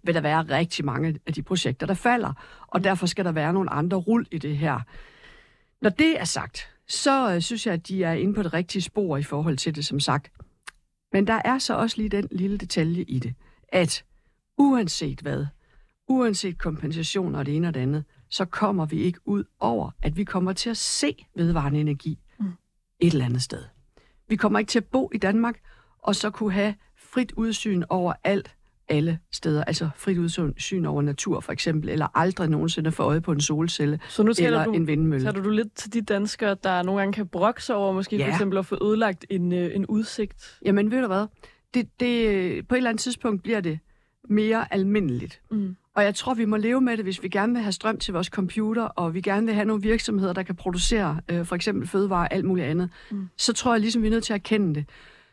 vil 0.03 0.15
der 0.15 0.21
være 0.21 0.41
rigtig 0.41 0.85
mange 0.85 1.19
af 1.27 1.33
de 1.33 1.43
projekter, 1.43 1.87
der 1.87 1.93
falder. 1.93 2.33
Og 2.67 2.83
derfor 2.83 3.05
skal 3.05 3.25
der 3.25 3.31
være 3.31 3.53
nogle 3.53 3.69
andre 3.69 3.97
rul 3.97 4.25
i 4.31 4.37
det 4.37 4.57
her. 4.57 4.79
Når 5.81 5.89
det 5.89 6.19
er 6.19 6.25
sagt, 6.25 6.69
så 6.87 7.33
øh, 7.33 7.41
synes 7.41 7.65
jeg, 7.65 7.73
at 7.73 7.87
de 7.87 8.03
er 8.03 8.13
inde 8.13 8.33
på 8.33 8.43
det 8.43 8.53
rigtige 8.53 8.81
spor 8.81 9.17
i 9.17 9.23
forhold 9.23 9.57
til 9.57 9.75
det, 9.75 9.85
som 9.85 9.99
sagt. 9.99 10.31
Men 11.13 11.27
der 11.27 11.41
er 11.45 11.57
så 11.57 11.75
også 11.75 11.97
lige 11.97 12.09
den 12.09 12.27
lille 12.31 12.57
detalje 12.57 13.01
i 13.03 13.19
det, 13.19 13.33
at 13.67 14.03
uanset 14.57 15.21
hvad, 15.21 15.45
uanset 16.07 16.57
kompensation 16.57 17.35
og 17.35 17.45
det 17.45 17.55
ene 17.55 17.67
og 17.67 17.73
det 17.73 17.79
andet, 17.79 18.03
så 18.31 18.45
kommer 18.45 18.85
vi 18.85 18.97
ikke 18.97 19.19
ud 19.25 19.43
over, 19.59 19.91
at 20.01 20.17
vi 20.17 20.23
kommer 20.23 20.53
til 20.53 20.69
at 20.69 20.77
se 20.77 21.25
vedvarende 21.35 21.79
energi 21.81 22.19
Mm. 22.39 22.45
et 22.99 23.11
eller 23.13 23.25
andet 23.25 23.41
sted. 23.41 23.63
Vi 24.27 24.35
kommer 24.35 24.59
ikke 24.59 24.69
til 24.69 24.79
at 24.79 24.85
bo 24.85 25.11
i 25.13 25.17
Danmark, 25.17 25.59
og 25.99 26.15
så 26.15 26.29
kunne 26.29 26.51
have 26.53 26.75
frit 26.97 27.31
udsyn 27.37 27.83
over 27.89 28.13
alt, 28.23 28.55
alle 28.89 29.19
steder. 29.31 29.63
Altså 29.63 29.89
frit 29.95 30.17
udsyn 30.17 30.85
over 30.85 31.01
natur 31.01 31.39
for 31.39 31.51
eksempel, 31.51 31.89
eller 31.89 32.07
aldrig 32.17 32.49
nogensinde 32.49 32.91
få 32.91 33.03
øje 33.03 33.21
på 33.21 33.31
en 33.31 33.41
solcelle 33.41 33.99
Så 34.09 34.23
nu 34.23 34.31
eller 34.39 34.65
du, 34.65 34.71
en 34.71 34.87
vindmølle. 34.87 35.25
taler 35.25 35.43
du 35.43 35.49
lidt 35.49 35.73
til 35.75 35.93
de 35.93 36.01
danskere, 36.01 36.55
der 36.63 36.83
nogle 36.83 37.01
gange 37.01 37.13
kan 37.13 37.27
brokke 37.27 37.63
sig 37.63 37.75
over, 37.75 37.91
måske 37.93 38.17
Ja. 38.17 38.25
for 38.27 38.31
eksempel 38.31 38.57
at 38.59 38.65
få 38.65 38.77
ødelagt 38.87 39.25
en, 39.29 39.51
øh, 39.53 39.75
en 39.75 39.85
udsigt. 39.85 40.57
Jamen 40.65 40.91
ved 40.91 41.01
du 41.01 41.07
hvad, 41.07 41.25
det, 41.73 41.99
det, 41.99 42.67
på 42.67 42.75
et 42.75 42.77
eller 42.77 42.89
andet 42.89 43.01
tidspunkt 43.01 43.43
bliver 43.43 43.59
det 43.61 43.79
mere 44.29 44.73
almindeligt. 44.73 45.41
Mm. 45.51 45.75
Og 45.95 46.03
jeg 46.03 46.15
tror, 46.15 46.33
vi 46.33 46.45
må 46.45 46.57
leve 46.57 46.81
med 46.81 46.97
det, 46.97 47.05
hvis 47.05 47.23
vi 47.23 47.27
gerne 47.27 47.53
vil 47.53 47.61
have 47.61 47.71
strøm 47.71 47.97
til 47.97 48.13
vores 48.13 48.27
computer, 48.27 48.83
og 48.83 49.13
vi 49.13 49.21
gerne 49.21 49.45
vil 49.45 49.55
have 49.55 49.65
nogle 49.65 49.81
virksomheder, 49.81 50.33
der 50.33 50.43
kan 50.43 50.55
producere 50.55 51.19
øh, 51.29 51.45
for 51.45 51.55
eksempel 51.55 51.87
fødevarer 51.87 52.27
og 52.27 52.33
alt 52.33 52.45
muligt 52.45 52.67
andet. 52.67 52.89
Mm. 53.11 53.29
Så 53.37 53.53
tror 53.53 53.73
jeg 53.73 53.81
ligesom, 53.81 54.01
vi 54.01 54.07
er 54.07 54.11
nødt 54.11 54.23
til 54.23 54.33
at 54.33 54.39
erkende 54.39 54.75
det. 54.75 54.85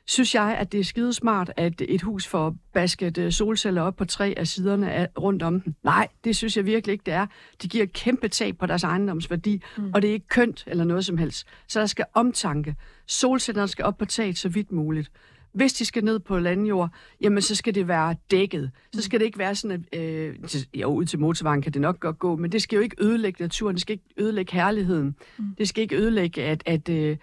Synes 0.07 0.35
jeg, 0.35 0.57
at 0.59 0.73
det 0.73 0.81
er 0.81 0.85
skide 0.85 1.13
smart, 1.13 1.53
at 1.57 1.83
et 1.89 2.03
hus 2.03 2.27
får 2.27 2.57
basket 2.73 3.19
øh, 3.19 3.33
solceller 3.33 3.83
op 3.83 3.97
på 3.97 4.05
tre 4.05 4.35
af 4.37 4.47
siderne 4.47 4.93
af, 4.93 5.09
rundt 5.19 5.43
om 5.43 5.61
den? 5.61 5.77
Nej, 5.83 6.09
det 6.25 6.37
synes 6.37 6.57
jeg 6.57 6.67
virkelig 6.67 6.93
ikke, 6.93 7.03
det 7.07 7.15
er. 7.15 7.27
De 7.63 7.69
giver 7.69 7.85
et 7.85 7.93
kæmpe 7.93 8.29
tab 8.29 8.57
på 8.59 8.67
deres 8.67 8.85
ejendomsværdi, 8.85 9.63
mm. 9.77 9.91
og 9.95 10.03
det 10.03 10.09
er 10.09 10.13
ikke 10.13 10.29
kønt 10.29 10.65
eller 10.67 10.85
noget 10.85 11.05
som 11.05 11.19
helst. 11.19 11.47
Så 11.69 11.81
der 11.81 11.87
skal 11.87 12.05
omtanke. 12.15 12.75
Solcellerne 13.07 13.69
skal 13.69 13.85
op 13.85 13.99
på 13.99 14.05
taget 14.05 14.39
så 14.39 14.49
vidt 14.49 14.73
muligt. 14.73 15.11
Hvis 15.59 15.73
de 15.73 15.85
skal 15.85 16.05
ned 16.05 16.19
på 16.19 16.39
landjord, 16.39 16.91
jamen 17.21 17.43
så 17.43 17.55
skal 17.55 17.75
det 17.75 17.89
være 17.89 18.15
dækket. 18.31 18.71
Så 18.93 19.03
skal 19.03 19.21
det 19.21 19.27
ikke 19.27 19.39
være 19.39 19.55
sådan, 19.55 19.85
at 19.93 20.01
øh, 20.01 20.35
til- 20.47 20.67
jo, 20.75 20.87
ud 20.89 21.05
til 21.05 21.19
motorvejen 21.19 21.63
kan 21.63 21.73
det 21.73 21.81
nok 21.83 22.01
godt 22.01 22.19
gå, 22.19 22.37
men 22.37 22.53
det 22.53 22.63
skal 22.63 22.77
jo 22.77 22.83
ikke 22.83 22.97
ødelægge 23.01 23.43
naturen, 23.43 23.75
det 23.75 23.81
skal 23.83 23.93
ikke 23.93 24.05
ødelægge 24.19 24.53
herligheden. 24.53 25.17
Mm. 25.39 25.45
Det 25.59 25.69
skal 25.69 25.83
ikke 25.83 25.97
ødelægge, 25.97 26.43
at, 26.45 26.63
at, 26.67 26.89
øh, 26.89 27.17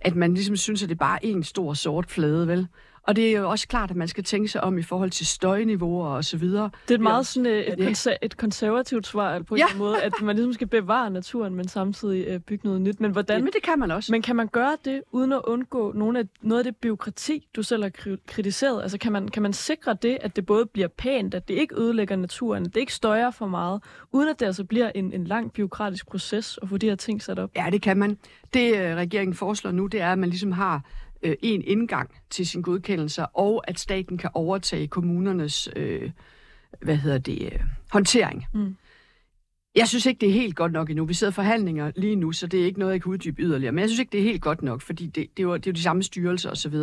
at 0.00 0.16
man 0.16 0.34
ligesom 0.34 0.56
synes, 0.56 0.82
at 0.82 0.88
det 0.88 0.98
bare 0.98 1.24
er 1.26 1.28
en 1.28 1.42
stor 1.42 1.74
sort 1.74 2.10
flade, 2.10 2.48
vel? 2.48 2.66
Og 3.06 3.16
det 3.16 3.28
er 3.28 3.40
jo 3.40 3.50
også 3.50 3.68
klart, 3.68 3.90
at 3.90 3.96
man 3.96 4.08
skal 4.08 4.24
tænke 4.24 4.48
sig 4.48 4.64
om 4.64 4.78
i 4.78 4.82
forhold 4.82 5.10
til 5.10 5.26
støjniveauer 5.26 6.06
og 6.08 6.24
så 6.24 6.36
videre. 6.36 6.70
Det 6.88 6.90
er 6.90 6.94
et 6.94 7.00
meget 7.00 7.26
sådan, 7.26 7.46
øh, 7.46 7.60
et, 7.60 7.78
det. 7.78 7.86
konser- 7.86 8.16
et 8.22 8.36
konservativt 8.36 9.06
svar 9.06 9.38
på 9.38 9.54
en 9.54 9.58
Ja. 9.58 9.64
anden 9.66 9.78
måde, 9.78 10.02
at 10.02 10.12
man 10.22 10.36
ligesom 10.36 10.52
skal 10.52 10.66
bevare 10.66 11.10
naturen, 11.10 11.54
men 11.54 11.68
samtidig 11.68 12.26
øh, 12.28 12.40
bygge 12.40 12.66
noget 12.66 12.80
nyt. 12.80 13.00
Men 13.00 13.10
hvordan 13.10 13.36
Jamen, 13.38 13.52
det 13.52 13.62
kan 13.62 13.78
man 13.78 13.90
også. 13.90 14.12
Men 14.12 14.22
kan 14.22 14.36
man 14.36 14.48
gøre 14.48 14.76
det, 14.84 15.02
uden 15.12 15.32
at 15.32 15.40
undgå 15.44 15.92
nogle 15.92 16.18
af, 16.18 16.24
noget 16.42 16.58
af 16.60 16.64
det 16.64 16.76
byråkrati, 16.76 17.48
du 17.56 17.62
selv 17.62 17.82
har 17.82 17.90
kri- 17.90 18.22
kritiseret? 18.26 18.82
Altså 18.82 18.98
kan 18.98 19.12
man, 19.12 19.28
kan 19.28 19.42
man 19.42 19.52
sikre 19.52 19.96
det, 20.02 20.18
at 20.20 20.36
det 20.36 20.46
både 20.46 20.66
bliver 20.66 20.88
pænt, 20.88 21.34
at 21.34 21.48
det 21.48 21.54
ikke 21.54 21.74
ødelægger 21.80 22.16
naturen, 22.16 22.66
at 22.66 22.74
det 22.74 22.80
ikke 22.80 22.94
støjer 22.94 23.30
for 23.30 23.46
meget, 23.46 23.82
uden 24.12 24.28
at 24.28 24.40
det 24.40 24.46
altså 24.46 24.64
bliver 24.64 24.90
en, 24.94 25.12
en 25.12 25.24
lang 25.24 25.52
byråkratisk 25.52 26.06
proces 26.10 26.58
at 26.62 26.68
få 26.68 26.76
de 26.76 26.88
her 26.88 26.96
ting 26.96 27.22
sat 27.22 27.38
op? 27.38 27.50
Ja, 27.56 27.66
det 27.72 27.82
kan 27.82 27.96
man. 27.96 28.18
Det 28.54 28.76
øh, 28.76 28.96
regeringen 28.96 29.34
foreslår 29.34 29.70
nu, 29.70 29.86
det 29.86 30.00
er, 30.00 30.12
at 30.12 30.18
man 30.18 30.28
ligesom 30.28 30.52
har 30.52 30.82
øh, 31.22 31.36
en 31.42 31.62
indgang 31.64 32.10
til 32.30 32.46
sine 32.46 32.62
godkendelser, 32.62 33.24
og 33.24 33.64
at 33.68 33.78
staten 33.78 34.18
kan 34.18 34.30
overtage 34.34 34.86
kommunernes 34.86 35.68
øh, 35.76 36.10
hvad 36.80 36.96
hedder 36.96 37.18
det, 37.18 37.42
øh, 37.52 37.60
håndtering. 37.90 38.44
Mm. 38.54 38.76
Jeg 39.74 39.88
synes 39.88 40.06
ikke, 40.06 40.20
det 40.20 40.28
er 40.28 40.32
helt 40.32 40.56
godt 40.56 40.72
nok 40.72 40.90
endnu. 40.90 41.04
Vi 41.04 41.14
sidder 41.14 41.32
forhandlinger 41.32 41.92
lige 41.96 42.16
nu, 42.16 42.32
så 42.32 42.46
det 42.46 42.60
er 42.60 42.64
ikke 42.64 42.78
noget, 42.78 42.92
jeg 42.92 43.02
kan 43.02 43.12
uddybe 43.12 43.42
yderligere. 43.42 43.72
Men 43.72 43.80
jeg 43.80 43.88
synes 43.88 44.00
ikke, 44.00 44.12
det 44.12 44.20
er 44.20 44.24
helt 44.24 44.42
godt 44.42 44.62
nok, 44.62 44.80
fordi 44.80 45.06
det, 45.06 45.14
det, 45.36 45.38
er, 45.38 45.42
jo, 45.42 45.54
det 45.54 45.66
er 45.66 45.70
jo 45.70 45.74
de 45.74 45.82
samme 45.82 46.02
styrelser 46.02 46.50
osv. 46.50 46.74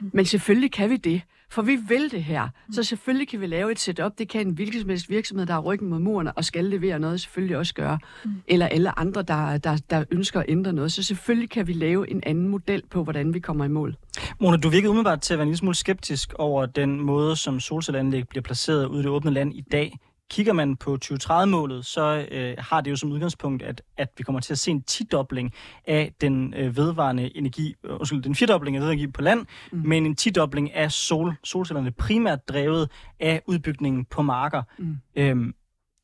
Mm. 0.00 0.10
Men 0.12 0.24
selvfølgelig 0.24 0.72
kan 0.72 0.90
vi 0.90 0.96
det, 0.96 1.22
for 1.50 1.62
vi 1.62 1.76
vil 1.88 2.10
det 2.10 2.24
her. 2.24 2.48
Så 2.72 2.82
selvfølgelig 2.82 3.28
kan 3.28 3.40
vi 3.40 3.46
lave 3.46 3.72
et 3.72 3.78
setup. 3.78 4.18
Det 4.18 4.28
kan 4.28 4.46
en 4.46 4.52
hvilken 4.52 4.80
som 4.80 4.88
helst 4.88 5.10
virksomhed, 5.10 5.46
der 5.46 5.52
har 5.52 5.60
ryggen 5.60 5.88
mod 5.88 5.98
muren 5.98 6.28
og 6.36 6.44
skal 6.44 6.64
levere 6.64 6.98
noget, 6.98 7.20
selvfølgelig 7.20 7.56
også 7.56 7.74
gøre. 7.74 7.98
Mm. 8.24 8.30
Eller 8.46 8.66
alle 8.66 8.98
andre, 8.98 9.22
der, 9.22 9.58
der, 9.58 9.76
der 9.90 10.04
ønsker 10.10 10.40
at 10.40 10.46
ændre 10.48 10.72
noget. 10.72 10.92
Så 10.92 11.02
selvfølgelig 11.02 11.50
kan 11.50 11.66
vi 11.66 11.72
lave 11.72 12.10
en 12.10 12.22
anden 12.26 12.48
model 12.48 12.82
på, 12.90 13.04
hvordan 13.04 13.34
vi 13.34 13.40
kommer 13.40 13.64
i 13.64 13.68
mål. 13.68 13.96
Mona, 14.40 14.56
du 14.56 14.68
virkede 14.68 14.90
umiddelbart 14.90 15.20
til 15.20 15.34
at 15.34 15.38
være 15.38 15.42
en 15.42 15.48
lille 15.48 15.58
smule 15.58 15.74
skeptisk 15.74 16.32
over 16.38 16.66
den 16.66 17.00
måde, 17.00 17.36
som 17.36 17.60
solcelleanlæg 17.60 18.28
bliver 18.28 18.42
placeret 18.42 18.86
ude 18.86 19.00
i 19.00 19.02
det 19.02 19.10
åbne 19.10 19.30
land 19.30 19.54
i 19.54 19.60
dag. 19.60 19.98
Kigger 20.30 20.52
man 20.52 20.76
på 20.76 20.98
2030-målet, 21.04 21.86
så 21.86 22.26
øh, 22.30 22.54
har 22.58 22.80
det 22.80 22.90
jo 22.90 22.96
som 22.96 23.12
udgangspunkt, 23.12 23.62
at, 23.62 23.82
at 23.96 24.08
vi 24.18 24.22
kommer 24.22 24.40
til 24.40 24.52
at 24.52 24.58
se 24.58 24.70
en 24.70 24.82
tidobling 24.82 25.52
af 25.86 26.12
den 26.20 26.54
øh, 26.54 26.76
vedvarende 26.76 27.36
energi, 27.36 27.74
øh, 27.84 27.94
undskyld, 27.94 28.22
den 28.22 28.34
firedobling 28.34 28.76
af 28.76 28.80
vedvarende 28.80 29.02
energi 29.02 29.12
på 29.12 29.22
land, 29.22 29.46
mm. 29.72 29.82
men 29.84 30.06
en 30.06 30.16
tidobling 30.16 30.74
af 30.74 30.92
sol, 30.92 31.34
solcellerne, 31.44 31.90
primært 31.90 32.48
drevet 32.48 32.90
af 33.20 33.42
udbygningen 33.46 34.04
på 34.04 34.22
marker. 34.22 34.62
Mm. 34.78 34.96
Øhm, 35.16 35.54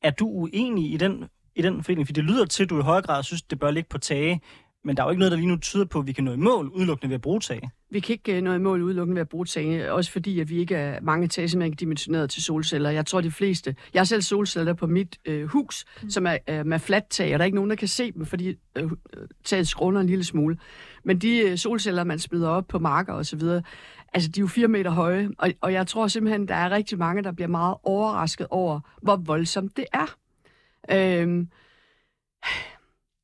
er 0.03 0.11
du 0.11 0.27
uenig 0.27 0.93
i 0.93 0.97
den, 0.97 1.25
i 1.55 1.63
den 1.63 1.83
fordeling? 1.83 2.09
For 2.09 2.13
det 2.13 2.25
lyder 2.25 2.45
til, 2.45 2.63
at 2.63 2.71
du 2.71 2.79
i 2.79 2.83
højere 2.83 3.03
grad 3.03 3.23
synes, 3.23 3.43
det 3.43 3.59
bør 3.59 3.71
ligge 3.71 3.89
på 3.89 3.99
tage, 3.99 4.41
men 4.85 4.97
der 4.97 5.03
er 5.03 5.07
jo 5.07 5.11
ikke 5.11 5.19
noget, 5.19 5.33
der 5.33 5.37
lige 5.37 5.49
nu 5.49 5.57
tyder 5.57 5.85
på, 5.85 5.99
at 5.99 6.07
vi 6.07 6.13
kan 6.13 6.25
nå 6.25 6.33
i 6.33 6.37
mål 6.37 6.69
udelukkende 6.69 7.11
ved 7.11 7.15
at 7.15 7.21
bruge 7.21 7.41
tage. 7.41 7.71
Vi 7.91 8.01
kan 8.01 8.13
ikke 8.13 8.37
øh, 8.37 8.43
nå 8.43 8.53
i 8.53 8.59
mål 8.59 8.83
udelukkende 8.83 9.15
ved 9.15 9.21
at 9.21 9.29
bruge 9.29 9.47
tage, 9.47 9.93
også 9.93 10.13
fordi 10.13 10.41
at 10.41 10.51
vi 10.51 10.59
ikke 10.59 10.75
er 10.75 11.01
mange 11.03 11.29
tage, 11.29 11.49
som 11.49 11.61
er 11.61 11.65
ikke 11.65 11.77
dimensioneret 11.77 12.31
til 12.31 12.43
solceller. 12.43 12.91
Jeg 12.91 13.07
tror, 13.07 13.21
de 13.21 13.31
fleste... 13.31 13.77
Jeg 13.95 14.01
har 14.01 14.05
selv 14.05 14.23
solceller 14.23 14.73
på 14.73 14.87
mit 14.87 15.19
øh, 15.25 15.47
hus, 15.47 15.85
mm. 16.03 16.11
som 16.11 16.27
er 16.27 16.39
øh, 16.49 16.67
med 16.67 16.79
fladt 16.79 17.09
tag, 17.11 17.33
og 17.33 17.39
der 17.39 17.43
er 17.43 17.45
ikke 17.45 17.57
nogen, 17.57 17.71
der 17.71 17.77
kan 17.77 17.89
se 17.89 18.13
dem, 18.13 18.27
fordi 18.27 18.55
øh, 18.77 18.91
taget 19.45 19.69
skråner 19.69 20.01
en 20.01 20.07
lille 20.07 20.25
smule. 20.25 20.59
Men 21.05 21.19
de 21.19 21.39
øh, 21.39 21.59
solceller, 21.59 22.05
man 22.05 22.19
smider 22.19 22.49
op 22.49 22.69
på 22.69 22.79
marker 22.79 23.13
og 23.13 23.27
så 23.27 23.37
videre, 23.37 23.63
altså 24.13 24.31
de 24.31 24.41
er 24.41 24.43
jo 24.43 24.47
fire 24.47 24.69
meter 24.69 24.91
høje, 24.91 25.29
og, 25.39 25.51
og 25.61 25.73
jeg 25.73 25.87
tror 25.87 26.07
simpelthen, 26.07 26.49
der 26.49 26.55
er 26.55 26.71
rigtig 26.71 26.99
mange, 26.99 27.23
der 27.23 27.33
bliver 27.33 27.49
meget 27.49 27.77
overrasket 27.83 28.47
over, 28.51 28.81
hvor 29.03 29.17
voldsomt 29.17 29.77
det 29.77 29.85
er. 29.93 30.17
Øhm, 30.91 31.49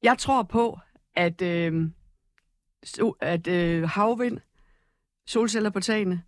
jeg 0.02 0.18
tror 0.18 0.42
på, 0.42 0.78
at, 1.20 1.42
øh, 1.42 1.90
so, 2.83 3.11
at 3.20 3.46
øh, 3.46 3.88
havvind, 3.88 4.38
solceller 5.26 5.70
på 5.70 5.80
tagene, 5.80 6.22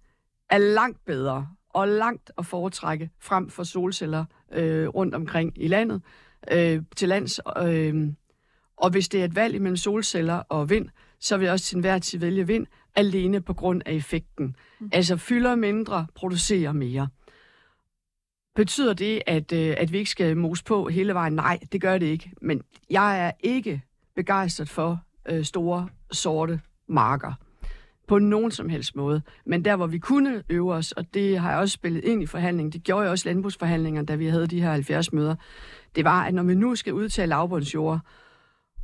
er 0.50 0.58
langt 0.58 1.04
bedre 1.04 1.48
og 1.68 1.88
langt 1.88 2.30
at 2.38 2.46
foretrække 2.46 3.10
frem 3.20 3.50
for 3.50 3.62
solceller 3.62 4.24
øh, 4.52 4.88
rundt 4.88 5.14
omkring 5.14 5.52
i 5.56 5.68
landet 5.68 6.02
øh, 6.52 6.82
til 6.96 7.08
lands. 7.08 7.40
Øh, 7.62 8.08
og 8.76 8.90
hvis 8.90 9.08
det 9.08 9.20
er 9.20 9.24
et 9.24 9.36
valg 9.36 9.54
imellem 9.54 9.76
solceller 9.76 10.34
og 10.34 10.70
vind, 10.70 10.88
så 11.20 11.36
vil 11.36 11.44
jeg 11.44 11.52
også 11.52 11.64
til 11.64 11.76
enhver 11.76 11.98
tid 11.98 12.18
vælge 12.18 12.46
vind, 12.46 12.66
alene 12.94 13.40
på 13.40 13.54
grund 13.54 13.82
af 13.86 13.92
effekten. 13.92 14.56
Mm. 14.80 14.90
Altså 14.92 15.16
fylder 15.16 15.54
mindre, 15.54 16.06
producerer 16.14 16.72
mere. 16.72 17.08
Betyder 18.54 18.92
det, 18.94 19.22
at, 19.26 19.52
øh, 19.52 19.74
at 19.78 19.92
vi 19.92 19.98
ikke 19.98 20.10
skal 20.10 20.36
mose 20.36 20.64
på 20.64 20.88
hele 20.88 21.14
vejen? 21.14 21.32
Nej, 21.32 21.58
det 21.72 21.80
gør 21.80 21.98
det 21.98 22.06
ikke. 22.06 22.32
Men 22.42 22.62
jeg 22.90 23.26
er 23.26 23.32
ikke 23.40 23.82
begejstret 24.16 24.68
for 24.68 25.00
øh, 25.28 25.44
store, 25.44 25.88
sorte 26.12 26.60
marker 26.88 27.32
på 28.08 28.18
nogen 28.18 28.50
som 28.50 28.68
helst 28.68 28.96
måde. 28.96 29.22
Men 29.46 29.64
der, 29.64 29.76
hvor 29.76 29.86
vi 29.86 29.98
kunne 29.98 30.42
øve 30.48 30.74
os, 30.74 30.92
og 30.92 31.14
det 31.14 31.38
har 31.38 31.50
jeg 31.50 31.58
også 31.58 31.72
spillet 31.72 32.04
ind 32.04 32.22
i 32.22 32.26
forhandlingen, 32.26 32.72
det 32.72 32.82
gjorde 32.84 33.02
jeg 33.02 33.10
også 33.10 33.28
landbrugsforhandlinger, 33.28 34.02
da 34.02 34.14
vi 34.14 34.26
havde 34.26 34.46
de 34.46 34.60
her 34.60 34.70
70 34.70 35.12
møder, 35.12 35.34
det 35.96 36.04
var, 36.04 36.24
at 36.24 36.34
når 36.34 36.42
vi 36.42 36.54
nu 36.54 36.74
skal 36.74 36.92
udtage 36.92 37.26
lavbundsjord, 37.26 38.00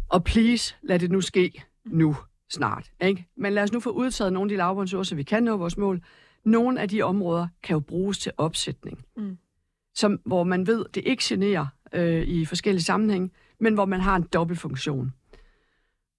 og 0.09 0.25
please, 0.25 0.75
lad 0.83 0.99
det 0.99 1.11
nu 1.11 1.21
ske 1.21 1.62
nu 1.85 2.17
snart. 2.51 2.91
Ikke? 3.01 3.27
Men 3.37 3.53
lad 3.53 3.62
os 3.62 3.73
nu 3.73 3.81
få 3.81 3.91
udtaget 3.91 4.33
nogle 4.33 4.49
af 4.49 4.49
de 4.49 4.57
lavbundsjord, 4.57 5.05
så 5.05 5.14
vi 5.14 5.23
kan 5.23 5.43
nå 5.43 5.57
vores 5.57 5.77
mål. 5.77 6.01
Nogle 6.45 6.81
af 6.81 6.88
de 6.88 7.03
områder 7.03 7.49
kan 7.62 7.75
jo 7.75 7.81
bruges 7.81 8.19
til 8.19 8.33
opsætning. 8.37 9.05
Mm. 9.17 9.38
Som, 9.95 10.21
hvor 10.27 10.45
man 10.45 10.67
ved, 10.67 10.85
det 10.95 11.03
ikke 11.07 11.23
generer 11.27 11.67
øh, 11.93 12.23
i 12.23 12.45
forskellige 12.45 12.83
sammenhæng, 12.83 13.33
men 13.61 13.75
hvor 13.75 13.85
man 13.85 14.01
har 14.01 14.17
en 14.17 14.23
dobbeltfunktion. 14.23 15.12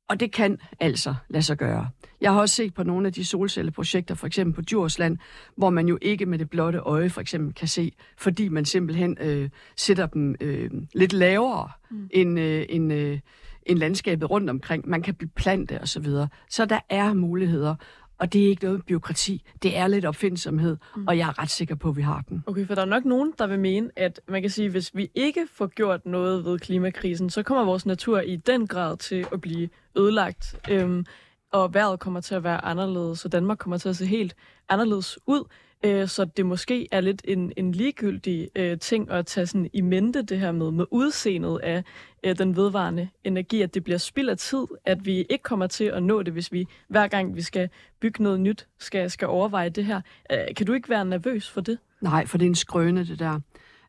Og 0.09 0.19
det 0.19 0.31
kan 0.31 0.57
altså 0.79 1.15
lade 1.29 1.43
sig 1.43 1.57
gøre. 1.57 1.89
Jeg 2.21 2.33
har 2.33 2.39
også 2.39 2.55
set 2.55 2.73
på 2.73 2.83
nogle 2.83 3.07
af 3.07 3.13
de 3.13 3.25
solcelleprojekter, 3.25 4.15
for 4.15 4.27
eksempel 4.27 4.55
på 4.55 4.61
Djursland, 4.61 5.17
hvor 5.55 5.69
man 5.69 5.87
jo 5.87 5.97
ikke 6.01 6.25
med 6.25 6.39
det 6.39 6.49
blotte 6.49 6.79
øje 6.79 7.09
for 7.09 7.21
eksempel 7.21 7.53
kan 7.53 7.67
se, 7.67 7.93
fordi 8.17 8.47
man 8.47 8.65
simpelthen 8.65 9.17
øh, 9.21 9.49
sætter 9.75 10.05
dem 10.05 10.35
øh, 10.41 10.71
lidt 10.93 11.13
lavere 11.13 11.69
mm. 11.91 12.09
end, 12.11 12.39
øh, 12.39 12.65
end, 12.69 12.93
øh, 12.93 13.19
end 13.65 13.79
landskabet 13.79 14.29
rundt 14.29 14.49
omkring. 14.49 14.89
Man 14.89 15.01
kan 15.01 15.15
beplante 15.15 15.81
osv. 15.81 15.85
Så, 15.85 15.99
videre. 15.99 16.27
så 16.49 16.65
der 16.65 16.79
er 16.89 17.13
muligheder. 17.13 17.75
Og 18.19 18.33
det 18.33 18.45
er 18.45 18.49
ikke 18.49 18.65
noget 18.65 18.85
byråkrati. 18.85 19.43
Det 19.63 19.77
er 19.77 19.87
lidt 19.87 20.05
opfindsomhed, 20.05 20.77
mm. 20.95 21.07
og 21.07 21.17
jeg 21.17 21.27
er 21.27 21.39
ret 21.39 21.49
sikker 21.49 21.75
på, 21.75 21.89
at 21.89 21.95
vi 21.97 22.01
har 22.01 22.23
den. 22.29 22.43
Okay, 22.47 22.67
for 22.67 22.75
der 22.75 22.81
er 22.81 22.85
nok 22.85 23.05
nogen, 23.05 23.33
der 23.37 23.47
vil 23.47 23.59
mene, 23.59 23.89
at 23.95 24.21
man 24.27 24.41
kan 24.41 24.51
sige, 24.51 24.65
at 24.65 24.71
hvis 24.71 24.95
vi 24.95 25.11
ikke 25.15 25.47
får 25.53 25.67
gjort 25.67 26.05
noget 26.05 26.45
ved 26.45 26.59
klimakrisen, 26.59 27.29
så 27.29 27.43
kommer 27.43 27.63
vores 27.63 27.85
natur 27.85 28.19
i 28.19 28.35
den 28.35 28.67
grad 28.67 28.97
til 28.97 29.25
at 29.31 29.41
blive 29.41 29.69
ødelagt. 29.97 30.55
Øhm, 30.69 31.05
og 31.51 31.73
vejret 31.73 31.99
kommer 31.99 32.21
til 32.21 32.35
at 32.35 32.43
være 32.43 32.65
anderledes, 32.65 33.19
så 33.19 33.27
Danmark 33.27 33.57
kommer 33.57 33.77
til 33.77 33.89
at 33.89 33.95
se 33.95 34.05
helt 34.05 34.35
anderledes 34.69 35.19
ud. 35.27 35.43
Øh, 35.83 36.07
så 36.07 36.25
det 36.25 36.45
måske 36.45 36.87
er 36.91 37.01
lidt 37.01 37.21
en, 37.25 37.53
en 37.57 37.71
ligegyldig 37.71 38.49
øh, 38.55 38.79
ting 38.79 39.11
at 39.11 39.25
tage 39.25 39.47
sådan 39.47 39.69
i 39.73 39.81
mente 39.81 40.21
det 40.21 40.39
her 40.39 40.51
med, 40.51 40.71
med 40.71 40.85
udseendet 40.91 41.59
af 41.63 41.83
øh, 42.23 42.37
den 42.37 42.55
vedvarende 42.55 43.09
energi, 43.23 43.61
at 43.61 43.73
det 43.73 43.83
bliver 43.83 43.97
spild 43.97 44.29
af 44.29 44.37
tid, 44.37 44.65
at 44.85 45.05
vi 45.05 45.25
ikke 45.29 45.43
kommer 45.43 45.67
til 45.67 45.83
at 45.83 46.03
nå 46.03 46.23
det, 46.23 46.33
hvis 46.33 46.51
vi 46.51 46.65
hver 46.87 47.07
gang 47.07 47.35
vi 47.35 47.41
skal 47.41 47.69
bygge 47.99 48.23
noget 48.23 48.39
nyt, 48.39 48.67
skal, 48.79 49.09
skal 49.09 49.27
overveje 49.27 49.69
det 49.69 49.85
her. 49.85 50.01
Øh, 50.31 50.37
kan 50.57 50.65
du 50.65 50.73
ikke 50.73 50.89
være 50.89 51.05
nervøs 51.05 51.49
for 51.49 51.61
det? 51.61 51.79
Nej, 52.01 52.25
for 52.25 52.37
det 52.37 52.45
er 52.45 52.49
en 52.49 52.55
skrøne, 52.55 53.05
det 53.05 53.19
der. 53.19 53.39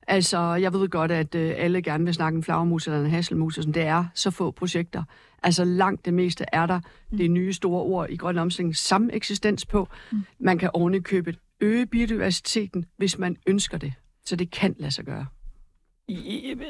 Altså, 0.07 0.39
jeg 0.39 0.73
ved 0.73 0.89
godt, 0.89 1.11
at 1.11 1.35
øh, 1.35 1.55
alle 1.57 1.83
gerne 1.83 2.05
vil 2.05 2.15
snakke 2.15 2.37
en 2.37 2.43
flagermus 2.43 2.87
eller 2.87 3.01
en 3.01 3.11
hasselmus, 3.11 3.59
og 3.59 3.63
sådan. 3.63 3.75
det 3.75 3.83
er 3.83 4.05
så 4.15 4.31
få 4.31 4.51
projekter. 4.51 5.03
Altså, 5.43 5.65
langt 5.65 6.05
det 6.05 6.15
meste 6.15 6.45
er 6.53 6.67
der 6.67 6.81
mm. 7.11 7.19
det 7.19 7.31
nye 7.31 7.53
store 7.53 7.83
ord 7.83 8.11
i 8.11 8.17
grøn 8.17 8.39
omstilling 8.39 8.77
sameksistens 8.77 9.67
på. 9.67 9.89
Mm. 10.13 10.25
Man 10.39 10.59
kan 10.59 10.71
ordentligt 10.75 11.05
købe 11.05 11.35
øge 11.61 11.87
biodiversiteten, 11.87 12.85
hvis 12.97 13.19
man 13.19 13.37
ønsker 13.47 13.79
det. 13.79 13.93
Så 14.25 14.37
det 14.37 14.51
kan 14.51 14.77
lade 14.79 14.91
sig 14.91 15.05
gøre. 15.05 15.27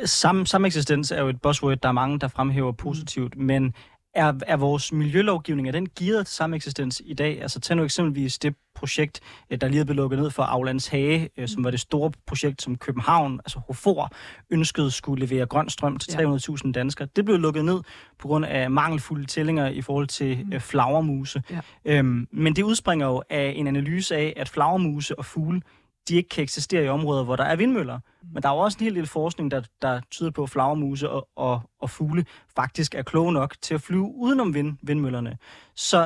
Sam, 0.04 0.46
sameksistens 0.46 1.10
er 1.10 1.20
jo 1.20 1.28
et 1.28 1.40
buzzword, 1.42 1.78
der 1.78 1.88
er 1.88 1.92
mange, 1.92 2.18
der 2.18 2.28
fremhæver 2.28 2.72
positivt, 2.72 3.36
men 3.36 3.74
er, 4.14 4.32
er 4.46 4.56
vores 4.56 4.92
miljølovgivning, 4.92 5.68
er 5.68 5.72
den 5.72 5.88
gearet 5.98 6.26
til 6.26 6.36
sameksistens 6.36 7.02
i 7.04 7.14
dag? 7.14 7.42
Altså 7.42 7.60
tag 7.60 7.76
nu 7.76 7.84
eksempelvis 7.84 8.38
det 8.38 8.54
projekt, 8.74 9.20
der 9.60 9.68
lige 9.68 9.80
er 9.80 9.84
blevet 9.84 9.96
lukket 9.96 10.18
ned 10.18 10.30
for 10.30 10.42
Aulands 10.42 10.86
Hage, 10.86 11.30
som 11.46 11.64
var 11.64 11.70
det 11.70 11.80
store 11.80 12.12
projekt, 12.26 12.62
som 12.62 12.76
København, 12.76 13.40
altså 13.44 13.58
Hofor, 13.66 14.12
ønskede 14.50 14.90
skulle 14.90 15.26
levere 15.26 15.46
grøn 15.46 15.68
strøm 15.68 15.96
til 15.96 16.12
300.000 16.12 16.72
danskere. 16.72 17.08
Det 17.16 17.24
blev 17.24 17.38
lukket 17.38 17.64
ned 17.64 17.80
på 18.18 18.28
grund 18.28 18.44
af 18.44 18.70
mangelfulde 18.70 19.26
tællinger 19.26 19.68
i 19.68 19.82
forhold 19.82 20.06
til 20.06 20.46
mm. 20.52 20.60
flagermuse. 20.60 21.42
Ja. 21.50 21.60
Øhm, 21.84 22.28
men 22.32 22.56
det 22.56 22.62
udspringer 22.62 23.06
jo 23.06 23.22
af 23.30 23.52
en 23.56 23.66
analyse 23.66 24.16
af, 24.16 24.32
at 24.36 24.48
flagermuse 24.48 25.18
og 25.18 25.24
fugle 25.24 25.62
de 26.10 26.16
ikke 26.16 26.28
kan 26.28 26.42
eksistere 26.42 26.84
i 26.84 26.88
områder, 26.88 27.24
hvor 27.24 27.36
der 27.36 27.44
er 27.44 27.56
vindmøller. 27.56 27.98
Men 28.32 28.42
der 28.42 28.48
er 28.48 28.52
jo 28.52 28.58
også 28.58 28.78
en 28.80 28.84
hel 28.84 28.94
del 28.94 29.06
forskning, 29.06 29.50
der, 29.50 29.62
der 29.82 30.00
tyder 30.10 30.30
på, 30.30 30.42
at 30.42 30.50
flagermuse 30.50 31.10
og, 31.10 31.28
og, 31.36 31.60
og 31.80 31.90
fugle 31.90 32.24
faktisk 32.56 32.94
er 32.94 33.02
kloge 33.02 33.32
nok 33.32 33.54
til 33.62 33.74
at 33.74 33.80
flyve 33.80 34.14
udenom 34.14 34.54
vind, 34.54 34.76
vindmøllerne. 34.82 35.38
Så 35.74 35.98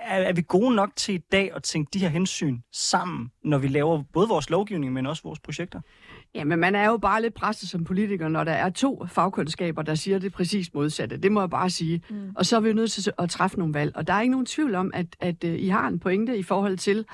er, 0.00 0.18
er 0.18 0.32
vi 0.32 0.42
gode 0.48 0.74
nok 0.74 0.90
til 0.96 1.14
i 1.14 1.18
dag 1.18 1.52
at 1.56 1.62
tænke 1.62 1.90
de 1.92 1.98
her 1.98 2.08
hensyn 2.08 2.58
sammen, 2.72 3.30
når 3.42 3.58
vi 3.58 3.68
laver 3.68 4.02
både 4.12 4.28
vores 4.28 4.50
lovgivning, 4.50 4.92
men 4.92 5.06
også 5.06 5.22
vores 5.22 5.40
projekter? 5.40 5.80
Jamen, 6.34 6.58
man 6.58 6.74
er 6.74 6.86
jo 6.86 6.96
bare 6.96 7.22
lidt 7.22 7.34
presset 7.34 7.68
som 7.68 7.84
politiker, 7.84 8.28
når 8.28 8.44
der 8.44 8.52
er 8.52 8.70
to 8.70 9.06
fagkundskaber, 9.08 9.82
der 9.82 9.94
siger 9.94 10.18
det 10.18 10.32
præcis 10.32 10.74
modsatte. 10.74 11.16
Det 11.16 11.32
må 11.32 11.40
jeg 11.40 11.50
bare 11.50 11.70
sige. 11.70 12.02
Mm. 12.10 12.32
Og 12.36 12.46
så 12.46 12.56
er 12.56 12.60
vi 12.60 12.68
jo 12.68 12.74
nødt 12.74 12.92
til 12.92 13.12
at 13.18 13.30
træffe 13.30 13.58
nogle 13.58 13.74
valg. 13.74 13.96
Og 13.96 14.06
der 14.06 14.12
er 14.12 14.20
ikke 14.20 14.30
nogen 14.30 14.46
tvivl 14.46 14.74
om, 14.74 14.90
at, 14.94 15.06
at 15.20 15.44
uh, 15.44 15.50
I 15.50 15.68
har 15.68 15.88
en 15.88 15.98
pointe 15.98 16.38
i 16.38 16.42
forhold 16.42 16.78
til, 16.78 17.04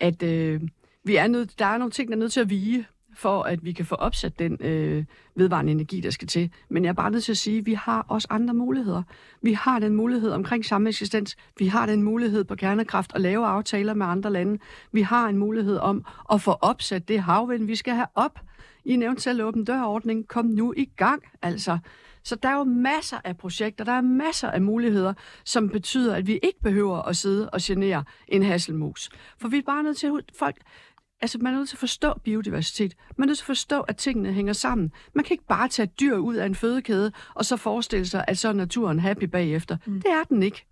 at 0.00 0.22
øh, 0.22 0.60
vi 1.04 1.16
er 1.16 1.26
nødt, 1.26 1.58
der 1.58 1.66
er 1.66 1.78
nogle 1.78 1.90
ting, 1.90 2.08
der 2.08 2.14
er 2.14 2.18
nødt 2.18 2.32
til 2.32 2.40
at 2.40 2.50
vige, 2.50 2.86
for 3.14 3.42
at 3.42 3.64
vi 3.64 3.72
kan 3.72 3.86
få 3.86 3.94
opsat 3.94 4.38
den 4.38 4.58
øh, 4.60 5.04
vedvarende 5.36 5.72
energi, 5.72 6.00
der 6.00 6.10
skal 6.10 6.28
til. 6.28 6.50
Men 6.68 6.84
jeg 6.84 6.90
er 6.90 6.94
bare 6.94 7.10
nødt 7.10 7.24
til 7.24 7.32
at 7.32 7.38
sige, 7.38 7.58
at 7.58 7.66
vi 7.66 7.74
har 7.74 8.06
også 8.08 8.28
andre 8.30 8.54
muligheder. 8.54 9.02
Vi 9.42 9.52
har 9.52 9.78
den 9.78 9.94
mulighed 9.94 10.30
omkring 10.30 10.64
sameksistens. 10.64 11.36
Vi 11.58 11.66
har 11.66 11.86
den 11.86 12.02
mulighed 12.02 12.44
på 12.44 12.54
kernekraft 12.54 13.12
at 13.14 13.20
lave 13.20 13.46
aftaler 13.46 13.94
med 13.94 14.06
andre 14.06 14.32
lande. 14.32 14.58
Vi 14.92 15.02
har 15.02 15.28
en 15.28 15.38
mulighed 15.38 15.76
om 15.76 16.04
at 16.32 16.40
få 16.40 16.50
opsat 16.50 17.08
det 17.08 17.20
havvind, 17.20 17.66
vi 17.66 17.76
skal 17.76 17.94
have 17.94 18.06
op. 18.14 18.38
I 18.84 18.96
nævnte 18.96 19.22
selv 19.22 19.42
åben 19.42 19.64
dørordning. 19.64 20.28
Kom 20.28 20.44
nu 20.44 20.74
i 20.76 20.84
gang, 20.96 21.22
altså. 21.42 21.78
Så 22.22 22.36
der 22.36 22.48
er 22.48 22.56
jo 22.56 22.64
masser 22.64 23.16
af 23.24 23.36
projekter, 23.36 23.84
der 23.84 23.92
er 23.92 24.00
masser 24.00 24.50
af 24.50 24.62
muligheder, 24.62 25.14
som 25.44 25.68
betyder, 25.68 26.14
at 26.14 26.26
vi 26.26 26.32
ikke 26.42 26.60
behøver 26.62 27.02
at 27.02 27.16
sidde 27.16 27.50
og 27.50 27.58
genere 27.62 28.04
en 28.28 28.42
hasselmus. 28.42 29.10
For 29.38 29.48
vi 29.48 29.58
er 29.58 29.62
bare 29.66 29.82
nødt 29.82 29.96
til 29.96 30.06
at 30.06 30.24
folk, 30.38 30.56
altså 31.20 31.38
man 31.38 31.54
er 31.54 31.58
nødt 31.58 31.68
til 31.68 31.76
at 31.76 31.80
forstå 31.80 32.14
biodiversitet. 32.24 32.94
Man 33.16 33.24
er 33.24 33.26
nødt 33.26 33.38
til 33.38 33.42
at 33.42 33.46
forstå, 33.46 33.80
at 33.80 33.96
tingene 33.96 34.32
hænger 34.32 34.52
sammen. 34.52 34.92
Man 35.14 35.24
kan 35.24 35.34
ikke 35.34 35.46
bare 35.46 35.68
tage 35.68 35.84
et 35.84 36.00
dyr 36.00 36.16
ud 36.16 36.34
af 36.34 36.46
en 36.46 36.54
fødekæde, 36.54 37.12
og 37.34 37.44
så 37.44 37.56
forestille 37.56 38.06
sig, 38.06 38.24
at 38.28 38.38
så 38.38 38.48
er 38.48 38.52
naturen 38.52 38.98
happy 38.98 39.24
bagefter. 39.24 39.76
Mm. 39.86 39.94
Det 39.94 40.10
er 40.10 40.24
den 40.24 40.42
ikke. 40.42 40.66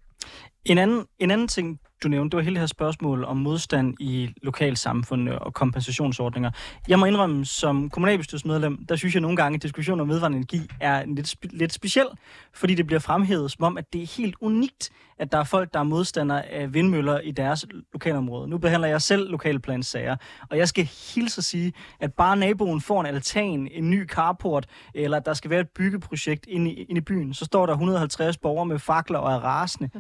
En 0.64 0.78
anden, 0.78 1.05
en 1.18 1.30
anden 1.30 1.49
ting, 1.49 1.80
du 2.03 2.09
nævnte, 2.09 2.30
det 2.30 2.36
var 2.36 2.42
hele 2.42 2.55
det 2.55 2.61
her 2.61 2.66
spørgsmål 2.66 3.24
om 3.24 3.36
modstand 3.36 3.94
i 4.01 4.34
lokalsamfundene 4.42 5.38
og 5.38 5.55
kompensationsordninger. 5.55 6.51
Jeg 6.88 6.99
må 6.99 7.07
indrømme, 7.07 7.44
som 7.44 7.90
kommunalbestyrelsesmedlem, 7.90 8.86
der 8.86 8.96
synes 8.96 9.14
jeg 9.14 9.20
nogle 9.20 9.36
gange, 9.36 9.57
at 9.57 9.62
diskussionen 9.62 10.01
om 10.01 10.09
vedvarende 10.09 10.36
energi 10.36 10.61
er 10.80 11.05
lidt, 11.07 11.36
lidt 11.53 11.72
speciel, 11.72 12.07
fordi 12.55 12.74
det 12.74 12.86
bliver 12.86 13.01
fremhævet 13.01 13.51
som 13.51 13.64
om, 13.64 13.78
at 13.78 13.92
det 13.92 14.03
er 14.03 14.16
helt 14.16 14.36
unikt, 14.40 14.90
at 15.18 15.32
der 15.32 15.38
er 15.38 15.44
folk, 15.44 15.74
der 15.74 15.80
er 15.80 15.84
modstandere 15.84 16.46
af 16.46 16.74
vindmøller 16.74 17.20
i 17.20 17.30
deres 17.30 17.66
lokalområde. 17.92 18.49
Nu 18.49 18.59
behandler 18.59 18.88
jeg 18.88 19.03
selv 19.03 19.30
lokalplansager, 19.30 20.16
og 20.51 20.59
jeg 20.59 20.68
skal 20.68 20.84
hilse 21.14 21.38
at 21.38 21.44
sige, 21.44 21.72
at 22.01 22.14
bare 22.14 22.36
naboen 22.36 22.80
får 22.80 23.01
en 23.01 23.07
altan, 23.07 23.68
en 23.72 23.90
ny 23.90 24.09
carport, 24.09 24.66
eller 24.94 25.18
der 25.18 25.34
skal 25.34 25.51
være 25.51 25.61
et 25.61 25.68
byggeprojekt 25.68 26.46
inde 26.46 26.70
i, 26.70 26.82
inde 26.82 26.99
i 26.99 27.05
byen, 27.05 27.34
så 27.34 27.44
står 27.44 27.66
der 27.66 27.72
150 27.72 28.38
borgere 28.38 28.66
med 28.66 28.78
fakler 28.78 29.18
og 29.18 29.32
er 29.32 29.38
rasende 29.38 29.90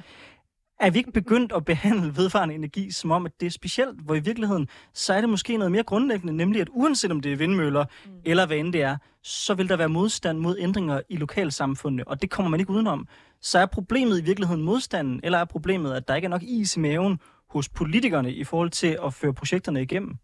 er 0.80 0.90
vi 0.90 0.98
ikke 0.98 1.12
begyndt 1.12 1.52
at 1.52 1.64
behandle 1.64 2.16
vedvarende 2.16 2.54
energi 2.54 2.90
som 2.90 3.10
om, 3.10 3.26
at 3.26 3.32
det 3.40 3.46
er 3.46 3.50
specielt, 3.50 4.00
hvor 4.00 4.14
i 4.14 4.20
virkeligheden, 4.20 4.68
så 4.94 5.14
er 5.14 5.20
det 5.20 5.30
måske 5.30 5.56
noget 5.56 5.72
mere 5.72 5.82
grundlæggende, 5.82 6.36
nemlig 6.36 6.60
at 6.60 6.68
uanset 6.70 7.10
om 7.10 7.20
det 7.20 7.32
er 7.32 7.36
vindmøller 7.36 7.84
mm. 8.06 8.12
eller 8.24 8.46
hvad 8.46 8.56
end 8.56 8.72
det 8.72 8.82
er, 8.82 8.96
så 9.22 9.54
vil 9.54 9.68
der 9.68 9.76
være 9.76 9.88
modstand 9.88 10.38
mod 10.38 10.56
ændringer 10.58 11.00
i 11.08 11.16
lokalsamfundet, 11.16 12.06
og 12.06 12.22
det 12.22 12.30
kommer 12.30 12.50
man 12.50 12.60
ikke 12.60 12.72
udenom. 12.72 13.08
Så 13.40 13.58
er 13.58 13.66
problemet 13.66 14.20
i 14.20 14.24
virkeligheden 14.24 14.62
modstanden, 14.62 15.20
eller 15.22 15.38
er 15.38 15.44
problemet, 15.44 15.92
at 15.92 16.08
der 16.08 16.14
ikke 16.14 16.26
er 16.26 16.30
nok 16.30 16.42
is 16.42 16.76
i 16.76 16.80
maven 16.80 17.20
hos 17.50 17.68
politikerne 17.68 18.32
i 18.32 18.44
forhold 18.44 18.70
til 18.70 18.98
at 19.04 19.14
føre 19.14 19.34
projekterne 19.34 19.82
igennem? 19.82 20.14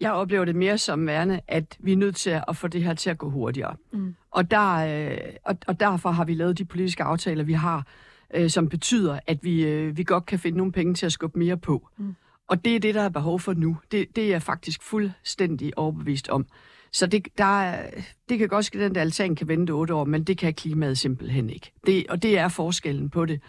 Jeg 0.00 0.12
oplever 0.12 0.44
det 0.44 0.56
mere 0.56 0.78
som 0.78 1.06
værende, 1.06 1.40
at 1.48 1.76
vi 1.80 1.92
er 1.92 1.96
nødt 1.96 2.16
til 2.16 2.40
at 2.48 2.56
få 2.56 2.68
det 2.68 2.84
her 2.84 2.94
til 2.94 3.10
at 3.10 3.18
gå 3.18 3.30
hurtigere. 3.30 3.76
Mm. 3.92 4.14
Og, 4.30 4.50
der, 4.50 4.74
øh, 4.74 5.18
og, 5.44 5.56
og 5.66 5.80
derfor 5.80 6.10
har 6.10 6.24
vi 6.24 6.34
lavet 6.34 6.58
de 6.58 6.64
politiske 6.64 7.02
aftaler, 7.02 7.44
vi 7.44 7.52
har, 7.52 7.86
øh, 8.34 8.50
som 8.50 8.68
betyder, 8.68 9.18
at 9.26 9.38
vi, 9.44 9.64
øh, 9.64 9.96
vi 9.96 10.04
godt 10.04 10.26
kan 10.26 10.38
finde 10.38 10.58
nogle 10.58 10.72
penge 10.72 10.94
til 10.94 11.06
at 11.06 11.12
skubbe 11.12 11.38
mere 11.38 11.56
på. 11.56 11.88
Mm. 11.98 12.14
Og 12.48 12.64
det 12.64 12.76
er 12.76 12.80
det, 12.80 12.94
der 12.94 13.02
er 13.02 13.08
behov 13.08 13.40
for 13.40 13.52
nu. 13.52 13.76
Det, 13.92 14.16
det 14.16 14.24
er 14.24 14.28
jeg 14.28 14.42
faktisk 14.42 14.82
fuldstændig 14.82 15.78
overbevist 15.78 16.28
om. 16.28 16.46
Så 16.92 17.06
det, 17.06 17.28
der 17.38 17.60
er, 17.60 17.90
det 18.28 18.38
kan 18.38 18.48
godt 18.48 18.64
ske, 18.64 18.78
at 18.78 18.84
den 18.84 18.94
der 18.94 19.00
altan 19.00 19.34
kan 19.34 19.48
vente 19.48 19.70
otte 19.70 19.94
år, 19.94 20.04
men 20.04 20.24
det 20.24 20.38
kan 20.38 20.54
klimaet 20.54 20.98
simpelthen 20.98 21.50
ikke. 21.50 21.72
Det, 21.86 22.06
og 22.08 22.22
det 22.22 22.38
er 22.38 22.48
forskellen 22.48 23.10
på 23.10 23.26
det. 23.26 23.40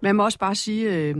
Men 0.00 0.06
jeg 0.06 0.16
må 0.16 0.24
også 0.24 0.38
bare 0.38 0.54
sige, 0.54 0.96
øh, 0.96 1.16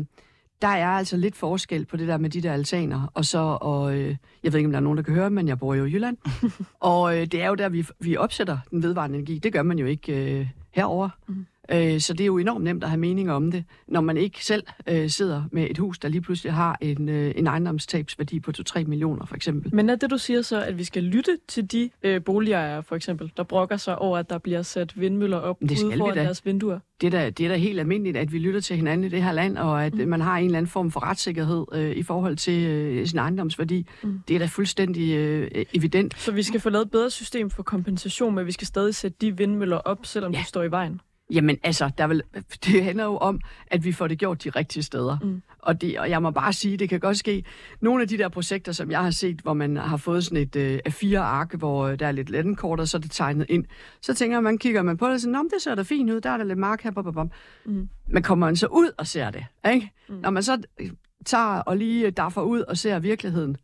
der 0.62 0.68
er 0.68 0.88
altså 0.88 1.16
lidt 1.16 1.36
forskel 1.36 1.86
på 1.86 1.96
det 1.96 2.08
der 2.08 2.18
med 2.18 2.30
de 2.30 2.40
der 2.40 2.52
altaner, 2.52 3.06
og 3.14 3.24
så, 3.24 3.58
og, 3.60 3.98
øh, 3.98 4.16
jeg 4.42 4.52
ved 4.52 4.58
ikke, 4.58 4.66
om 4.66 4.72
der 4.72 4.78
er 4.78 4.82
nogen, 4.82 4.96
der 4.96 5.02
kan 5.02 5.14
høre, 5.14 5.30
men 5.30 5.48
jeg 5.48 5.58
bor 5.58 5.74
jo 5.74 5.84
i 5.84 5.90
Jylland, 5.90 6.16
og 6.80 7.18
øh, 7.18 7.26
det 7.26 7.42
er 7.42 7.48
jo 7.48 7.54
der, 7.54 7.68
vi, 7.68 7.86
vi 8.00 8.16
opsætter 8.16 8.58
den 8.70 8.82
vedvarende 8.82 9.18
energi. 9.18 9.38
Det 9.38 9.52
gør 9.52 9.62
man 9.62 9.78
jo 9.78 9.86
ikke 9.86 10.40
øh, 10.40 10.48
herover. 10.70 11.08
Mm. 11.28 11.46
Øh, 11.72 12.00
så 12.00 12.12
det 12.12 12.20
er 12.20 12.26
jo 12.26 12.38
enormt 12.38 12.64
nemt 12.64 12.84
at 12.84 12.90
have 12.90 13.00
mening 13.00 13.32
om 13.32 13.50
det, 13.50 13.64
når 13.88 14.00
man 14.00 14.16
ikke 14.16 14.44
selv 14.44 14.62
øh, 14.86 15.10
sidder 15.10 15.44
med 15.52 15.70
et 15.70 15.78
hus, 15.78 15.98
der 15.98 16.08
lige 16.08 16.20
pludselig 16.20 16.52
har 16.52 16.78
en, 16.80 17.08
øh, 17.08 17.32
en 17.36 17.46
ejendomstabsværdi 17.46 18.40
på 18.40 18.52
2-3 18.68 18.84
millioner, 18.84 19.26
for 19.26 19.36
eksempel. 19.36 19.74
Men 19.74 19.90
er 19.90 19.96
det, 19.96 20.10
du 20.10 20.18
siger 20.18 20.42
så, 20.42 20.62
at 20.62 20.78
vi 20.78 20.84
skal 20.84 21.02
lytte 21.02 21.38
til 21.48 21.72
de 21.72 21.90
øh, 22.02 22.24
boligejere, 22.24 22.82
for 22.82 22.96
eksempel, 22.96 23.32
der 23.36 23.42
brokker 23.42 23.76
sig 23.76 23.98
over, 23.98 24.18
at 24.18 24.30
der 24.30 24.38
bliver 24.38 24.62
sat 24.62 25.00
vindmøller 25.00 25.38
op 25.38 25.56
ude 25.62 25.76
foran 25.76 26.16
deres 26.16 26.46
vinduer? 26.46 26.78
Det 27.00 27.14
er, 27.14 27.20
da, 27.20 27.30
det 27.30 27.46
er 27.46 27.48
da 27.48 27.56
helt 27.56 27.80
almindeligt, 27.80 28.16
at 28.16 28.32
vi 28.32 28.38
lytter 28.38 28.60
til 28.60 28.76
hinanden 28.76 29.06
i 29.06 29.08
det 29.08 29.22
her 29.22 29.32
land, 29.32 29.58
og 29.58 29.84
at 29.84 29.94
mm. 29.94 30.08
man 30.08 30.20
har 30.20 30.38
en 30.38 30.44
eller 30.44 30.58
anden 30.58 30.70
form 30.70 30.90
for 30.90 31.02
retssikkerhed 31.02 31.64
øh, 31.72 31.96
i 31.96 32.02
forhold 32.02 32.36
til 32.36 32.66
øh, 32.66 33.06
sin 33.06 33.18
ejendomsværdi. 33.18 33.86
Mm. 34.02 34.20
Det 34.28 34.34
er 34.34 34.38
da 34.38 34.46
fuldstændig 34.46 35.14
øh, 35.14 35.64
evident. 35.74 36.18
Så 36.18 36.32
vi 36.32 36.42
skal 36.42 36.60
få 36.60 36.70
lavet 36.70 36.84
et 36.84 36.90
bedre 36.90 37.10
system 37.10 37.50
for 37.50 37.62
kompensation, 37.62 38.34
men 38.34 38.46
vi 38.46 38.52
skal 38.52 38.66
stadig 38.66 38.94
sætte 38.94 39.16
de 39.20 39.36
vindmøller 39.36 39.76
op, 39.76 40.06
selvom 40.06 40.32
ja. 40.32 40.38
de 40.38 40.44
står 40.44 40.62
i 40.62 40.70
vejen? 40.70 41.00
Jamen 41.32 41.58
altså, 41.62 41.90
der 41.98 42.06
vil, 42.06 42.22
det 42.64 42.84
handler 42.84 43.04
jo 43.04 43.16
om, 43.16 43.40
at 43.66 43.84
vi 43.84 43.92
får 43.92 44.06
det 44.06 44.18
gjort 44.18 44.44
de 44.44 44.50
rigtige 44.50 44.82
steder. 44.82 45.18
Mm. 45.22 45.42
Og, 45.58 45.80
det, 45.80 45.98
og 45.98 46.10
jeg 46.10 46.22
må 46.22 46.30
bare 46.30 46.52
sige, 46.52 46.76
det 46.76 46.88
kan 46.88 47.00
godt 47.00 47.16
ske. 47.16 47.44
Nogle 47.80 48.02
af 48.02 48.08
de 48.08 48.18
der 48.18 48.28
projekter, 48.28 48.72
som 48.72 48.90
jeg 48.90 49.02
har 49.02 49.10
set, 49.10 49.40
hvor 49.40 49.54
man 49.54 49.76
har 49.76 49.96
fået 49.96 50.24
sådan 50.24 50.38
et 50.38 50.56
øh, 50.56 50.80
A4-ark, 50.88 51.54
hvor 51.54 51.86
øh, 51.86 51.98
der 51.98 52.06
er 52.06 52.12
lidt 52.12 52.30
landenkort, 52.30 52.80
og 52.80 52.88
så 52.88 52.96
er 52.96 53.00
det 53.00 53.10
tegnet 53.10 53.46
ind. 53.48 53.64
Så 54.00 54.14
tænker 54.14 54.40
man, 54.40 54.58
kigger 54.58 54.82
man 54.82 54.96
på 54.96 55.06
det, 55.06 55.14
og 55.14 55.20
siger, 55.20 55.42
det 55.42 55.62
ser 55.62 55.74
da 55.74 55.82
fint 55.82 56.10
ud, 56.10 56.20
der 56.20 56.30
er 56.30 56.36
der 56.36 56.44
lidt 56.44 56.58
mark 56.58 56.82
her, 56.82 56.90
bom, 56.90 57.14
bom. 57.14 57.30
Mm. 57.64 57.88
Men 58.06 58.22
kommer 58.22 58.46
man 58.46 58.56
så 58.56 58.66
ud 58.66 58.90
og 58.98 59.06
ser 59.06 59.30
det, 59.30 59.44
ikke? 59.72 59.92
Mm. 60.08 60.14
Når 60.14 60.30
man 60.30 60.42
så 60.42 60.62
øh, 60.80 60.90
tager 61.24 61.58
og 61.58 61.76
lige 61.76 62.06
øh, 62.06 62.12
derfor 62.16 62.42
ud 62.42 62.60
og 62.60 62.78
ser 62.78 62.98
virkeligheden, 62.98 63.56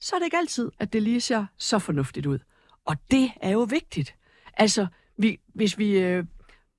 så 0.00 0.14
er 0.14 0.18
det 0.18 0.26
ikke 0.26 0.36
altid, 0.36 0.70
at 0.78 0.92
det 0.92 1.02
lige 1.02 1.20
ser 1.20 1.46
så 1.58 1.78
fornuftigt 1.78 2.26
ud. 2.26 2.38
Og 2.84 2.96
det 3.10 3.30
er 3.40 3.50
jo 3.50 3.62
vigtigt. 3.62 4.14
Altså, 4.56 4.86
vi, 5.16 5.40
hvis 5.54 5.78
vi 5.78 5.98
øh, 5.98 6.24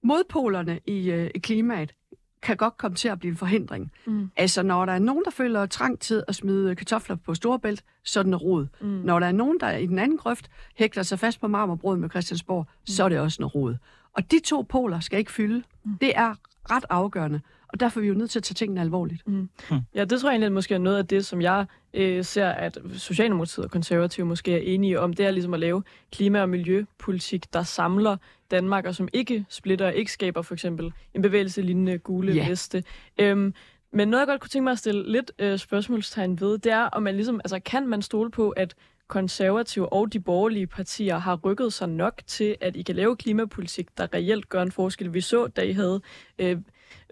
modpolerne 0.03 0.79
i, 0.85 1.11
øh, 1.11 1.31
i 1.35 1.39
klimaet 1.39 1.93
kan 2.41 2.57
godt 2.57 2.77
komme 2.77 2.95
til 2.95 3.07
at 3.07 3.19
blive 3.19 3.31
en 3.31 3.37
forhindring. 3.37 3.91
Mm. 4.05 4.31
Altså, 4.35 4.63
når 4.63 4.85
der 4.85 4.93
er 4.93 4.99
nogen, 4.99 5.25
der 5.25 5.31
føler 5.31 5.65
trang 5.65 5.99
til 5.99 6.23
at 6.27 6.35
smide 6.35 6.75
kartofler 6.75 7.15
på 7.15 7.35
Storebælt, 7.35 7.83
så 8.03 8.19
er 8.19 8.23
den 8.23 8.35
rod. 8.35 8.67
Mm. 8.81 8.87
Når 8.87 9.19
der 9.19 9.27
er 9.27 9.31
nogen, 9.31 9.59
der 9.59 9.71
i 9.71 9.85
den 9.85 9.99
anden 9.99 10.17
grøft 10.17 10.51
hægter 10.75 11.03
sig 11.03 11.19
fast 11.19 11.41
på 11.41 11.47
marmorbrød 11.47 11.97
med 11.97 12.09
Christiansborg, 12.09 12.67
mm. 12.69 12.87
så 12.87 13.03
er 13.03 13.09
det 13.09 13.19
også 13.19 13.43
en 13.43 13.45
rod. 13.45 13.75
Og 14.13 14.31
de 14.31 14.39
to 14.39 14.61
poler 14.61 14.99
skal 14.99 15.19
ikke 15.19 15.31
fylde. 15.31 15.63
Mm. 15.83 15.97
Det 16.01 16.11
er 16.15 16.35
ret 16.71 16.85
afgørende. 16.89 17.41
Og 17.73 17.79
derfor 17.79 17.99
er 17.99 18.01
vi 18.01 18.07
jo 18.07 18.13
nødt 18.13 18.29
til 18.29 18.39
at 18.39 18.43
tage 18.43 18.55
tingene 18.55 18.81
alvorligt. 18.81 19.27
Mm. 19.27 19.49
Hmm. 19.69 19.79
Ja, 19.95 20.05
det 20.05 20.21
tror 20.21 20.29
jeg 20.29 20.33
egentlig 20.33 20.51
måske 20.51 20.73
er 20.73 20.77
noget 20.77 20.97
af 20.97 21.07
det, 21.07 21.25
som 21.25 21.41
jeg 21.41 21.65
øh, 21.93 22.23
ser, 22.25 22.47
at 22.47 22.77
Socialdemokratiet 22.97 23.65
og 23.65 23.71
Konservative 23.71 24.25
måske 24.25 24.53
er 24.53 24.73
enige 24.73 24.99
om. 24.99 25.13
Det 25.13 25.25
er 25.25 25.31
ligesom 25.31 25.53
at 25.53 25.59
lave 25.59 25.83
klima- 26.11 26.41
og 26.41 26.49
miljøpolitik, 26.49 27.53
der 27.53 27.63
samler 27.63 28.17
Danmark, 28.51 28.85
og 28.85 28.95
som 28.95 29.07
ikke 29.13 29.45
splitter 29.49 29.89
ikke 29.89 30.11
skaber 30.11 30.41
for 30.41 30.53
eksempel 30.53 30.93
en 31.13 31.21
bevægelse 31.21 31.61
lignende 31.61 31.97
gule 31.97 32.33
yeah. 32.33 32.49
veste. 32.49 32.83
Øhm, 33.17 33.53
men 33.91 34.07
noget, 34.07 34.21
jeg 34.21 34.27
godt 34.27 34.41
kunne 34.41 34.49
tænke 34.49 34.63
mig 34.63 34.71
at 34.71 34.79
stille 34.79 35.11
lidt 35.11 35.31
øh, 35.39 35.59
spørgsmålstegn 35.59 36.39
ved, 36.39 36.57
det 36.57 36.71
er, 36.71 36.83
om 36.83 37.03
man 37.03 37.15
ligesom, 37.15 37.41
altså, 37.43 37.59
kan 37.59 37.87
man 37.87 38.01
stole 38.01 38.31
på, 38.31 38.49
at 38.49 38.75
konservative 39.07 39.93
og 39.93 40.13
de 40.13 40.19
borgerlige 40.19 40.67
partier 40.67 41.17
har 41.17 41.35
rykket 41.35 41.73
sig 41.73 41.89
nok 41.89 42.21
til, 42.27 42.55
at 42.61 42.75
I 42.75 42.81
kan 42.81 42.95
lave 42.95 43.15
klimapolitik, 43.15 43.97
der 43.97 44.13
reelt 44.13 44.49
gør 44.49 44.61
en 44.61 44.71
forskel. 44.71 45.13
Vi 45.13 45.21
så, 45.21 45.47
da 45.47 45.61
I 45.61 45.71
havde 45.71 46.01
øh, 46.39 46.57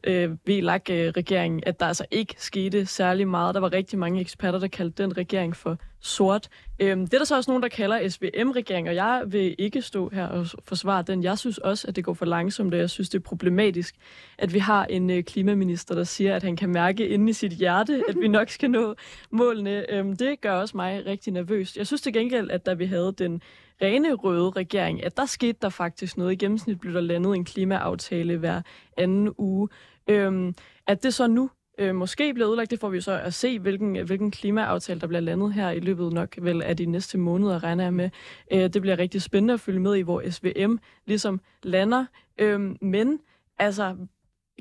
øh, 0.03 0.31
VLAG-regeringen, 0.47 1.63
at 1.65 1.79
der 1.79 1.85
altså 1.85 2.05
ikke 2.11 2.35
skete 2.37 2.85
særlig 2.85 3.27
meget. 3.27 3.55
Der 3.55 3.61
var 3.61 3.73
rigtig 3.73 3.99
mange 3.99 4.21
eksperter, 4.21 4.59
der 4.59 4.67
kaldte 4.67 5.03
den 5.03 5.17
regering 5.17 5.55
for 5.55 5.77
sort. 5.99 6.49
Øhm, 6.79 7.05
det 7.07 7.13
er 7.13 7.17
der 7.17 7.25
så 7.25 7.35
også 7.35 7.51
nogen, 7.51 7.63
der 7.63 7.69
kalder 7.69 8.09
SVM-regering, 8.09 8.89
og 8.89 8.95
jeg 8.95 9.23
vil 9.27 9.55
ikke 9.57 9.81
stå 9.81 10.09
her 10.09 10.27
og 10.27 10.47
forsvare 10.63 11.03
den. 11.03 11.23
Jeg 11.23 11.37
synes 11.37 11.57
også, 11.57 11.87
at 11.87 11.95
det 11.95 12.03
går 12.03 12.13
for 12.13 12.25
langsomt, 12.25 12.73
og 12.73 12.79
jeg 12.79 12.89
synes, 12.89 13.09
det 13.09 13.19
er 13.19 13.23
problematisk, 13.23 13.95
at 14.37 14.53
vi 14.53 14.59
har 14.59 14.85
en 14.85 15.09
øh, 15.09 15.23
klimaminister, 15.23 15.95
der 15.95 16.03
siger, 16.03 16.35
at 16.35 16.43
han 16.43 16.55
kan 16.55 16.69
mærke 16.69 17.07
inde 17.07 17.29
i 17.29 17.33
sit 17.33 17.51
hjerte, 17.51 18.03
at 18.09 18.15
vi 18.21 18.27
nok 18.27 18.49
skal 18.49 18.71
nå 18.71 18.95
målene. 19.31 19.93
Øhm, 19.93 20.17
det 20.17 20.41
gør 20.41 20.53
også 20.53 20.77
mig 20.77 21.05
rigtig 21.05 21.33
nervøs. 21.33 21.77
Jeg 21.77 21.87
synes 21.87 22.01
til 22.01 22.13
gengæld, 22.13 22.51
at 22.51 22.65
da 22.65 22.73
vi 22.73 22.85
havde 22.85 23.13
den 23.17 23.41
rene 23.81 24.13
røde 24.13 24.49
regering, 24.49 25.03
at 25.03 25.17
der 25.17 25.25
skete 25.25 25.57
der 25.61 25.69
faktisk 25.69 26.17
noget. 26.17 26.31
I 26.31 26.35
gennemsnit 26.35 26.79
blev 26.79 26.93
der 26.93 27.01
landet 27.01 27.35
en 27.35 27.45
klimaaftale 27.45 28.37
hver 28.37 28.61
anden 28.97 29.33
uge. 29.37 29.69
Øhm, 30.07 30.55
at 30.87 31.03
det 31.03 31.13
så 31.13 31.27
nu 31.27 31.49
øh, 31.77 31.95
måske 31.95 32.33
bliver 32.33 32.49
udlagt, 32.49 32.71
det 32.71 32.79
får 32.79 32.89
vi 32.89 32.97
jo 32.97 33.01
så 33.01 33.11
at 33.11 33.33
se, 33.33 33.59
hvilken, 33.59 33.95
øh, 33.95 34.05
hvilken 34.05 34.31
klimaaftale, 34.31 34.99
der 34.99 35.07
bliver 35.07 35.21
landet 35.21 35.53
her 35.53 35.69
i 35.69 35.79
løbet 35.79 36.13
nok 36.13 36.35
vel 36.41 36.63
af 36.63 36.77
de 36.77 36.85
næste 36.85 37.17
måneder, 37.17 37.63
regner 37.63 37.83
jeg 37.83 37.93
med. 37.93 38.09
Øh, 38.51 38.59
det 38.59 38.81
bliver 38.81 38.99
rigtig 38.99 39.21
spændende 39.21 39.53
at 39.53 39.59
følge 39.59 39.79
med 39.79 39.95
i, 39.95 40.01
hvor 40.01 40.29
SVM 40.29 40.75
ligesom 41.05 41.41
lander. 41.63 42.05
Øh, 42.37 42.75
men 42.81 43.19
altså, 43.59 43.95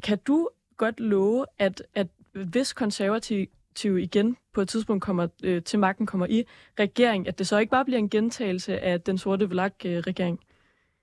kan 0.02 0.18
du 0.26 0.48
godt 0.76 1.00
love, 1.00 1.46
at, 1.58 1.82
at 1.94 2.06
hvis 2.32 2.72
konservative 2.72 3.46
igen 3.84 4.36
på 4.54 4.60
et 4.60 4.68
tidspunkt 4.68 5.02
kommer 5.02 5.28
øh, 5.44 5.62
til 5.62 5.78
magten, 5.78 6.06
kommer 6.06 6.26
i 6.26 6.44
regering, 6.78 7.28
at 7.28 7.38
det 7.38 7.46
så 7.46 7.58
ikke 7.58 7.70
bare 7.70 7.84
bliver 7.84 7.98
en 7.98 8.10
gentagelse 8.10 8.80
af 8.80 9.00
den 9.00 9.18
sorte 9.18 9.48
vlak-regering? 9.48 10.40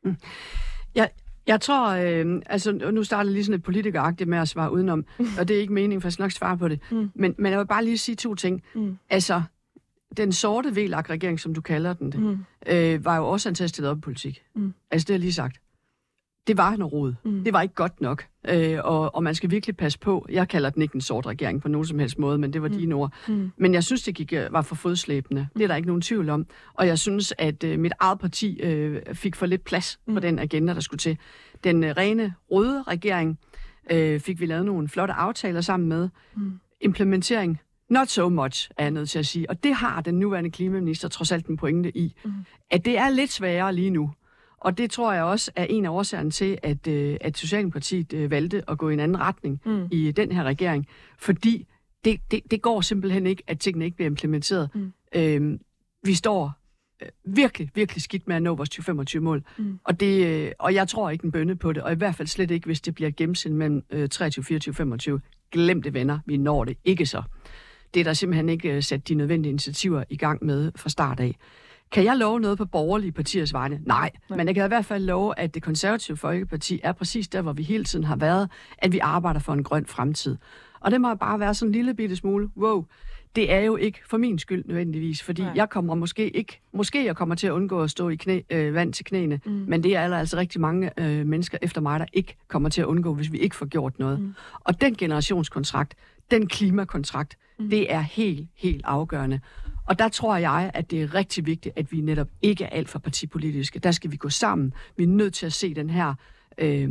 Mm. 0.04 0.16
Jeg, 0.96 1.10
jeg 1.48 1.62
tror, 1.62 1.90
øh, 1.90 2.42
altså 2.46 2.72
nu 2.72 3.04
starter 3.04 3.32
lige 3.32 3.44
sådan 3.44 3.56
et 3.60 3.64
politikeragtigt 3.64 4.30
med 4.30 4.38
at 4.38 4.48
svare 4.48 4.72
udenom, 4.74 5.06
og 5.40 5.48
det 5.48 5.56
er 5.56 5.62
ikke 5.62 5.74
meningen, 5.74 6.02
for 6.02 6.08
jeg 6.08 6.14
skal 6.14 6.24
nok 6.24 6.32
svare 6.32 6.58
på 6.58 6.68
det. 6.68 6.80
Mm. 6.92 7.10
Men, 7.16 7.36
men 7.38 7.52
jeg 7.52 7.60
vil 7.60 7.66
bare 7.68 7.86
lige 7.86 7.98
sige 7.98 8.16
to 8.16 8.36
ting. 8.36 8.64
Mm. 8.76 8.98
Altså, 9.10 9.42
den 10.18 10.32
sorte 10.32 10.76
VLAG-regering, 10.76 11.40
som 11.40 11.54
du 11.54 11.62
kalder 11.62 11.94
den, 11.94 12.12
det, 12.12 12.20
Mm. 12.20 12.38
øh, 12.68 13.06
var 13.06 13.18
jo 13.18 13.28
også 13.28 13.50
stille 13.68 13.90
op 13.90 13.98
i 13.98 14.02
politik. 14.02 14.42
Mm. 14.56 14.74
Altså, 14.92 15.06
det 15.06 15.10
har 15.10 15.16
jeg 15.16 15.20
lige 15.20 15.34
sagt. 15.34 15.58
Det 16.48 16.58
var 16.58 16.76
noget 16.76 16.94
rod. 16.94 17.14
Mm. 17.26 17.44
Det 17.44 17.54
var 17.54 17.62
ikke 17.62 17.74
godt 17.76 18.02
nok. 18.02 18.26
Øh, 18.50 18.80
og, 18.84 19.16
og 19.16 19.24
man 19.24 19.36
skal 19.36 19.52
virkelig 19.52 19.78
passe 19.78 20.00
på. 20.00 20.26
Jeg 20.30 20.48
kalder 20.48 20.70
den 20.70 20.82
ikke 20.82 20.96
en 20.96 21.02
sort 21.02 21.26
regering 21.26 21.62
på 21.62 21.68
nogen 21.68 21.86
som 21.88 22.00
helst 22.00 22.20
måde, 22.20 22.38
men 22.38 22.54
det 22.54 22.62
var 22.62 22.68
Mm. 22.68 22.78
dine 22.78 22.96
ord. 22.96 23.14
Mm. 23.28 23.52
Men 23.58 23.74
jeg 23.74 23.84
synes, 23.84 24.04
det 24.04 24.16
gik, 24.16 24.34
øh, 24.34 24.48
var 24.54 24.62
for 24.62 24.76
fodslæbende. 24.76 25.48
Det 25.56 25.64
er 25.64 25.68
der 25.68 25.76
ikke 25.76 25.88
nogen 25.88 26.02
tvivl 26.02 26.30
om. 26.30 26.46
Og 26.74 26.88
jeg 26.88 27.00
synes, 27.00 27.34
at 27.38 27.64
øh, 27.64 27.80
mit 27.80 27.94
eget 28.00 28.20
parti 28.20 28.60
øh, 28.62 29.02
fik 29.14 29.36
for 29.36 29.46
lidt 29.46 29.64
plads 29.64 30.00
mm. 30.08 30.14
på 30.14 30.18
Mm. 30.18 30.22
den 30.22 30.40
agenda, 30.40 30.74
der 30.74 30.80
skulle 30.80 31.00
til. 31.00 31.18
Den 31.64 31.84
øh, 31.84 31.94
rene 31.98 32.34
røde 32.52 32.84
regering 32.84 33.40
øh, 33.92 34.20
fik 34.20 34.40
vi 34.40 34.46
lavet 34.46 34.66
nogle 34.66 34.88
flotte 34.90 35.14
aftaler 35.14 35.62
sammen 35.62 35.90
med. 35.90 36.10
Mm. 36.36 36.60
Implementering, 36.82 37.60
not 37.90 38.08
so 38.08 38.30
much, 38.30 38.70
er 38.78 38.84
jeg 38.84 38.92
nødt 38.92 39.10
til 39.10 39.20
at 39.20 39.26
sige. 39.26 39.50
Og 39.50 39.64
det 39.64 39.74
har 39.76 40.02
den 40.02 40.20
nuværende 40.20 40.52
klimaminister 40.52 41.08
trods 41.08 41.32
alt 41.32 41.48
en 41.48 41.58
pointe 41.58 41.98
i. 41.98 42.16
Mm. 42.26 42.32
At 42.72 42.86
det 42.86 42.98
er 42.98 43.10
lidt 43.10 43.32
sværere 43.32 43.74
lige 43.76 43.90
nu. 43.90 44.12
Og 44.58 44.78
det 44.78 44.92
tror 44.92 45.14
jeg 45.14 45.24
også 45.24 45.52
er 45.56 45.64
en 45.70 45.86
af 45.86 45.90
årsagerne 45.90 46.32
til, 46.32 46.58
at, 46.64 46.88
øh, 46.88 47.18
at 47.22 47.38
Socialdemokratiet 47.38 48.14
øh, 48.14 48.32
valgte 48.32 48.64
at 48.70 48.78
gå 48.78 48.90
i 48.90 48.94
en 48.94 49.00
anden 49.00 49.20
retning 49.20 49.62
Mm. 49.66 49.88
i 49.92 50.12
den 50.12 50.32
her 50.32 50.44
regering, 50.44 50.88
fordi 51.18 51.68
det, 52.06 52.20
det, 52.32 52.42
det 52.52 52.62
går 52.62 52.82
simpelthen 52.82 53.28
ikke, 53.28 53.44
at 53.48 53.60
tingene 53.60 53.86
ikke 53.86 53.96
bliver 53.96 54.10
implementeret. 54.10 54.70
Mm. 54.76 54.94
Øhm, 55.16 55.60
vi 56.04 56.14
står 56.14 56.52
øh, 57.02 57.08
virkelig, 57.36 57.70
virkelig 57.76 58.02
skidt 58.04 58.28
med 58.28 58.36
at 58.36 58.42
nå 58.44 58.56
vores 58.56 58.70
2025-mål, 58.80 59.44
Mm. 59.58 59.80
og, 59.84 60.00
det, 60.00 60.26
øh, 60.28 60.52
og 60.60 60.74
jeg 60.74 60.88
tror 60.88 61.10
ikke 61.10 61.26
en 61.26 61.32
bønne 61.32 61.56
på 61.56 61.74
det, 61.74 61.84
og 61.84 61.92
i 61.92 61.96
hvert 61.96 62.16
fald 62.16 62.28
slet 62.28 62.52
ikke, 62.52 62.66
hvis 62.66 62.82
det 62.82 62.96
bliver 62.96 63.12
gennemsendt 63.18 63.58
mellem 63.58 63.84
øh, 63.90 64.10
23, 64.10 64.44
24, 64.44 64.74
25. 64.74 65.22
Glem 65.52 65.82
det, 65.82 65.94
venner, 65.94 66.20
vi 66.26 66.38
når 66.38 66.64
det 66.64 66.78
ikke 66.86 67.06
så. 67.06 67.24
Det 67.94 68.00
er 68.00 68.04
der 68.04 68.14
simpelthen 68.14 68.50
ikke 68.50 68.72
øh, 68.76 68.84
sat 68.84 69.08
de 69.08 69.16
nødvendige 69.16 69.50
initiativer 69.50 70.04
i 70.10 70.18
gang 70.18 70.46
med 70.46 70.72
fra 70.76 70.90
start 70.90 71.20
af. 71.20 71.36
Kan 71.92 72.04
jeg 72.06 72.18
love 72.18 72.40
noget 72.40 72.58
på 72.58 72.66
borgerlige 72.66 73.12
partiers 73.12 73.54
vegne? 73.54 73.80
Nej, 73.86 74.12
Nej. 74.30 74.38
men 74.38 74.48
jeg 74.48 74.56
kan 74.56 74.66
i 74.66 74.68
hvert 74.68 74.86
fald 74.86 75.04
love, 75.06 75.40
at 75.40 75.54
det 75.54 75.64
konservative 75.64 76.18
Folkeparti 76.18 76.80
er 76.84 76.92
præcis 76.92 77.28
der, 77.28 77.42
hvor 77.42 77.54
vi 77.54 77.64
hele 77.64 77.84
tiden 77.84 78.06
har 78.06 78.16
været, 78.16 78.50
at 78.78 78.92
vi 78.92 79.00
arbejder 79.00 79.40
for 79.40 79.54
en 79.54 79.64
grøn 79.64 79.86
fremtid. 79.86 80.38
Og 80.80 80.92
det 80.92 81.02
må 81.02 81.16
bare 81.16 81.40
være 81.40 81.54
sådan 81.54 81.70
en 81.70 81.74
lille 81.74 81.94
bitte 81.94 82.16
smule, 82.16 82.50
wow, 82.58 82.86
det 83.36 83.52
er 83.54 83.60
jo 83.60 83.76
ikke 83.76 84.00
for 84.10 84.18
min 84.18 84.40
skyld 84.40 84.64
nødvendigvis, 84.66 85.24
fordi 85.24 85.42
Nej. 85.42 85.52
Jeg 85.56 85.70
kommer 85.70 85.96
måske 85.96 86.30
ikke, 86.30 86.60
måske 86.74 87.06
jeg 87.06 87.16
kommer 87.16 87.36
til 87.36 87.48
at 87.48 87.52
undgå 87.52 87.82
at 87.82 87.92
stå 87.92 88.10
i 88.10 88.16
knæ, 88.16 88.40
øh, 88.50 88.74
vand 88.74 88.94
til 88.94 89.06
knæene, 89.06 89.40
Mm. 89.46 89.52
men 89.52 89.84
det 89.84 89.96
er 89.96 90.08
der 90.08 90.18
altså 90.18 90.38
rigtig 90.38 90.62
mange 90.62 90.92
øh, 90.98 91.26
mennesker 91.26 91.58
efter 91.62 91.82
mig, 91.82 92.00
der 92.00 92.06
ikke 92.14 92.36
kommer 92.48 92.70
til 92.70 92.82
at 92.82 92.86
undgå, 92.86 93.14
hvis 93.14 93.32
vi 93.32 93.38
ikke 93.38 93.56
får 93.56 93.66
gjort 93.66 94.00
noget. 94.00 94.20
Mm. 94.20 94.34
Og 94.60 94.82
den 94.82 94.96
generationskontrakt, 94.96 95.96
den 96.32 96.48
klimakontrakt, 96.48 97.38
mm. 97.60 97.70
det 97.70 97.94
er 97.94 98.00
helt, 98.00 98.48
helt 98.56 98.82
afgørende. 98.86 99.40
Og 99.88 100.00
der 100.00 100.10
tror 100.10 100.38
jeg, 100.38 100.72
at 100.74 100.92
det 100.92 101.02
er 101.02 101.14
rigtig 101.14 101.46
vigtigt, 101.46 101.78
at 101.78 101.92
vi 101.92 102.02
netop 102.02 102.28
ikke 102.42 102.64
er 102.64 102.70
alt 102.70 102.90
for 102.90 103.00
partipolitiske. 103.00 103.80
Der 103.80 103.92
skal 103.92 104.12
vi 104.12 104.18
gå 104.18 104.30
sammen. 104.30 104.74
Vi 104.98 105.04
er 105.04 105.08
nødt 105.08 105.34
til 105.34 105.46
at 105.46 105.54
se 105.54 105.74
den 105.74 105.90
her, 105.90 106.14
øh, 106.58 106.90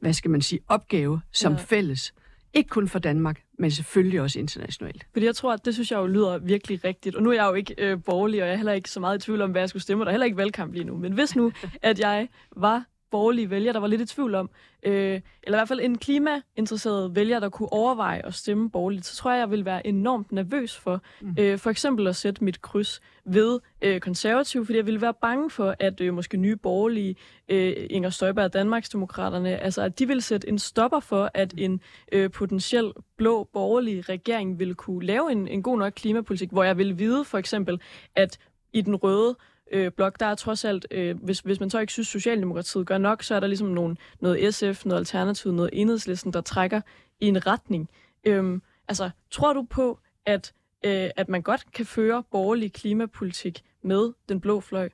hvad 0.00 0.12
skal 0.12 0.30
man 0.30 0.42
sige, 0.42 0.60
opgave 0.68 1.20
som 1.32 1.52
Ja. 1.52 1.58
fælles. 1.58 2.14
Ikke 2.54 2.68
kun 2.68 2.88
for 2.88 2.98
Danmark, 2.98 3.42
men 3.58 3.70
selvfølgelig 3.70 4.20
også 4.20 4.38
internationalt. 4.38 5.06
Fordi 5.12 5.26
jeg 5.26 5.36
tror, 5.36 5.52
at 5.52 5.64
det 5.64 5.74
synes 5.74 5.90
jeg 5.90 5.98
jo 5.98 6.06
lyder 6.06 6.38
virkelig 6.38 6.84
rigtigt. 6.84 7.16
Og 7.16 7.22
nu 7.22 7.30
er 7.30 7.34
jeg 7.34 7.46
jo 7.48 7.54
ikke 7.54 7.74
øh, 7.78 8.02
borgerlig, 8.04 8.42
og 8.42 8.46
jeg 8.48 8.52
er 8.52 8.56
heller 8.56 8.72
ikke 8.72 8.90
så 8.90 9.00
meget 9.00 9.18
i 9.18 9.24
tvivl 9.24 9.42
om, 9.42 9.50
hvad 9.50 9.62
jeg 9.62 9.68
skulle 9.68 9.82
stemme. 9.82 10.04
Der 10.04 10.08
er 10.08 10.12
heller 10.12 10.24
ikke 10.24 10.36
valgkamp 10.36 10.72
lige 10.72 10.84
nu. 10.84 10.96
Men 10.96 11.12
hvis 11.12 11.36
nu, 11.36 11.52
at 11.82 12.00
jeg 12.00 12.28
var 12.56 12.84
borgerlige 13.10 13.50
vælger, 13.50 13.72
der 13.72 13.80
var 13.80 13.86
lidt 13.86 14.00
i 14.00 14.06
tvivl 14.06 14.34
om, 14.34 14.50
øh, 14.82 15.20
eller 15.42 15.58
i 15.58 15.60
hvert 15.60 15.68
fald 15.68 15.80
en 15.80 15.98
klimainteresseret 15.98 17.16
vælger, 17.16 17.40
der 17.40 17.48
kunne 17.48 17.72
overveje 17.72 18.26
at 18.26 18.34
stemme 18.34 18.70
borgerligt, 18.70 19.06
så 19.06 19.16
tror 19.16 19.30
jeg, 19.30 19.40
jeg 19.40 19.50
vil 19.50 19.64
være 19.64 19.86
enormt 19.86 20.32
nervøs 20.32 20.76
for 20.76 21.02
Mm. 21.20 21.36
øh, 21.38 21.58
for 21.58 21.70
eksempel 21.70 22.06
at 22.06 22.16
sætte 22.16 22.44
mit 22.44 22.62
kryds 22.62 23.00
ved 23.24 23.60
øh, 23.82 24.00
konservativ, 24.00 24.64
fordi 24.66 24.78
jeg 24.78 24.86
ville 24.86 25.00
være 25.00 25.14
bange 25.14 25.50
for, 25.50 25.74
at 25.80 26.00
øh, 26.00 26.14
måske 26.14 26.36
nye 26.36 26.56
borgerlige, 26.56 27.16
øh, 27.48 27.74
Inger 27.90 28.10
Støjberg 28.10 28.44
og 28.44 28.52
Danmarksdemokraterne, 28.52 29.56
altså 29.56 29.82
at 29.82 29.98
de 29.98 30.06
vil 30.06 30.22
sætte 30.22 30.48
en 30.48 30.58
stopper 30.58 31.00
for, 31.00 31.30
at 31.34 31.54
en 31.58 31.80
øh, 32.12 32.30
potentiel 32.30 32.92
blå 33.16 33.44
borgerlig 33.52 34.08
regering 34.08 34.58
vil 34.58 34.74
kunne 34.74 35.06
lave 35.06 35.32
en, 35.32 35.48
en 35.48 35.62
god 35.62 35.78
nok 35.78 35.92
klimapolitik, 35.96 36.50
hvor 36.50 36.64
jeg 36.64 36.78
vil 36.78 36.98
vide 36.98 37.24
for 37.24 37.38
eksempel, 37.38 37.80
at 38.16 38.38
i 38.72 38.80
den 38.80 38.96
røde 38.96 39.36
øh, 39.72 39.90
blok, 39.92 40.20
der 40.20 40.26
er 40.26 40.34
trods 40.34 40.64
alt, 40.64 40.86
øh, 40.90 41.16
hvis, 41.22 41.40
hvis 41.40 41.60
man 41.60 41.70
så 41.70 41.78
ikke 41.78 41.92
synes, 41.92 42.08
Socialdemokratiet 42.08 42.86
gør 42.86 42.98
nok, 42.98 43.22
så 43.22 43.34
er 43.34 43.40
der 43.40 43.46
ligesom 43.46 43.68
nogle, 43.68 43.96
noget 44.20 44.54
SF, 44.54 44.84
noget 44.84 44.98
Alternativ, 45.00 45.52
noget 45.52 45.70
Enhedslisten, 45.72 46.32
der 46.32 46.40
trækker 46.40 46.80
i 47.20 47.26
en 47.26 47.46
retning. 47.46 47.88
Øhm, 48.24 48.62
altså, 48.88 49.10
tror 49.30 49.52
du 49.52 49.66
på, 49.70 49.98
at, 50.26 50.52
øh, 50.84 51.10
at 51.16 51.28
man 51.28 51.42
godt 51.42 51.72
kan 51.72 51.86
føre 51.86 52.22
borgerlig 52.30 52.72
klimapolitik 52.72 53.62
med 53.82 54.12
den 54.28 54.40
blå 54.40 54.60
fløj? 54.60 54.88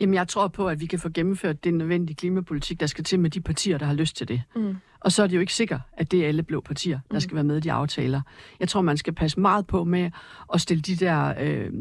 Jamen, 0.00 0.14
jeg 0.14 0.28
tror 0.28 0.48
på, 0.48 0.68
at 0.68 0.80
vi 0.80 0.86
kan 0.86 0.98
få 0.98 1.08
gennemført 1.08 1.64
den 1.64 1.78
nødvendige 1.78 2.16
klimapolitik, 2.16 2.80
der 2.80 2.86
skal 2.86 3.04
til 3.04 3.20
med 3.20 3.30
de 3.30 3.40
partier, 3.40 3.78
der 3.78 3.86
har 3.86 3.94
lyst 3.94 4.16
til 4.16 4.28
det. 4.28 4.42
Mm. 4.56 4.76
Og 5.00 5.12
så 5.12 5.22
er 5.22 5.26
det 5.26 5.34
jo 5.36 5.40
ikke 5.40 5.54
sikkert, 5.54 5.80
at 5.92 6.10
det 6.10 6.24
er 6.24 6.28
alle 6.28 6.42
blå 6.42 6.60
partier, 6.60 7.00
der 7.10 7.14
Mm. 7.16 7.20
skal 7.20 7.34
være 7.34 7.44
med 7.44 7.56
i 7.56 7.60
de 7.60 7.72
aftaler. 7.72 8.20
Jeg 8.60 8.68
tror, 8.68 8.80
man 8.80 8.96
skal 8.96 9.12
passe 9.14 9.40
meget 9.40 9.66
på 9.66 9.84
med 9.84 10.10
at 10.54 10.60
stille 10.60 10.82
de 10.82 10.96
der, 10.96 11.34
øh, 11.40 11.72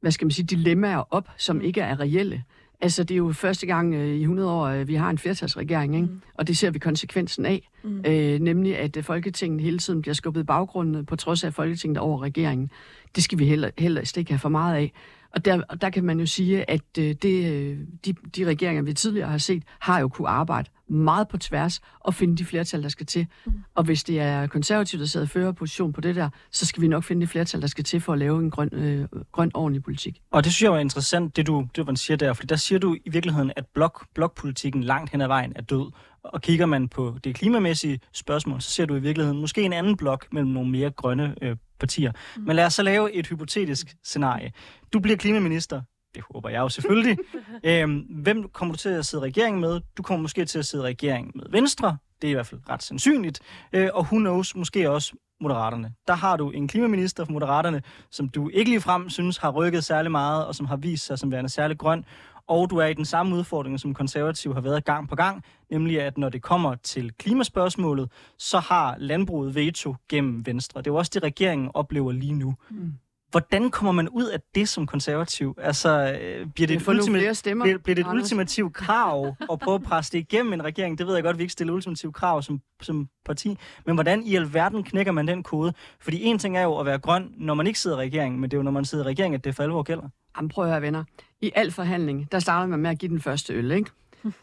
hvad 0.00 0.10
skal 0.10 0.24
man 0.24 0.30
sige, 0.30 0.46
dilemmaer 0.46 1.02
op, 1.14 1.28
som 1.36 1.56
Mm. 1.56 1.62
ikke 1.62 1.80
er 1.80 2.00
reelle. 2.00 2.44
Altså, 2.82 3.04
det 3.04 3.14
er 3.14 3.18
jo 3.18 3.32
første 3.32 3.66
gang 3.66 3.94
øh, 3.94 4.06
i 4.16 4.20
100 4.20 4.50
år, 4.50 4.64
øh, 4.66 4.88
vi 4.88 4.94
har 4.94 5.10
en 5.10 5.18
flertalsregering, 5.18 5.94
ikke? 5.94 6.06
Mm. 6.06 6.20
og 6.34 6.46
det 6.48 6.56
ser 6.56 6.70
vi 6.70 6.78
konsekvensen 6.78 7.46
af. 7.46 7.68
Mm. 7.84 8.04
Øh, 8.06 8.40
nemlig, 8.40 8.78
at 8.78 8.96
øh, 8.96 9.04
Folketinget 9.04 9.60
hele 9.60 9.78
tiden 9.78 10.02
bliver 10.02 10.14
skubbet 10.14 10.40
i 10.40 10.44
baggrunden, 10.44 11.06
på 11.06 11.16
trods 11.16 11.44
af 11.44 11.54
Folketinget 11.54 11.96
er 11.96 12.00
over 12.00 12.22
regeringen. 12.22 12.70
Det 13.16 13.24
skal 13.24 13.38
vi 13.38 13.46
heller, 13.46 13.70
heller 13.78 14.12
ikke 14.18 14.32
have 14.32 14.38
for 14.38 14.48
meget 14.48 14.76
af. 14.76 14.92
Og 15.34 15.44
der, 15.44 15.62
og 15.68 15.80
der 15.80 15.90
kan 15.90 16.04
man 16.04 16.20
jo 16.20 16.26
sige, 16.26 16.70
at 16.70 16.82
øh, 16.98 17.14
det, 17.22 17.52
øh, 17.52 17.78
de, 18.04 18.14
de 18.36 18.44
regeringer, 18.44 18.82
vi 18.82 18.92
tidligere 18.92 19.28
har 19.28 19.38
set, 19.38 19.62
har 19.78 20.00
jo 20.00 20.08
kunne 20.08 20.28
arbejde 20.28 20.68
meget 20.90 21.28
på 21.28 21.38
tværs 21.38 21.80
og 22.00 22.14
finde 22.14 22.36
de 22.36 22.44
flertal, 22.44 22.82
der 22.82 22.88
skal 22.88 23.06
til. 23.06 23.26
Mm. 23.46 23.52
Og 23.74 23.84
hvis 23.84 24.04
det 24.04 24.20
er 24.20 24.46
konservativt, 24.46 25.00
der 25.00 25.06
sidder 25.06 25.26
i 25.26 25.28
førerposition 25.28 25.92
på 25.92 26.00
det 26.00 26.16
der, 26.16 26.28
så 26.50 26.66
skal 26.66 26.82
vi 26.82 26.88
nok 26.88 27.04
finde 27.04 27.20
det 27.20 27.28
flertal, 27.28 27.60
der 27.60 27.66
skal 27.66 27.84
til 27.84 28.00
for 28.00 28.12
at 28.12 28.18
lave 28.18 28.38
en 28.38 28.50
grøn, 28.50 28.68
øh, 28.72 29.08
grøn 29.32 29.50
ordentlig 29.54 29.82
politik. 29.82 30.20
Og 30.30 30.44
det 30.44 30.52
synes 30.52 30.62
jeg 30.62 30.72
var 30.72 30.78
interessant, 30.78 31.36
det 31.36 31.46
du, 31.46 31.66
det, 31.76 31.86
man 31.86 31.96
siger 31.96 32.16
der, 32.16 32.32
for 32.32 32.46
der 32.46 32.56
siger 32.56 32.78
du 32.78 32.96
i 33.04 33.10
virkeligheden, 33.10 33.52
at 33.56 33.66
blok, 33.74 34.06
blokpolitikken 34.14 34.84
langt 34.84 35.10
hen 35.10 35.20
ad 35.20 35.26
vejen 35.26 35.52
er 35.56 35.62
død. 35.62 35.92
Og 36.22 36.42
kigger 36.42 36.66
man 36.66 36.88
på 36.88 37.18
det 37.24 37.34
klimamæssige 37.34 38.00
spørgsmål, 38.12 38.60
så 38.60 38.70
ser 38.70 38.86
du 38.86 38.94
i 38.94 39.00
virkeligheden 39.00 39.40
måske 39.40 39.62
en 39.62 39.72
anden 39.72 39.96
blok 39.96 40.26
mellem 40.32 40.50
nogle 40.50 40.70
mere 40.70 40.90
grønne 40.90 41.34
øh, 41.42 41.56
partier. 41.80 42.12
Mm. 42.36 42.42
Men 42.42 42.56
lad 42.56 42.66
os 42.66 42.74
så 42.74 42.82
lave 42.82 43.12
et 43.12 43.26
hypotetisk 43.26 43.96
scenarie. 44.04 44.52
Du 44.92 45.00
bliver 45.00 45.16
klimaminister. 45.16 45.82
Det 46.14 46.22
håber 46.34 46.48
jeg 46.48 46.58
jo 46.58 46.68
selvfølgelig. 46.68 47.18
øhm, 47.64 47.98
hvem 47.98 48.48
kommer 48.48 48.74
du 48.74 48.78
til 48.78 48.88
at 48.88 49.06
sidde 49.06 49.22
regering 49.22 49.60
med? 49.60 49.80
Du 49.96 50.02
kommer 50.02 50.22
måske 50.22 50.44
til 50.44 50.58
at 50.58 50.66
sidde 50.66 50.84
regering 50.84 51.32
med 51.34 51.44
Venstre. 51.50 51.98
Det 52.22 52.28
er 52.28 52.30
i 52.30 52.34
hvert 52.34 52.46
fald 52.46 52.60
ret 52.68 52.82
sandsynligt. 52.82 53.40
Øh, 53.72 53.88
og 53.94 54.02
who 54.02 54.18
knows, 54.18 54.56
måske 54.56 54.90
også 54.90 55.12
Moderaterne. 55.40 55.92
Der 56.06 56.14
har 56.14 56.36
du 56.36 56.50
en 56.50 56.68
klimaminister 56.68 57.24
for 57.24 57.32
Moderaterne, 57.32 57.82
som 58.10 58.28
du 58.28 58.48
ikke 58.48 58.70
ligefrem 58.70 59.10
synes 59.10 59.36
har 59.36 59.50
rykket 59.50 59.84
særlig 59.84 60.10
meget, 60.10 60.46
og 60.46 60.54
som 60.54 60.66
har 60.66 60.76
vist 60.76 61.06
sig 61.06 61.18
som 61.18 61.30
værende 61.30 61.50
særlig 61.50 61.78
grøn. 61.78 62.04
Og 62.46 62.70
du 62.70 62.76
er 62.76 62.86
i 62.86 62.94
den 62.94 63.04
samme 63.04 63.36
udfordring, 63.36 63.80
som 63.80 63.94
konservativ 63.94 64.54
har 64.54 64.60
været 64.60 64.84
gang 64.84 65.08
på 65.08 65.16
gang, 65.16 65.44
nemlig 65.70 66.00
at 66.00 66.18
når 66.18 66.28
det 66.28 66.42
kommer 66.42 66.74
til 66.74 67.12
klimaspørgsmålet, 67.12 68.10
så 68.38 68.58
har 68.58 68.96
landbruget 68.98 69.54
veto 69.54 69.94
gennem 70.08 70.46
Venstre. 70.46 70.80
Det 70.80 70.86
er 70.86 70.90
jo 70.90 70.96
også 70.96 71.10
det, 71.14 71.22
regeringen 71.22 71.70
oplever 71.74 72.12
lige 72.12 72.32
nu. 72.32 72.54
Mm. 72.70 72.92
Hvordan 73.30 73.70
kommer 73.70 73.92
man 73.92 74.08
ud 74.08 74.24
af 74.24 74.38
det 74.54 74.68
som 74.68 74.86
konservativ? 74.86 75.56
Altså, 75.62 76.18
øh, 76.22 76.46
bliver 76.46 76.66
det, 76.66 76.76
et, 76.76 76.88
ultima- 76.88 77.32
stemmer. 77.32 77.64
bliver, 77.64 77.78
bliver 77.78 77.94
det 77.94 78.02
et 78.02 78.08
Anders. 78.08 78.22
ultimativt 78.22 78.74
krav 78.74 79.36
at 79.52 79.58
prøve 79.58 79.74
at 79.74 79.82
presse 79.82 80.12
det 80.12 80.18
igennem 80.18 80.52
en 80.52 80.64
regering? 80.64 80.98
Det 80.98 81.06
ved 81.06 81.14
jeg 81.14 81.22
godt, 81.22 81.34
at 81.34 81.38
vi 81.38 81.42
ikke 81.42 81.52
stiller 81.52 81.74
ultimative 81.74 82.12
krav 82.12 82.42
som, 82.42 82.60
som 82.82 83.08
parti. 83.24 83.58
Men 83.86 83.94
hvordan 83.96 84.22
i 84.22 84.34
alverden 84.36 84.82
knækker 84.84 85.12
man 85.12 85.28
den 85.28 85.42
kode? 85.42 85.72
Fordi 86.00 86.22
en 86.22 86.38
ting 86.38 86.56
er 86.56 86.62
jo 86.62 86.78
at 86.78 86.86
være 86.86 86.98
grøn, 86.98 87.32
når 87.36 87.54
man 87.54 87.66
ikke 87.66 87.78
sidder 87.80 87.96
i 87.96 88.00
regeringen, 88.00 88.40
men 88.40 88.50
det 88.50 88.56
er 88.56 88.58
jo, 88.58 88.62
når 88.62 88.70
man 88.70 88.84
sidder 88.84 89.04
i 89.04 89.08
regeringen, 89.08 89.38
at 89.38 89.44
det 89.44 89.54
for 89.54 89.62
alvor 89.62 89.82
gælder. 89.82 90.08
Jamen, 90.36 90.48
prøv 90.48 90.64
at 90.64 90.70
høre, 90.70 90.82
venner. 90.82 91.04
I 91.40 91.52
al 91.54 91.70
forhandling, 91.72 92.32
der 92.32 92.38
starter 92.38 92.66
man 92.66 92.78
med 92.80 92.90
at 92.90 92.98
give 92.98 93.08
den 93.08 93.20
første 93.20 93.54
øl, 93.54 93.70
ikke? 93.70 93.90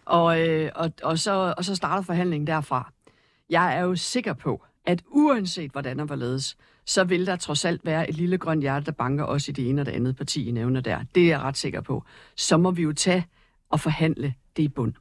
Og, 0.05 0.41
øh, 0.49 0.71
og, 0.75 0.91
og, 1.03 1.19
så, 1.19 1.53
og 1.57 1.65
så 1.65 1.75
starter 1.75 2.03
forhandlingen 2.03 2.47
derfra. 2.47 2.91
Jeg 3.49 3.77
er 3.77 3.81
jo 3.81 3.95
sikker 3.95 4.33
på, 4.33 4.63
at 4.87 5.03
uanset 5.07 5.71
hvordan 5.71 5.99
og 5.99 6.05
hvorledes, 6.05 6.57
så 6.85 7.03
vil 7.03 7.25
der 7.25 7.35
trods 7.35 7.65
alt 7.65 7.85
være 7.85 8.09
et 8.09 8.15
lille 8.15 8.37
grønt 8.37 8.61
hjerte, 8.61 8.85
der 8.85 8.91
banker 8.91 9.23
også 9.23 9.51
i 9.51 9.53
det 9.53 9.69
ene 9.69 9.81
og 9.81 9.85
det 9.85 9.91
andet 9.91 10.15
parti, 10.15 10.47
I 10.47 10.51
nævner 10.51 10.81
der. 10.81 10.99
Det 11.15 11.23
er 11.23 11.27
jeg 11.27 11.39
ret 11.39 11.57
sikker 11.57 11.81
på. 11.81 12.03
Så 12.35 12.57
må 12.57 12.71
vi 12.71 12.81
jo 12.81 12.93
tage 12.93 13.25
og 13.69 13.79
forhandle 13.79 14.33
det 14.57 14.63
i 14.63 14.67
bund. 14.67 14.93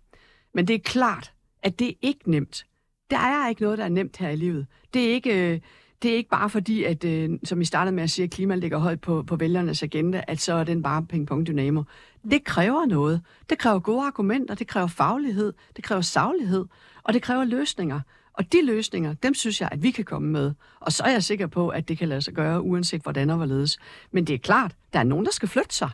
Men 0.54 0.68
det 0.68 0.74
er 0.74 0.78
klart, 0.78 1.32
at 1.62 1.78
det 1.78 1.88
er 1.88 1.92
ikke 2.02 2.30
nemt. 2.30 2.66
Der 3.10 3.18
er 3.18 3.48
ikke 3.48 3.62
noget, 3.62 3.78
der 3.78 3.84
er 3.84 3.88
nemt 3.88 4.16
her 4.16 4.28
i 4.28 4.36
livet. 4.36 4.66
Det 4.94 5.04
er 5.04 5.12
ikke, 5.12 5.52
øh, 5.52 5.60
det 6.02 6.10
er 6.10 6.16
ikke 6.16 6.30
bare 6.30 6.50
fordi, 6.50 6.84
at, 6.84 7.04
øh, 7.04 7.30
som 7.44 7.60
I 7.60 7.64
startede 7.64 7.94
med 7.94 8.02
at 8.02 8.10
sige, 8.10 8.24
at 8.24 8.30
klima 8.30 8.54
ligger 8.54 8.78
højt 8.78 9.00
på, 9.00 9.22
på 9.22 9.36
vælgernes 9.36 9.82
agenda, 9.82 10.24
at 10.28 10.40
så 10.40 10.52
er 10.52 10.64
den 10.64 10.82
bare 10.82 11.06
ping-pong 11.12 11.46
dynamo. 11.46 11.82
Det 12.30 12.44
kræver 12.44 12.86
noget. 12.86 13.20
Det 13.50 13.58
kræver 13.58 13.78
gode 13.78 14.06
argumenter, 14.06 14.54
det 14.54 14.66
kræver 14.66 14.86
faglighed, 14.86 15.52
det 15.76 15.84
kræver 15.84 16.00
saglighed, 16.00 16.64
og 17.02 17.14
det 17.14 17.22
kræver 17.22 17.44
løsninger. 17.44 18.00
Og 18.36 18.52
de 18.52 18.66
løsninger, 18.66 19.14
dem 19.14 19.34
synes 19.34 19.60
jeg, 19.60 19.68
at 19.72 19.82
vi 19.82 19.90
kan 19.90 20.04
komme 20.04 20.28
med. 20.28 20.54
Og 20.80 20.92
så 20.92 21.02
er 21.02 21.10
jeg 21.10 21.22
sikker 21.22 21.46
på, 21.46 21.68
at 21.68 21.88
det 21.88 21.98
kan 21.98 22.08
lade 22.08 22.22
sig 22.22 22.34
gøre, 22.34 22.62
uanset 22.62 23.02
hvordan 23.02 23.30
og 23.30 23.36
hvorledes. 23.36 23.78
Men 24.10 24.24
det 24.24 24.34
er 24.34 24.38
klart, 24.38 24.74
der 24.92 24.98
er 24.98 25.04
nogen, 25.04 25.24
der 25.24 25.32
skal 25.32 25.48
flytte 25.48 25.74
sig. 25.74 25.90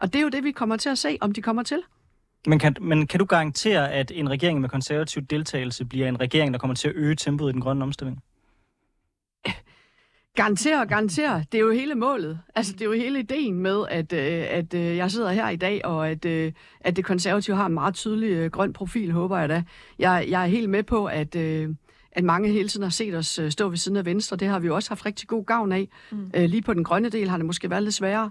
Og 0.00 0.12
det 0.12 0.18
er 0.18 0.22
jo 0.22 0.28
det, 0.28 0.44
vi 0.44 0.52
kommer 0.52 0.76
til 0.76 0.88
at 0.88 0.98
se, 0.98 1.18
om 1.20 1.32
de 1.32 1.42
kommer 1.42 1.62
til. 1.62 1.82
Men 2.46 2.58
kan, 2.58 2.76
men 2.80 3.06
kan 3.06 3.18
du 3.18 3.24
garantere, 3.24 3.92
at 3.92 4.10
en 4.14 4.30
regering 4.30 4.60
med 4.60 4.68
konservativ 4.68 5.22
deltagelse 5.22 5.84
bliver 5.84 6.08
en 6.08 6.20
regering, 6.20 6.52
der 6.52 6.58
kommer 6.58 6.74
til 6.74 6.88
at 6.88 6.94
øge 6.94 7.16
tempoet 7.16 7.50
i 7.50 7.52
den 7.52 7.60
grønne 7.60 7.84
omstilling? 7.84 8.22
Garantere 10.36 10.80
og 10.80 10.88
garantere, 10.88 11.44
det 11.52 11.58
er 11.58 11.62
jo 11.62 11.70
hele 11.70 11.94
målet. 11.94 12.38
Altså, 12.54 12.72
det 12.72 12.80
er 12.80 12.84
jo 12.84 12.92
hele 12.92 13.18
ideen 13.18 13.58
med, 13.58 13.84
at, 13.90 14.12
øh, 14.12 14.46
at 14.50 14.74
øh, 14.74 14.96
jeg 14.96 15.10
sidder 15.10 15.30
her 15.30 15.48
i 15.48 15.56
dag, 15.56 15.84
og 15.84 16.10
at, 16.10 16.24
øh, 16.24 16.52
at 16.80 16.96
det 16.96 17.04
konservative 17.04 17.56
har 17.56 17.66
en 17.66 17.74
meget 17.74 17.94
tydelig 17.94 18.52
grøn 18.52 18.72
profil, 18.72 19.12
håber 19.12 19.38
jeg 19.38 19.48
da. 19.48 19.64
Jeg, 19.98 20.26
jeg 20.28 20.42
er 20.42 20.46
helt 20.46 20.70
med 20.70 20.82
på, 20.82 21.06
at, 21.06 21.36
at 22.12 22.24
mange 22.24 22.48
hele 22.48 22.68
tiden 22.68 22.82
har 22.82 22.90
set 22.90 23.14
os 23.14 23.40
stå 23.48 23.68
ved 23.68 23.76
siden 23.76 23.96
af 23.96 24.04
Venstre. 24.04 24.36
Det 24.36 24.48
har 24.48 24.58
vi 24.58 24.66
jo 24.66 24.74
også 24.74 24.90
haft 24.90 25.06
rigtig 25.06 25.28
god 25.28 25.44
gavn 25.44 25.72
af. 25.72 25.88
Mm. 26.12 26.30
Lige 26.34 26.62
på 26.62 26.74
den 26.74 26.84
grønne 26.84 27.08
del 27.08 27.28
har 27.28 27.36
det 27.36 27.46
måske 27.46 27.70
været 27.70 27.82
lidt 27.82 27.94
sværere. 27.94 28.30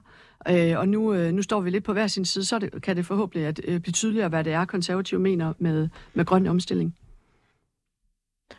Og 0.78 0.90
nu, 0.90 1.14
nu 1.32 1.42
står 1.42 1.62
vi 1.62 1.70
lidt 1.70 1.84
på 1.84 1.94
hver 1.94 2.08
sin 2.08 2.26
side, 2.26 2.46
så 2.46 2.60
det, 2.60 2.82
kan 2.82 2.96
det 2.96 3.06
forhåbentlig 3.06 3.48
at, 3.48 3.56
blive 3.82 3.94
tydeligere, 3.94 4.30
hvad 4.30 4.44
det 4.44 4.54
er, 4.54 4.66
konservative 4.66 5.20
mener 5.20 5.54
med, 5.60 5.90
med 6.14 6.26
grøn 6.26 6.48
omstilling. 6.48 6.96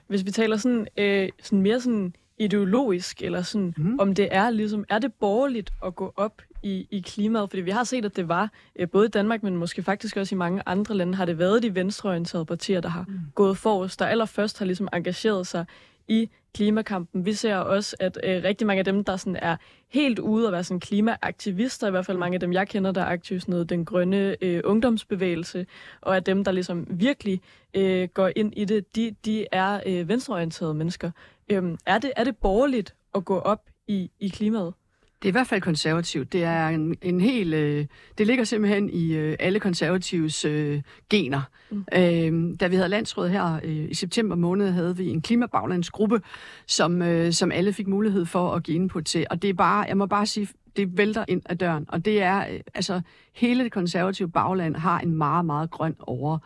Hvis 0.07 0.25
vi 0.25 0.31
taler 0.31 0.57
sådan, 0.57 0.87
øh, 0.99 1.29
sådan 1.43 1.63
mere 1.63 1.81
sådan 1.81 2.15
ideologisk, 2.39 3.23
eller 3.23 3.43
sådan, 3.43 3.75
mm. 3.77 3.99
om 3.99 4.15
det 4.15 4.29
er 4.31 4.51
ligesom, 4.51 4.85
er 4.89 4.99
det 4.99 5.13
borgerligt 5.13 5.73
at 5.87 5.95
gå 5.95 6.13
op 6.17 6.43
i, 6.63 6.87
i 6.91 7.01
klimaet? 7.01 7.51
Fordi 7.51 7.63
vi 7.63 7.71
har 7.71 7.85
set, 7.85 8.05
at 8.05 8.17
det 8.17 8.29
var, 8.29 8.51
øh, 8.77 8.89
både 8.89 9.07
i 9.07 9.11
Danmark, 9.11 9.43
men 9.43 9.57
måske 9.57 9.83
faktisk 9.83 10.17
også 10.17 10.35
i 10.35 10.39
mange 10.39 10.63
andre 10.67 10.95
lande, 10.95 11.15
har 11.15 11.25
det 11.25 11.39
været 11.39 11.63
de 11.63 11.75
venstreorienterede 11.75 12.47
partier, 12.47 12.81
der 12.81 12.89
har 12.89 13.05
mm. 13.09 13.19
gået 13.35 13.57
forrest, 13.57 14.01
der 14.01 14.07
allerførst 14.07 14.59
har 14.59 14.67
ligesom 14.67 14.89
engageret 14.93 15.47
sig 15.47 15.65
i 16.09 16.29
klimakampen. 16.55 17.27
Vi 17.27 17.33
ser 17.33 17.57
også, 17.57 17.97
at 18.01 18.19
øh, 18.25 18.45
rigtig 18.45 18.67
mange 18.67 18.79
af 18.79 18.85
dem, 18.85 19.05
der 19.05 19.17
sådan 19.17 19.37
er 19.37 19.57
helt 19.89 20.19
ude 20.19 20.47
og 20.47 20.53
være 20.53 20.65
sådan 20.65 20.81
klimaaktivister, 20.81 21.87
i 21.87 21.91
hvert 21.91 22.07
fald 22.07 22.19
mange 22.19 22.35
af 22.35 22.41
dem, 22.41 22.53
jeg 22.53 22.69
kender, 22.69 22.93
der 22.93 23.01
er 23.01 23.07
aktive 23.07 23.41
sådan 23.41 23.53
noget, 23.53 23.71
den 23.71 23.85
grønne 23.85 24.37
øh, 24.41 24.61
ungdomsbevægelse, 24.65 25.67
og 26.01 26.17
at 26.17 26.27
dem, 26.27 26.45
der 26.45 26.53
ligesom 26.53 26.87
virkelig 26.91 27.41
øh, 27.75 28.09
går 28.15 28.31
ind 28.37 28.53
i 28.57 28.65
det, 28.65 28.97
de, 28.97 29.15
de 29.25 29.47
er 29.53 29.81
øh, 29.87 30.09
venstreorienterede 30.09 30.75
mennesker. 30.75 31.11
Øhm, 31.49 31.79
er, 31.87 31.99
det, 31.99 32.13
er 32.17 32.25
det 32.25 32.37
borgerligt 32.37 32.95
at 33.15 33.25
gå 33.25 33.39
op 33.39 33.61
i, 33.87 34.11
i 34.21 34.29
klimaet? 34.29 34.75
Det 35.23 35.29
er 35.29 35.31
i 35.31 35.33
hvert 35.33 35.47
fald 35.47 35.61
konservativt. 35.61 36.33
Det 36.33 36.45
er 36.45 36.69
en, 36.69 36.97
en 37.03 37.21
hel... 37.21 37.55
Øh, 37.55 37.87
det 38.19 38.27
ligger 38.27 38.45
simpelthen 38.45 38.91
i 38.91 39.13
øh, 39.13 39.37
alle 39.41 39.61
konservatives 39.61 40.45
øh, 40.45 40.83
gener. 41.11 41.41
Mm. 41.71 41.85
Øh, 41.97 42.55
da 42.61 42.67
vi 42.67 42.77
havde 42.77 42.89
landsråd 42.89 43.29
her 43.29 43.61
øh, 43.65 43.91
i 43.91 43.95
september 43.95 44.37
måned, 44.37 44.71
havde 44.71 44.97
vi 44.97 45.09
en 45.09 45.23
klimabaglandsgruppe, 45.23 46.21
som, 46.67 47.03
øh, 47.03 47.33
som 47.33 47.53
alle 47.53 47.73
fik 47.73 47.87
mulighed 47.87 48.27
for 48.27 48.55
at 48.55 48.63
give 48.63 48.75
input 48.75 49.05
til. 49.05 49.27
Og 49.31 49.43
det 49.43 49.51
er 49.51 49.55
bare, 49.55 49.85
jeg 49.89 49.97
må 49.97 50.07
bare 50.07 50.27
sige, 50.27 50.49
det 50.77 50.97
vælter 50.97 51.25
ind 51.29 51.43
ad 51.47 51.57
døren. 51.57 51.87
Og 51.89 52.05
det 52.05 52.23
er, 52.23 52.39
øh, 52.53 52.61
altså, 52.75 53.01
hele 53.33 53.65
det 53.65 53.73
konservative 53.73 54.31
bagland 54.31 54.77
har 54.77 55.01
en 55.01 55.15
meget, 55.15 55.45
meget 55.45 55.71
grøn 55.71 55.95
over. 56.01 56.39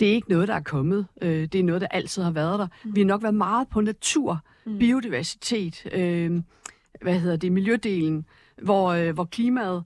Det 0.00 0.08
er 0.08 0.12
ikke 0.12 0.30
noget, 0.30 0.48
der 0.48 0.54
er 0.54 0.62
kommet. 0.62 1.06
Øh, 1.22 1.42
det 1.42 1.54
er 1.54 1.64
noget, 1.64 1.80
der 1.80 1.88
altid 1.90 2.22
har 2.22 2.30
været 2.30 2.58
der. 2.58 2.66
Mm. 2.84 2.94
Vi 2.94 3.00
har 3.00 3.06
nok 3.06 3.22
været 3.22 3.34
meget 3.34 3.68
på 3.68 3.80
natur, 3.80 4.40
mm. 4.66 4.78
biodiversitet, 4.78 5.86
øh, 5.92 6.40
hvad 7.02 7.20
hedder 7.20 7.36
det, 7.36 7.52
miljødelen, 7.52 8.26
hvor, 8.62 8.88
øh, 8.88 9.14
hvor 9.14 9.24
klimaet, 9.24 9.84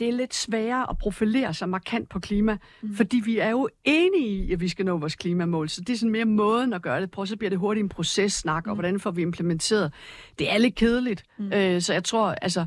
det 0.00 0.08
er 0.08 0.12
lidt 0.12 0.34
sværere 0.34 0.90
at 0.90 0.98
profilere 0.98 1.54
sig 1.54 1.68
markant 1.68 2.08
på 2.08 2.18
klima, 2.18 2.56
mm. 2.82 2.94
fordi 2.94 3.22
vi 3.24 3.38
er 3.38 3.50
jo 3.50 3.68
enige 3.84 4.28
i, 4.28 4.52
at 4.52 4.60
vi 4.60 4.68
skal 4.68 4.84
nå 4.84 4.96
vores 4.96 5.14
klimamål. 5.14 5.68
Så 5.68 5.80
det 5.80 5.92
er 5.92 5.96
sådan 5.96 6.12
mere 6.12 6.24
måden 6.24 6.72
at 6.72 6.82
gøre 6.82 7.00
det 7.00 7.10
på. 7.10 7.26
Så 7.26 7.36
bliver 7.36 7.50
det 7.50 7.58
hurtigt 7.58 7.84
en 7.84 7.88
processnak, 7.88 8.66
mm. 8.66 8.70
og 8.70 8.74
hvordan 8.74 9.00
får 9.00 9.10
vi 9.10 9.22
implementeret. 9.22 9.92
Det 10.38 10.52
er 10.52 10.58
lidt 10.58 10.74
kedeligt. 10.74 11.24
Mm. 11.38 11.52
Øh, 11.52 11.80
så 11.80 11.92
jeg 11.92 12.04
tror, 12.04 12.26
altså, 12.30 12.66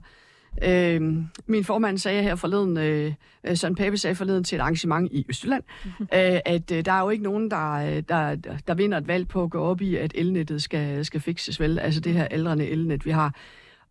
Øh, 0.64 1.02
min 1.46 1.64
formand 1.64 1.98
sagde 1.98 2.24
her 2.24 2.36
forleden, 2.36 2.78
øh, 2.78 3.14
Søren 3.56 3.76
Pape 3.76 3.98
sagde 3.98 4.16
forleden 4.16 4.44
til 4.44 4.56
et 4.56 4.60
arrangement 4.60 5.12
i 5.12 5.26
Østjylland, 5.30 5.64
mm-hmm. 5.86 6.08
øh, 6.14 6.40
at 6.46 6.72
øh, 6.72 6.86
der 6.86 6.92
er 6.92 7.02
jo 7.02 7.10
ikke 7.10 7.24
nogen, 7.24 7.52
der, 7.52 8.02
der, 8.02 8.36
der 8.68 8.74
vinder 8.74 8.98
et 8.98 9.08
valg 9.08 9.28
på 9.28 9.44
at 9.44 9.50
gå 9.50 9.60
op 9.60 9.82
i, 9.82 9.96
at 9.96 10.12
elnettet 10.16 10.62
skal, 10.62 11.06
skal 11.06 11.22
fikses 11.22 11.60
vel. 11.60 11.80
Altså 11.80 12.02
det 12.02 12.14
her 12.14 12.28
ældrende 12.32 12.68
elnet, 12.68 13.06
vi 13.06 13.12
har. 13.12 13.36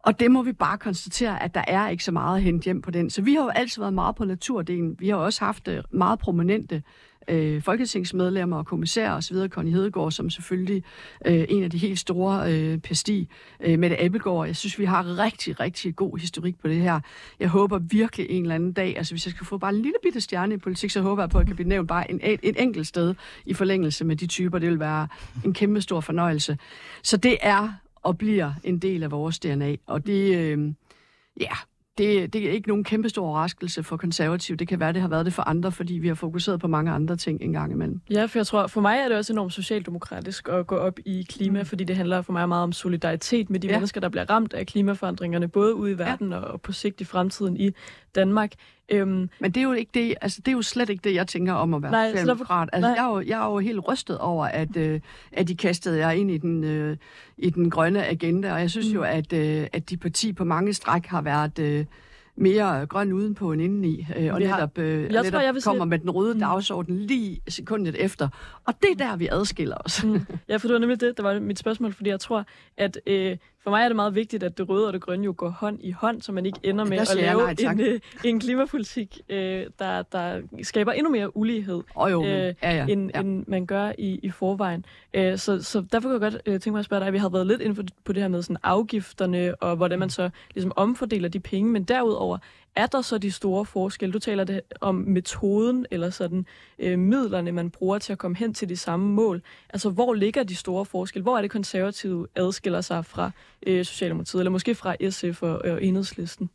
Og 0.03 0.21
det 0.21 0.31
må 0.31 0.43
vi 0.43 0.53
bare 0.53 0.79
konstatere, 0.79 1.43
at 1.43 1.55
der 1.55 1.65
er 1.67 1.89
ikke 1.89 2.05
så 2.05 2.13
meget 2.13 2.37
at 2.37 2.43
hente 2.43 2.65
hjem 2.65 2.83
på 2.83 2.91
den. 2.91 3.11
Så 3.11 3.23
vi 3.23 3.35
har 3.35 3.43
jo 3.43 3.49
altid 3.49 3.83
været 3.83 3.95
meget 3.95 4.17
på 4.17 4.25
naturdelen. 4.25 4.97
Vi 4.99 5.09
har 5.09 5.17
også 5.17 5.45
haft 5.45 5.69
øh, 5.69 5.83
meget 5.91 6.19
prominente 6.19 6.83
øh, 7.29 7.63
folketingsmedlemmer 7.63 8.57
og 8.57 8.67
kommissærer 8.67 9.13
osv., 9.13 9.37
Conny 9.49 9.71
Hedegaard, 9.71 10.11
som 10.11 10.31
selvfølgelig 10.31 10.85
øh, 11.27 11.45
en 11.49 11.63
af 11.63 11.71
de 11.71 11.79
helt 11.79 11.99
store 11.99 12.53
øh, 12.53 12.79
pesti, 12.79 13.29
øh, 13.61 13.79
Mette 13.79 14.03
Abelgaard. 14.03 14.47
Jeg 14.47 14.57
synes, 14.57 14.79
vi 14.79 14.85
har 14.85 15.19
rigtig, 15.19 15.61
rigtig 15.61 15.97
god 15.97 16.19
historik 16.19 16.61
på 16.61 16.69
det 16.69 16.77
her. 16.77 17.01
Jeg 17.41 17.49
håber 17.49 17.79
virkelig 17.79 18.31
en 18.31 18.43
eller 18.43 18.55
anden 18.55 18.73
dag, 18.73 18.97
altså 18.97 19.13
hvis 19.13 19.27
jeg 19.27 19.31
skal 19.31 19.47
få 19.47 19.59
bare 19.59 19.75
en 19.75 19.83
lille 19.83 19.97
bitte 20.03 20.21
stjerne 20.21 20.55
i 20.55 20.59
politik, 20.59 20.91
så 20.91 21.01
håber 21.01 21.23
jeg 21.23 21.31
på, 21.31 21.39
at 21.39 21.43
jeg 21.43 21.47
kan 21.47 21.57
blive 21.57 21.69
nævnt 21.69 21.89
bare 21.89 22.11
en, 22.11 22.21
et, 22.23 22.41
et 22.43 22.63
enkelt 22.63 22.87
sted 22.87 23.15
i 23.47 23.55
forlængelse 23.55 24.05
med 24.05 24.17
de 24.17 24.27
typer. 24.27 24.59
Det 24.59 24.69
vil 24.69 24.81
være 24.81 25.09
en 25.45 25.55
kæmpe 25.55 25.81
stor 25.81 26.01
fornøjelse. 26.01 26.59
Så 27.03 27.17
det 27.17 27.37
er 27.41 27.69
og 28.03 28.19
bliver 28.19 28.53
en 28.65 28.79
del 28.79 29.03
af 29.03 29.11
vores 29.11 29.39
DNA. 29.39 29.77
Og 29.87 30.07
det, 30.07 30.37
øh, 30.37 30.73
ja, 31.41 31.55
det, 31.99 32.33
det 32.33 32.49
er 32.49 32.51
ikke 32.51 32.69
nogen 32.69 32.85
kæmpe 32.85 33.09
stor 33.09 33.27
overraskelse 33.27 33.83
for 33.83 33.97
konservativ. 33.97 34.57
Det 34.57 34.69
kan 34.69 34.81
være, 34.81 34.93
det 34.93 35.01
har 35.01 35.09
været 35.09 35.27
det 35.27 35.35
for 35.35 35.43
andre, 35.43 35.73
fordi 35.73 35.95
vi 35.95 36.09
har 36.09 36.15
fokuseret 36.15 36.61
på 36.61 36.69
mange 36.69 36.91
andre 36.91 37.17
ting 37.17 37.43
en 37.43 37.53
gang 37.53 37.73
imellem. 37.73 38.01
Ja, 38.11 38.25
for 38.25 38.39
jeg 38.39 38.47
tror, 38.47 38.67
for 38.67 38.81
mig 38.81 38.99
er 38.99 39.09
det 39.09 39.17
også 39.17 39.33
enormt 39.33 39.53
socialdemokratisk 39.53 40.49
at 40.49 40.67
gå 40.67 40.77
op 40.77 40.99
i 41.05 41.27
klima, 41.29 41.59
mm. 41.59 41.67
fordi 41.67 41.85
det 41.85 41.97
handler 41.97 42.23
for 42.23 42.33
mig 42.33 42.49
meget 42.49 42.63
om 42.63 42.73
solidaritet 42.73 43.51
med 43.51 43.61
de 43.61 43.67
ja. 43.67 43.73
mennesker, 43.73 44.01
der 44.01 44.09
bliver 44.09 44.31
ramt 44.31 44.55
af 44.55 44.67
klimaforandringerne, 44.67 45.49
både 45.49 45.75
ude 45.75 45.93
i 45.93 45.99
verden 45.99 46.33
ja. 46.33 46.39
og 46.39 46.61
på 46.61 46.73
sigt 46.73 47.01
i 47.01 47.05
fremtiden 47.05 47.57
i 47.57 47.71
Danmark. 48.15 48.53
Øhm, 48.89 49.31
Men 49.41 49.51
det 49.51 49.57
er 49.57 49.63
jo 49.65 49.73
ikke 49.73 49.91
det, 49.95 50.15
altså 50.21 50.41
det 50.41 50.49
er 50.49 50.57
jo 50.57 50.63
slet 50.63 50.89
ikke 50.89 51.01
det, 51.05 51.15
jeg 51.15 51.27
tænker 51.27 51.53
om 51.53 51.75
at 51.75 51.83
være 51.83 51.91
nej, 51.91 52.11
socialdemokrat. 52.11 52.69
Altså, 52.73 52.89
nej. 52.89 52.97
jeg, 52.97 53.05
er 53.05 53.15
jo, 53.15 53.21
jeg 53.27 53.43
er 53.43 53.53
jo 53.53 53.59
helt 53.59 53.89
rystet 53.89 54.19
over, 54.19 54.47
at, 54.47 54.77
øh, 54.77 55.01
at 55.33 55.49
de 55.49 55.57
kastede 55.57 55.99
jer 55.99 56.11
ind 56.11 56.31
i 56.31 56.39
den, 56.39 56.65
øh, 56.65 56.97
i 57.39 57.51
den 57.51 57.71
grønne 57.71 58.07
agenda, 58.07 58.53
og 58.53 58.61
jeg 58.61 58.71
synes 58.71 58.89
mm. 58.89 58.95
jo, 58.95 59.03
at, 59.03 59.33
øh, 59.33 59.67
at 59.73 59.91
de 59.91 59.97
parti 59.97 60.33
på 60.33 60.45
mange 60.45 60.75
stræk 60.75 61.07
har 61.07 61.23
været... 61.23 61.59
Øh, 61.59 61.85
mere 62.37 62.87
grøn 62.87 63.13
udenpå 63.13 63.53
end 63.53 63.63
indeni, 63.63 64.07
øh, 64.17 64.35
og 64.35 64.41
ja. 64.41 64.51
netop, 64.51 64.79
øh, 64.79 65.03
jeg 65.03 65.09
netop 65.09 65.25
tror, 65.25 65.41
jeg 65.41 65.55
vil 65.55 65.63
kommer 65.63 65.85
sige... 65.85 65.89
med 65.89 65.99
den 65.99 66.11
røde 66.11 66.35
mm. 66.35 66.41
dagsorden 66.41 66.97
lige 66.97 67.41
sekundet 67.49 68.05
efter. 68.05 68.29
Og 68.65 68.75
det 68.83 68.91
er 68.91 68.95
der, 68.95 69.17
vi 69.17 69.29
adskiller 69.33 69.77
os. 69.85 70.05
Mm. 70.05 70.21
Ja, 70.49 70.57
for 70.57 70.69
det 70.69 70.73
var 70.73 70.79
nemlig 70.79 71.01
det, 71.01 71.17
der 71.17 71.23
var 71.23 71.41
mit 71.41 71.59
spørgsmål, 71.59 71.93
fordi 71.93 72.11
jeg 72.11 72.21
tror, 72.21 72.47
at 72.77 72.99
øh, 73.07 73.37
for 73.63 73.71
mig 73.71 73.83
er 73.85 73.89
det 73.89 73.97
meget 73.97 74.15
vigtigt, 74.15 74.43
at 74.43 74.59
det 74.59 74.69
røde 74.69 74.87
og 74.87 74.93
det 74.93 75.01
grønne 75.01 75.25
jo 75.25 75.35
går 75.37 75.49
hånd 75.49 75.79
i 75.81 75.91
hånd, 75.91 76.23
så 76.23 76.33
man 76.33 76.47
ikke 76.47 76.59
ender 76.63 76.85
med 76.85 76.99
at 76.99 77.15
lave 77.17 77.55
nej, 77.63 77.73
en, 77.73 78.01
en 78.25 78.41
klimapolitik, 78.41 79.21
øh, 79.29 79.67
der, 79.79 80.03
der 80.03 80.41
skaber 80.63 80.93
endnu 80.93 81.11
mere 81.11 81.37
ulighed, 81.37 81.83
oh, 81.95 82.11
jo, 82.11 82.25
øh, 82.25 82.29
ja, 82.29 82.55
ja, 82.63 82.87
end, 82.89 83.11
ja. 83.15 83.21
end 83.21 83.45
man 83.49 83.67
gør 83.67 83.93
i, 83.99 84.21
i 84.23 84.31
forvejen. 84.31 84.85
Øh, 85.15 85.39
så, 85.39 85.63
så 85.63 85.85
derfor 85.93 86.09
kan 86.09 86.13
jeg 86.13 86.33
godt 86.33 86.43
øh, 86.47 86.53
tænke 86.53 86.71
mig 86.71 86.79
at 86.79 86.85
spørge 86.85 87.05
dig, 87.05 87.13
vi 87.13 87.19
har 87.19 87.29
været 87.29 87.47
lidt 87.47 87.61
inden 87.61 87.77
for, 87.77 87.85
på 88.05 88.13
det 88.13 88.23
her 88.23 88.29
med 88.29 88.43
sådan 88.43 88.57
afgifterne, 88.63 89.55
og 89.55 89.77
hvordan 89.77 89.99
man 89.99 90.11
så 90.11 90.31
ligesom 90.55 90.73
omfordeler 90.77 91.29
de 91.29 91.41
penge, 91.41 91.71
men 91.71 91.85
derudover, 91.85 92.39
er 92.77 92.87
der 92.87 93.03
så 93.03 93.19
de 93.19 93.31
store 93.31 93.65
forskelle? 93.65 94.13
Du 94.13 94.19
taler 94.19 94.45
det 94.45 94.61
om 94.81 94.95
metoden, 94.95 95.87
eller 95.91 96.11
sådan 96.11 96.47
øh, 96.79 96.99
midlerne, 96.99 97.53
man 97.53 97.71
bruger 97.71 97.99
til 97.99 98.13
at 98.13 98.19
komme 98.19 98.37
hen 98.37 98.55
til 98.55 98.69
de 98.69 98.77
samme 98.77 99.13
mål. 99.15 99.43
Altså, 99.69 99.91
hvor 99.91 100.15
ligger 100.15 100.43
de 100.43 100.57
store 100.57 100.85
forskelle? 100.85 101.23
Hvor 101.23 101.37
er 101.37 101.43
det 101.43 101.51
konservative 101.51 102.27
adskiller 102.37 102.81
sig 102.81 103.05
fra 103.05 103.31
øh, 103.67 103.85
Socialdemokratiet, 103.85 104.41
eller 104.41 104.51
måske 104.51 104.75
fra 104.75 105.11
SF 105.11 105.43
og, 105.43 105.59
og 105.65 105.85
Enhedslisten? 105.85 106.51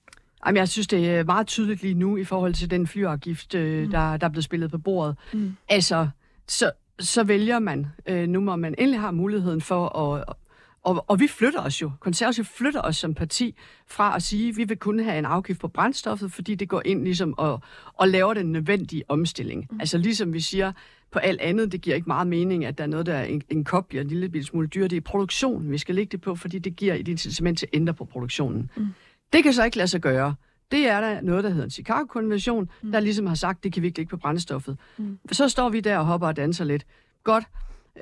Jamen, 0.46 0.58
jeg 0.58 0.70
synes, 0.70 0.88
det 0.88 1.10
er 1.10 1.24
meget 1.24 1.48
tydeligt 1.48 1.82
lige 1.82 1.94
nu 1.94 2.18
i 2.18 2.24
forhold 2.24 2.54
til 2.54 2.72
den 2.72 2.88
flyafgift, 2.88 3.56
øh, 3.56 3.84
mm. 3.84 3.92
der, 3.92 4.18
der 4.18 4.28
er 4.28 4.32
blevet 4.32 4.44
spillet 4.44 4.72
på 4.72 4.78
bordet. 4.78 5.16
Mm. 5.34 5.56
Altså, 5.70 6.10
så, 6.48 6.72
så 7.00 7.24
vælger 7.24 7.60
man, 7.60 7.88
øh, 8.06 8.28
nu 8.28 8.40
må 8.40 8.56
man 8.56 8.76
endelig 8.78 9.00
har 9.00 9.12
muligheden 9.12 9.62
for 9.62 10.00
at, 10.00 10.36
og, 10.84 11.06
og 11.08 11.20
vi 11.20 11.28
flytter 11.28 11.62
os 11.62 11.82
jo. 11.82 11.92
Konservative 12.00 12.46
flytter 12.46 12.82
os 12.82 12.98
som 12.98 13.14
parti 13.14 13.56
fra 13.88 14.16
at 14.16 14.24
sige, 14.24 14.50
at 14.50 14.58
vi 14.58 14.64
vil 14.64 14.78
kun 14.78 15.00
have 15.00 15.20
en 15.20 15.26
afgift 15.26 15.60
på 15.60 15.68
brændstoffet, 15.68 16.32
fordi 16.32 16.56
det 16.56 16.70
går 16.70 16.82
ind 16.86 17.04
ligesom 17.04 17.34
og, 17.38 17.62
og 17.94 18.08
laver 18.08 18.34
den 18.34 18.52
nødvendige 18.52 19.04
omstilling. 19.08 19.68
Mm. 19.72 19.80
Altså 19.80 19.98
ligesom 19.98 20.34
vi 20.34 20.40
siger, 20.40 20.72
på 21.12 21.20
alt 21.20 21.42
andet, 21.42 21.72
det 21.72 21.82
giver 21.82 21.96
ikke 21.96 22.08
meget 22.08 22.28
mening, 22.28 22.66
at 22.66 22.78
der 22.78 22.84
er 22.84 22.88
noget, 22.88 23.06
der 23.06 23.14
er 23.14 23.24
en, 23.24 23.42
en 23.50 23.64
kop 23.64 23.88
bliver 23.88 24.02
en 24.02 24.08
lille 24.08 24.44
smule 24.44 24.68
dyre. 24.68 24.88
Det 24.88 24.98
er 24.98 25.02
produktionen, 25.02 25.72
vi 25.72 25.78
skal 25.78 25.96
lægge 25.96 26.12
det 26.12 26.22
på, 26.22 26.36
fordi 26.36 26.60
det 26.60 26.76
giver 26.76 26.94
et 26.94 27.08
incitament 27.08 27.60
til 27.60 27.66
at 27.66 27.78
ændre 27.78 27.94
på 27.94 28.06
produktionen. 28.06 28.72
Mm. 28.76 28.88
Det 29.34 29.44
kan 29.44 29.54
så 29.54 29.66
ikke 29.66 29.78
lade 29.78 29.88
sig 29.88 30.02
gøre. 30.02 30.36
Det 30.72 30.88
er 30.88 31.02
der 31.02 31.22
noget, 31.22 31.44
der 31.44 31.50
hedder 31.50 31.64
en 31.64 31.70
Chicago-konvention, 31.70 32.70
mm. 32.82 32.92
der 32.92 33.00
ligesom 33.00 33.26
har 33.28 33.36
sagt, 33.36 33.64
det 33.64 33.74
kan 33.74 33.82
vi 33.82 33.88
ikke 33.88 34.00
lægge 34.00 34.10
på 34.10 34.18
brændstoffet. 34.18 34.78
Mm. 34.98 35.20
Så 35.32 35.50
står 35.50 35.70
vi 35.70 35.80
der 35.80 35.98
og 35.98 36.06
hopper 36.06 36.28
og 36.28 36.36
danser 36.36 36.66
lidt. 36.66 36.86
Godt. 37.24 37.44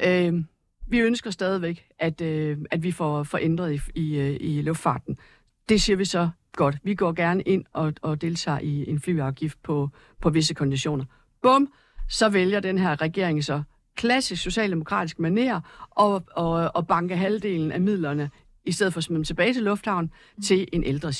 Øh, 0.03 0.33
vi 0.87 0.99
ønsker 0.99 1.31
stadigvæk, 1.31 1.87
at, 1.99 2.21
øh, 2.21 2.57
at 2.71 2.83
vi 2.83 2.91
får, 2.91 3.23
får 3.23 3.37
ændret 3.41 3.73
i, 3.73 3.79
i, 3.95 4.17
øh, 4.17 4.37
i 4.39 4.61
luftfarten. 4.61 5.17
Det 5.69 5.81
siger 5.81 5.97
vi 5.97 6.05
så 6.05 6.29
godt. 6.53 6.77
Vi 6.83 6.95
går 6.95 7.13
gerne 7.13 7.43
ind 7.43 7.65
og, 7.73 7.93
og 8.01 8.21
deltager 8.21 8.59
i 8.59 8.89
en 8.89 8.99
flyafgift 8.99 9.63
på, 9.63 9.89
på 10.21 10.29
visse 10.29 10.53
konditioner. 10.53 11.05
Bum, 11.41 11.73
så 12.09 12.29
vælger 12.29 12.59
den 12.59 12.77
her 12.77 13.01
regering 13.01 13.43
så 13.43 13.63
klassisk 13.95 14.43
socialdemokratisk 14.43 15.19
maner 15.19 15.87
og, 15.89 16.23
og, 16.31 16.71
og 16.75 16.87
banke 16.87 17.17
halvdelen 17.17 17.71
af 17.71 17.81
midlerne, 17.81 18.29
i 18.65 18.71
stedet 18.71 18.93
for 18.93 18.97
at 18.97 19.03
smide 19.03 19.17
dem 19.17 19.23
tilbage 19.23 19.53
til 19.53 19.63
lufthavn, 19.63 20.11
til 20.43 20.67
en 20.73 20.83
ældre. 20.83 21.11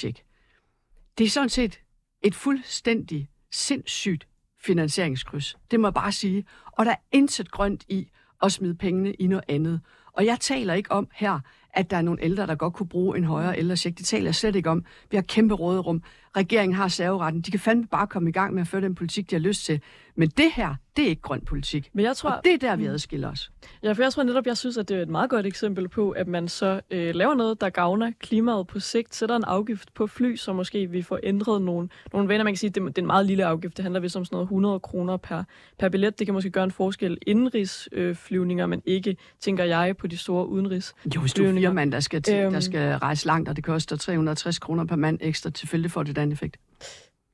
Det 1.17 1.25
er 1.25 1.29
sådan 1.29 1.49
set 1.49 1.79
et 2.21 2.35
fuldstændig 2.35 3.29
sindssygt 3.51 4.27
finansieringskryds. 4.65 5.57
Det 5.71 5.79
må 5.79 5.87
jeg 5.87 5.93
bare 5.93 6.11
sige. 6.11 6.45
Og 6.71 6.85
der 6.85 6.91
er 6.91 7.01
intet 7.11 7.51
grønt 7.51 7.85
i 7.89 8.09
og 8.41 8.51
smide 8.51 8.75
pengene 8.75 9.13
i 9.13 9.27
noget 9.27 9.43
andet. 9.47 9.81
Og 10.13 10.25
jeg 10.25 10.37
taler 10.39 10.73
ikke 10.73 10.91
om 10.91 11.07
her, 11.13 11.39
at 11.73 11.91
der 11.91 11.97
er 11.97 12.01
nogle 12.01 12.23
ældre, 12.23 12.47
der 12.47 12.55
godt 12.55 12.73
kunne 12.73 12.89
bruge 12.89 13.17
en 13.17 13.23
højere 13.23 13.57
ældrecheck. 13.57 13.97
Det 13.97 14.05
taler 14.05 14.25
jeg 14.25 14.35
slet 14.35 14.55
ikke 14.55 14.69
om. 14.69 14.85
Vi 15.11 15.17
har 15.17 15.21
kæmpe 15.21 15.53
råderum. 15.53 16.03
Regeringen 16.35 16.75
har 16.75 16.87
serveretten. 16.87 17.41
De 17.41 17.51
kan 17.51 17.59
fandme 17.59 17.87
bare 17.87 18.07
komme 18.07 18.29
i 18.29 18.31
gang 18.31 18.53
med 18.53 18.61
at 18.61 18.67
føre 18.67 18.81
den 18.81 18.95
politik, 18.95 19.29
de 19.29 19.35
har 19.35 19.39
lyst 19.41 19.65
til. 19.65 19.81
Men 20.17 20.29
det 20.29 20.51
her, 20.55 20.75
det 20.97 21.05
er 21.05 21.09
ikke 21.09 21.21
grøn 21.21 21.41
politik. 21.41 21.89
Men 21.93 22.05
jeg 22.05 22.15
tror, 22.17 22.29
Og 22.29 22.41
det 22.45 22.53
er 22.53 22.57
der, 22.57 22.75
vi 22.75 22.85
adskiller 22.85 23.31
os. 23.31 23.51
Ja, 23.83 23.91
for 23.91 24.01
jeg 24.03 24.13
tror 24.13 24.23
netop, 24.23 24.45
jeg 24.45 24.57
synes, 24.57 24.77
at 24.77 24.89
det 24.89 24.97
er 24.97 25.01
et 25.01 25.09
meget 25.09 25.29
godt 25.29 25.45
eksempel 25.45 25.87
på, 25.89 26.09
at 26.11 26.27
man 26.27 26.47
så 26.47 26.81
øh, 26.91 27.15
laver 27.15 27.33
noget, 27.35 27.61
der 27.61 27.69
gavner 27.69 28.11
klimaet 28.19 28.67
på 28.67 28.79
sigt, 28.79 29.15
sætter 29.15 29.35
en 29.35 29.43
afgift 29.43 29.93
på 29.93 30.07
fly, 30.07 30.35
så 30.35 30.53
måske 30.53 30.89
vi 30.89 31.01
får 31.01 31.19
ændret 31.23 31.61
nogle, 31.61 31.89
nogle 32.13 32.27
vaner. 32.29 32.43
Man 32.43 32.53
kan 32.53 32.57
sige, 32.57 32.67
at 32.69 32.75
det, 32.75 32.83
det 32.83 32.97
er 32.97 33.01
en 33.01 33.07
meget 33.07 33.25
lille 33.25 33.45
afgift. 33.45 33.77
Det 33.77 33.83
handler 33.83 33.99
vist 33.99 34.15
om 34.15 34.25
sådan 34.25 34.35
noget 34.35 34.45
100 34.45 34.79
kroner 34.79 35.17
per, 35.17 35.43
per 35.79 35.89
billet. 35.89 36.19
Det 36.19 36.27
kan 36.27 36.33
måske 36.33 36.49
gøre 36.49 36.63
en 36.63 36.71
forskel 36.71 37.17
indenrigsflyvninger, 37.27 38.65
øh, 38.65 38.69
men 38.69 38.81
ikke, 38.85 39.17
tænker 39.39 39.63
jeg, 39.63 39.97
på 39.97 40.07
de 40.07 40.17
store 40.17 40.47
udenrigs. 40.47 40.93
Jo, 41.15 41.21
hvis 41.21 41.33
du 41.33 41.41
er 41.41 41.45
flyvninger. 41.45 41.69
fire 41.69 41.73
mand, 41.73 41.91
der 41.91 41.99
skal, 41.99 42.21
til, 42.21 42.35
Øhm. 42.35 42.51
der 42.53 42.59
skal 42.59 42.97
rejse 42.97 43.25
langt, 43.25 43.49
og 43.49 43.55
det 43.55 43.63
koster 43.63 43.95
360 43.95 44.59
kroner 44.59 44.85
per 44.85 44.95
mand 44.95 45.17
ekstra, 45.21 45.51
selvfølgelig 45.55 45.91
får 45.91 46.03
det 46.03 46.15
den 46.25 46.33
effekt. 46.33 46.57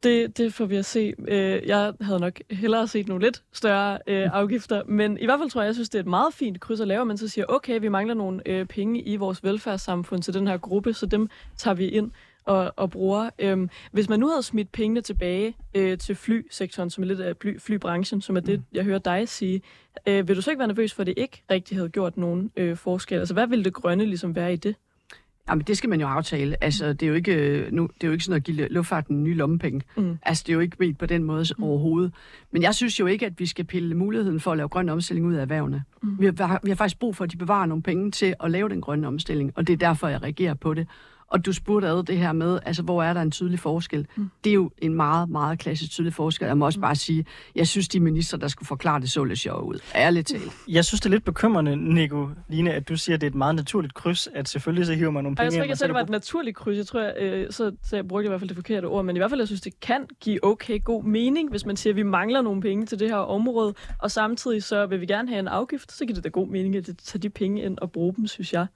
Det, 0.04 0.38
det 0.38 0.54
får 0.54 0.66
vi 0.66 0.76
at 0.76 0.86
se. 0.86 1.14
Øh, 1.28 1.68
jeg 1.68 1.94
havde 2.02 2.20
nok 2.20 2.40
hellere 2.52 2.88
set 2.88 3.08
nogle 3.08 3.24
lidt 3.24 3.44
større 3.54 4.00
øh, 4.08 4.30
afgifter, 4.34 4.84
men 4.84 5.18
i 5.18 5.26
hvert 5.26 5.40
fald 5.40 5.50
tror 5.50 5.62
jeg, 5.62 5.68
jeg 5.68 5.76
synes, 5.76 5.90
det 5.90 6.00
er 6.00 6.04
et 6.04 6.10
meget 6.10 6.34
fint 6.34 6.60
kryds 6.60 6.80
at 6.80 6.88
lave, 6.88 7.02
at 7.02 7.08
man 7.08 7.18
så 7.18 7.28
siger, 7.28 7.46
okay, 7.50 7.80
vi 7.80 7.90
mangler 7.90 8.14
nogle 8.14 8.42
øh, 8.46 8.66
penge 8.66 9.02
i 9.02 9.16
vores 9.16 9.44
velfærdssamfund 9.44 10.22
til 10.22 10.34
den 10.34 10.48
her 10.48 10.58
gruppe, 10.58 10.94
så 10.94 11.06
dem 11.06 11.30
tager 11.58 11.76
vi 11.76 11.88
ind 11.88 12.12
og, 12.46 12.74
og 12.76 12.90
bruger. 12.90 13.30
Øhm, 13.40 13.70
hvis 13.92 14.10
man 14.10 14.20
nu 14.20 14.28
havde 14.28 14.44
smidt 14.44 14.72
pengene 14.72 15.02
tilbage 15.02 15.56
øh, 15.74 15.98
til 15.98 16.16
flysektoren, 16.16 16.90
som 16.90 17.04
er 17.04 17.08
lidt 17.08 17.20
af 17.20 17.36
fly, 17.42 17.60
flybranchen, 17.60 18.22
som 18.22 18.36
er 18.36 18.40
det, 18.40 18.64
jeg 18.74 18.84
hører 18.84 19.00
dig 19.00 19.30
sige, 19.30 19.62
øh, 20.08 20.28
vil 20.28 20.36
du 20.36 20.42
så 20.42 20.52
ikke 20.52 20.60
være 20.60 20.68
nervøs 20.68 20.94
for, 20.94 21.04
at 21.04 21.08
det 21.08 21.14
ikke 21.18 21.44
rigtig 21.52 21.78
havde 21.78 21.90
gjort 21.90 22.18
nogen 22.18 22.52
øh, 22.56 22.78
forskel? 22.78 23.20
Altså, 23.20 23.34
hvad 23.34 23.48
ville 23.48 23.66
det 23.66 23.74
grønne 23.74 24.06
ligesom 24.06 24.36
være 24.36 24.54
i 24.54 24.56
det? 24.56 24.76
Jamen, 25.50 25.64
det 25.68 25.78
skal 25.78 25.90
man 25.90 26.02
jo 26.02 26.08
aftale. 26.08 26.64
Altså, 26.64 26.94
det 26.94 27.04
er 27.04 27.08
jo 27.08 27.14
ikke, 27.14 27.36
øh, 27.36 27.72
nu, 27.72 27.90
det 27.96 28.04
er 28.04 28.08
jo 28.08 28.12
ikke 28.12 28.24
sådan 28.24 28.36
at 28.36 28.44
give 28.44 28.68
luftfarten 28.68 29.24
nye 29.24 29.34
lommepenge. 29.34 29.82
Mm. 29.98 30.18
Altså, 30.24 30.44
det 30.48 30.52
er 30.52 30.54
jo 30.54 30.60
ikke 30.60 30.78
ment 30.80 30.98
på 30.98 31.06
den 31.06 31.24
måde 31.24 31.46
mm. 31.58 31.64
overhovedet. 31.64 32.14
Men 32.52 32.62
jeg 32.62 32.76
synes 32.76 33.00
jo 33.00 33.06
ikke, 33.06 33.26
at 33.26 33.40
vi 33.40 33.46
skal 33.46 33.66
pille 33.66 33.96
muligheden 33.96 34.40
for 34.40 34.52
at 34.52 34.58
lave 34.58 34.70
grøn 34.70 34.90
omstilling 34.90 35.28
ud 35.28 35.34
af 35.34 35.42
erhvervene. 35.42 35.84
Mm. 36.04 36.20
Vi, 36.20 36.26
har, 36.26 36.60
vi 36.64 36.70
har 36.70 36.76
faktisk 36.76 37.00
brug 37.00 37.16
for, 37.16 37.24
at 37.24 37.32
de 37.32 37.38
bevarer 37.38 37.66
nogle 37.66 37.84
penge 37.84 38.12
til 38.12 38.36
at 38.44 38.52
lave 38.52 38.70
den 38.70 38.82
grønne 38.82 39.08
omstilling, 39.08 39.52
og 39.56 39.68
det 39.68 39.74
er 39.74 39.78
derfor, 39.78 40.08
jeg 40.08 40.24
reagerer 40.24 40.54
på 40.54 40.74
det. 40.74 40.88
Og 41.32 41.46
du 41.46 41.54
spurgte 41.54 41.88
ad 41.88 42.04
det 42.04 42.18
her 42.18 42.32
med, 42.32 42.60
altså, 42.66 42.84
hvor 42.84 43.04
er 43.04 43.14
der 43.14 43.22
en 43.22 43.32
tydelig 43.32 43.60
forskel? 43.60 44.08
Mm. 44.16 44.30
Det 44.44 44.50
er 44.50 44.54
jo 44.54 44.72
en 44.78 44.94
meget, 44.94 45.30
meget 45.30 45.60
klassisk 45.60 45.92
tydelig 45.92 46.14
forskel. 46.14 46.46
Jeg 46.46 46.58
må 46.58 46.66
også 46.66 46.80
bare 46.80 46.96
sige, 46.96 47.26
jeg 47.56 47.68
synes, 47.68 47.88
de 47.88 48.00
minister, 48.00 48.38
der 48.38 48.48
skulle 48.48 48.68
forklare 48.68 49.00
det, 49.00 49.12
så 49.12 49.24
lidt 49.24 49.40
sjov 49.40 49.64
ud. 49.64 49.80
Ærligt 49.96 50.28
talt. 50.28 50.52
Jeg 50.68 50.86
synes, 50.86 51.02
det 51.02 51.06
er 51.06 51.10
lidt 51.10 51.24
bekymrende, 51.24 51.76
Nico, 51.76 52.30
Line, 52.50 52.74
at 52.74 52.90
du 52.90 52.96
siger, 52.96 53.16
at 53.16 53.22
det 53.22 53.28
er 53.28 53.32
et 53.32 53.36
meget 53.36 53.56
naturligt 53.56 53.94
kryds, 53.94 54.28
at 54.36 54.50
selvfølgelig 54.50 54.86
så 54.86 54.94
hiver 54.94 55.12
man 55.12 55.24
nogle 55.24 55.38
Og 55.40 55.44
jeg 55.44 55.50
penge 55.50 55.60
tror 55.60 55.64
ikke, 55.64 55.70
jeg 55.70 55.78
sagde, 55.78 55.88
det 55.88 55.96
var 55.96 56.02
et 56.02 56.10
naturligt 56.10 56.58
kryds. 56.58 56.78
Jeg 56.78 56.88
tror, 56.88 57.02
jeg, 57.02 57.14
øh, 57.20 57.52
så, 57.52 57.72
så 57.84 57.96
jeg 57.96 58.08
brugte 58.08 58.26
i 58.26 58.28
hvert 58.28 58.40
fald 58.40 58.48
det 58.50 58.58
forkerte 58.58 58.86
ord. 58.86 59.06
Men 59.06 59.16
i 59.16 59.20
hvert 59.20 59.32
fald, 59.32 59.42
jeg 59.42 59.48
synes, 59.48 59.62
det 59.62 59.80
kan 59.80 60.06
give 60.20 60.46
okay 60.46 60.84
god 60.84 61.04
mening, 61.04 61.50
hvis 61.50 61.66
man 61.66 61.78
siger, 61.78 61.94
at 61.94 61.98
vi 61.98 62.04
mangler 62.04 62.42
nogle 62.42 62.62
penge 62.62 62.86
til 62.86 63.00
det 63.00 63.10
her 63.10 63.16
område. 63.16 63.74
Og 64.00 64.12
samtidig 64.12 64.64
så 64.64 64.86
vil 64.86 65.02
vi 65.02 65.06
gerne 65.06 65.30
have 65.30 65.40
en 65.40 65.48
afgift. 65.48 65.92
Så 65.92 66.06
giver 66.06 66.16
det 66.16 66.24
da 66.24 66.30
god 66.30 66.48
mening 66.48 66.76
at 66.76 66.90
tage 67.04 67.22
de 67.22 67.30
penge 67.30 67.62
ind 67.62 67.78
og 67.78 67.92
bruge 67.92 68.14
dem, 68.16 68.28
synes 68.28 68.54
jeg. 68.54 68.68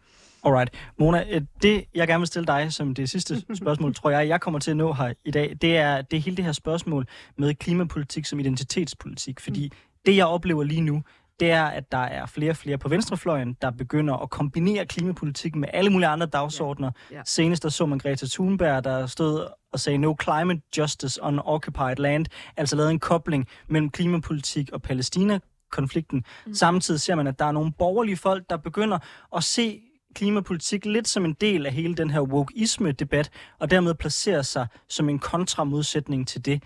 Alright. 0.45 0.69
Mona, 0.99 1.23
øh, 1.31 1.41
det 1.61 1.85
jeg 1.95 2.07
gerne 2.07 2.19
vil 2.19 2.27
stille 2.27 2.47
dig 2.47 2.73
som 2.73 2.93
det 2.93 3.09
sidste 3.09 3.45
spørgsmål, 3.61 3.95
tror 3.95 4.09
jeg, 4.09 4.27
jeg 4.27 4.41
kommer 4.41 4.59
til 4.59 4.71
at 4.71 4.77
nå 4.77 4.93
her 4.93 5.13
i 5.25 5.31
dag, 5.31 5.57
det 5.61 5.77
er, 5.77 6.01
det 6.01 6.17
er 6.17 6.21
hele 6.21 6.37
det 6.37 6.45
her 6.45 6.51
spørgsmål 6.51 7.07
med 7.37 7.53
klimapolitik 7.53 8.25
som 8.25 8.39
identitetspolitik. 8.39 9.39
Fordi 9.39 9.71
det, 10.05 10.15
jeg 10.15 10.25
oplever 10.25 10.63
lige 10.63 10.81
nu, 10.81 11.03
det 11.39 11.51
er, 11.51 11.63
at 11.63 11.91
der 11.91 11.97
er 11.97 12.25
flere 12.25 12.51
og 12.51 12.57
flere 12.57 12.77
på 12.77 12.89
venstrefløjen, 12.89 13.57
der 13.61 13.71
begynder 13.71 14.13
at 14.13 14.29
kombinere 14.29 14.85
klimapolitik 14.85 15.55
med 15.55 15.69
alle 15.73 15.89
mulige 15.89 16.07
andre 16.07 16.25
dagsordner. 16.25 16.91
Ja. 17.11 17.21
Senest 17.25 17.63
der 17.63 17.69
så 17.69 17.85
man 17.85 17.99
Greta 17.99 18.25
Thunberg, 18.29 18.83
der 18.83 19.07
stod 19.07 19.47
og 19.73 19.79
sagde 19.79 19.97
no 19.97 20.15
climate 20.23 20.61
justice 20.77 21.23
on 21.23 21.39
occupied 21.39 21.95
land, 21.95 22.25
altså 22.57 22.75
lavede 22.75 22.91
en 22.91 22.99
kobling 22.99 23.47
mellem 23.67 23.89
klimapolitik 23.89 24.69
og 24.73 24.81
Palæstina-konflikten. 24.81 26.23
Mm. 26.45 26.53
Samtidig 26.53 27.01
ser 27.01 27.15
man, 27.15 27.27
at 27.27 27.39
der 27.39 27.45
er 27.45 27.51
nogle 27.51 27.71
borgerlige 27.71 28.17
folk, 28.17 28.43
der 28.49 28.57
begynder 28.57 28.99
at 29.35 29.43
se 29.43 29.81
klimapolitik 30.15 30.85
lidt 30.85 31.07
som 31.07 31.25
en 31.25 31.33
del 31.33 31.65
af 31.65 31.71
hele 31.73 31.95
den 31.95 32.09
her 32.09 32.21
wokeisme-debat, 32.21 33.29
og 33.59 33.71
dermed 33.71 33.93
placerer 33.93 34.41
sig 34.41 34.67
som 34.89 35.09
en 35.09 35.19
kontramodsætning 35.19 36.27
til 36.27 36.45
det. 36.45 36.63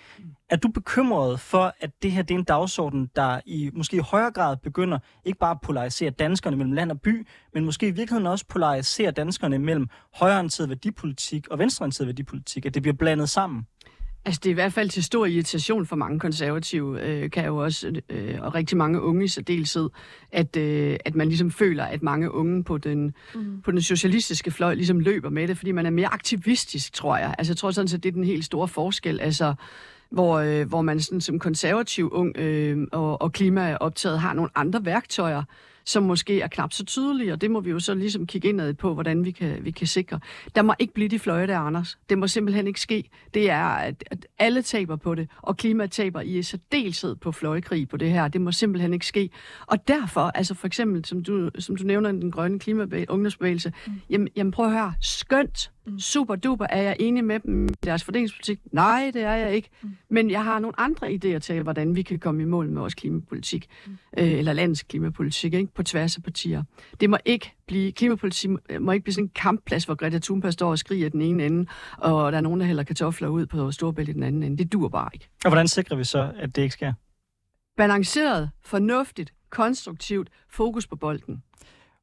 Er 0.50 0.56
du 0.56 0.68
bekymret 0.68 1.39
for, 1.39 1.74
at 1.80 1.91
det 2.02 2.12
her 2.12 2.22
det 2.22 2.34
er 2.34 2.39
en 2.39 2.43
dagsorden, 2.43 3.10
der 3.16 3.39
i 3.45 3.70
måske 3.74 3.97
i 3.97 4.00
højere 4.00 4.32
grad 4.32 4.58
begynder 4.58 5.00
ikke 5.26 5.39
bare 5.39 5.52
at 5.52 5.62
polarisere 5.64 6.10
danskerne 6.10 6.56
mellem 6.58 6.74
land 6.74 6.91
og 6.91 7.02
by, 7.02 7.28
men 7.54 7.66
måske 7.66 7.88
i 7.88 7.91
virkeligheden 7.91 8.28
også 8.28 8.45
polarisere 8.45 9.12
danskerne 9.12 9.60
mellem 9.60 9.88
højreorienteret 10.16 10.70
værdipolitik 10.70 11.47
og 11.47 11.60
venstreorienteret 11.60 12.08
værdipolitik, 12.08 12.66
at 12.66 12.74
det 12.74 12.82
bliver 12.82 12.95
blandet 12.95 13.30
sammen? 13.30 13.66
Altså, 14.26 14.41
det 14.43 14.49
er 14.49 14.51
i 14.51 14.53
hvert 14.53 14.74
fald 14.74 14.89
til 14.89 15.03
stor 15.03 15.26
irritation 15.26 15.86
for 15.86 15.95
mange 15.95 16.20
konservative, 16.20 17.01
øh, 17.01 17.32
kan 17.32 17.45
jo 17.45 17.57
også, 17.57 18.01
øh, 18.09 18.36
og 18.41 18.55
rigtig 18.55 18.78
mange 18.78 19.01
unge 19.01 19.26
i 19.26 19.28
særdeleshed, 19.28 19.89
at, 20.32 20.57
øh, 20.57 20.97
at 21.05 21.15
man 21.15 21.28
ligesom 21.28 21.51
føler, 21.51 21.84
at 21.86 22.03
mange 22.03 22.32
unge 22.32 22.63
på 22.63 22.78
den, 22.78 23.13
mm. 23.36 23.61
på 23.61 23.72
den 23.72 23.82
socialistiske 23.82 24.51
fløj 24.51 24.74
ligesom 24.74 24.99
løber 24.99 25.30
med 25.30 25.47
det, 25.47 25.57
fordi 25.57 25.72
man 25.72 25.86
er 25.86 25.89
mere 25.89 26.13
aktivistisk, 26.13 26.93
tror 26.93 27.17
jeg. 27.17 27.36
Altså, 27.38 27.51
jeg 27.51 27.57
tror 27.57 27.72
sådan 27.72 27.88
set, 27.88 28.03
det 28.03 28.09
er 28.09 28.13
den 28.13 28.24
helt 28.24 28.45
store 28.45 28.67
forskel. 28.67 29.20
Altså, 29.20 29.53
hvor, 30.09 30.39
øh, 30.39 30.67
hvor 30.67 30.82
man 30.82 30.99
sådan, 30.99 31.22
som 31.22 31.39
konservativ 31.39 32.09
ung 32.13 32.38
øh, 32.38 32.88
og, 32.91 33.22
og 33.22 33.32
klimaoptaget 33.32 34.20
har 34.20 34.34
nogle 34.34 34.49
andre 34.55 34.86
værktøjer, 34.86 35.43
som 35.90 36.04
måske 36.04 36.42
er 36.42 36.48
knap 36.48 36.74
så 36.74 36.86
tydelige, 36.86 37.34
og 37.34 37.42
det 37.42 37.52
må 37.52 37.60
vi 37.60 37.70
jo 37.70 37.80
så 37.80 37.94
ligesom 37.94 38.28
kigge 38.28 38.50
indad 38.50 38.74
på, 38.74 38.94
hvordan 38.94 39.26
vi 39.26 39.32
kan, 39.32 39.66
vi 39.66 39.72
kan 39.72 39.88
sikre. 39.88 40.20
Der 40.56 40.62
må 40.62 40.74
ikke 40.80 40.94
blive 40.94 41.10
de 41.10 41.20
fløje 41.20 41.48
der, 41.48 41.58
Anders. 41.58 41.98
Det 42.10 42.18
må 42.18 42.28
simpelthen 42.28 42.68
ikke 42.68 42.82
ske. 42.82 43.10
Det 43.34 43.50
er, 43.50 43.66
at, 43.66 44.04
at 44.12 44.28
alle 44.40 44.62
taber 44.62 44.96
på 44.96 45.16
det, 45.16 45.30
og 45.42 45.58
klimaet 45.58 45.92
taber 45.92 46.22
i 46.22 46.44
særdeleshed 46.44 47.16
på 47.16 47.32
fløjekrig 47.32 47.90
på 47.90 47.98
det 47.98 48.12
her. 48.12 48.28
Det 48.28 48.42
må 48.42 48.52
simpelthen 48.52 48.94
ikke 48.94 49.06
ske. 49.06 49.30
Og 49.68 49.88
derfor, 49.88 50.22
altså 50.22 50.54
for 50.54 50.68
eksempel, 50.68 51.06
som 51.06 51.24
du, 51.24 51.50
som 51.60 51.76
du 51.76 51.84
nævner, 51.84 52.12
den 52.12 52.32
grønne 52.32 52.60
klimaungdomsbevægelse, 52.60 53.74
mm. 53.88 53.94
jamen, 54.10 54.28
jamen 54.36 54.52
prøv 54.52 54.66
at 54.66 54.72
høre, 54.72 54.94
skønt, 55.02 55.72
super 55.98 56.36
duper, 56.36 56.66
er 56.70 56.82
jeg 56.82 56.96
enig 57.00 57.24
med 57.24 57.40
dem 57.40 57.66
i 57.66 57.70
deres 57.84 58.04
fordelingspolitik? 58.04 58.60
Nej, 58.72 59.12
det 59.14 59.22
er 59.22 59.36
jeg 59.36 59.56
ikke. 59.56 59.70
Mm. 59.82 59.90
Men 60.10 60.32
jeg 60.32 60.44
har 60.44 60.60
nogle 60.60 60.80
andre 60.80 61.08
idéer 61.08 61.40
til, 61.40 61.64
hvordan 61.64 61.96
vi 61.96 62.02
kan 62.02 62.20
komme 62.20 62.42
i 62.42 62.46
mål 62.46 62.70
med 62.70 62.80
vores 62.80 62.96
klimapolitik, 62.96 63.68
mm. 63.86 63.98
øh, 64.18 64.32
eller 64.32 64.54
landets 64.54 64.84
klimapolitik, 64.84 65.54
ikke? 65.54 65.74
På 65.80 65.84
tværs 65.84 66.17
af 66.17 66.23
partier. 66.23 66.63
Det 66.99 67.09
må 67.09 67.17
ikke 67.25 67.53
blive, 67.67 67.91
klimapolitik 67.91 68.49
må 68.80 68.91
ikke 68.91 69.03
blive 69.03 69.13
sådan 69.13 69.25
en 69.25 69.32
kampplads, 69.36 69.84
hvor 69.84 69.95
Greta 69.95 70.19
Thunberg 70.19 70.53
står 70.53 70.69
og 70.69 70.80
skriger 70.80 71.09
den 71.09 71.21
ene 71.21 71.45
ende, 71.45 71.69
og 71.97 72.32
der 72.32 72.38
er 72.38 72.41
nogen, 72.41 72.59
der 72.59 72.65
hælder 72.65 72.84
kartofler 72.84 73.27
ud 73.27 73.45
på 73.45 73.71
Storbælt 73.71 74.09
i 74.09 74.11
den 74.11 74.23
anden 74.23 74.43
ende. 74.43 74.57
Det 74.57 74.73
dur 74.73 74.89
bare 74.89 75.09
ikke. 75.13 75.30
Og 75.45 75.49
hvordan 75.49 75.67
sikrer 75.67 75.97
vi 75.97 76.03
så, 76.03 76.32
at 76.36 76.55
det 76.55 76.61
ikke 76.61 76.73
sker? 76.73 76.93
Balanceret, 77.77 78.49
fornuftigt, 78.65 79.34
konstruktivt, 79.49 80.30
fokus 80.49 80.88
på 80.88 80.95
bolden. 80.95 81.43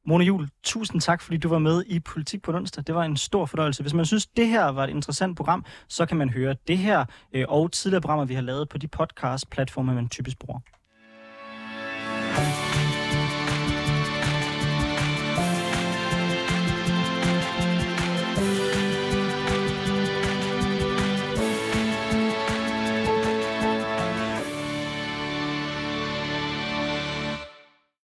Mona 0.07 0.23
Jul, 0.23 0.49
tusind 0.63 1.01
tak, 1.01 1.21
fordi 1.21 1.37
du 1.37 1.49
var 1.49 1.59
med 1.59 1.83
i 1.87 1.99
Politik 1.99 2.41
på 2.41 2.51
onsdag. 2.51 2.83
Det 2.87 2.95
var 2.95 3.03
en 3.03 3.17
stor 3.17 3.45
fornøjelse. 3.45 3.83
Hvis 3.83 3.93
man 3.93 4.05
synes, 4.05 4.25
det 4.25 4.47
her 4.47 4.65
var 4.65 4.83
et 4.83 4.89
interessant 4.89 5.37
program, 5.37 5.65
så 5.87 6.05
kan 6.05 6.17
man 6.17 6.29
høre 6.29 6.55
det 6.67 6.77
her 6.77 7.05
øh, 7.33 7.45
og 7.47 7.71
tidligere 7.71 8.01
programmer, 8.01 8.25
vi 8.25 8.33
har 8.33 8.41
lavet 8.41 8.69
på 8.69 8.77
de 8.77 8.87
podcast-platforme, 8.87 9.93
man 9.93 10.09
typisk 10.09 10.39
bruger. 10.39 10.59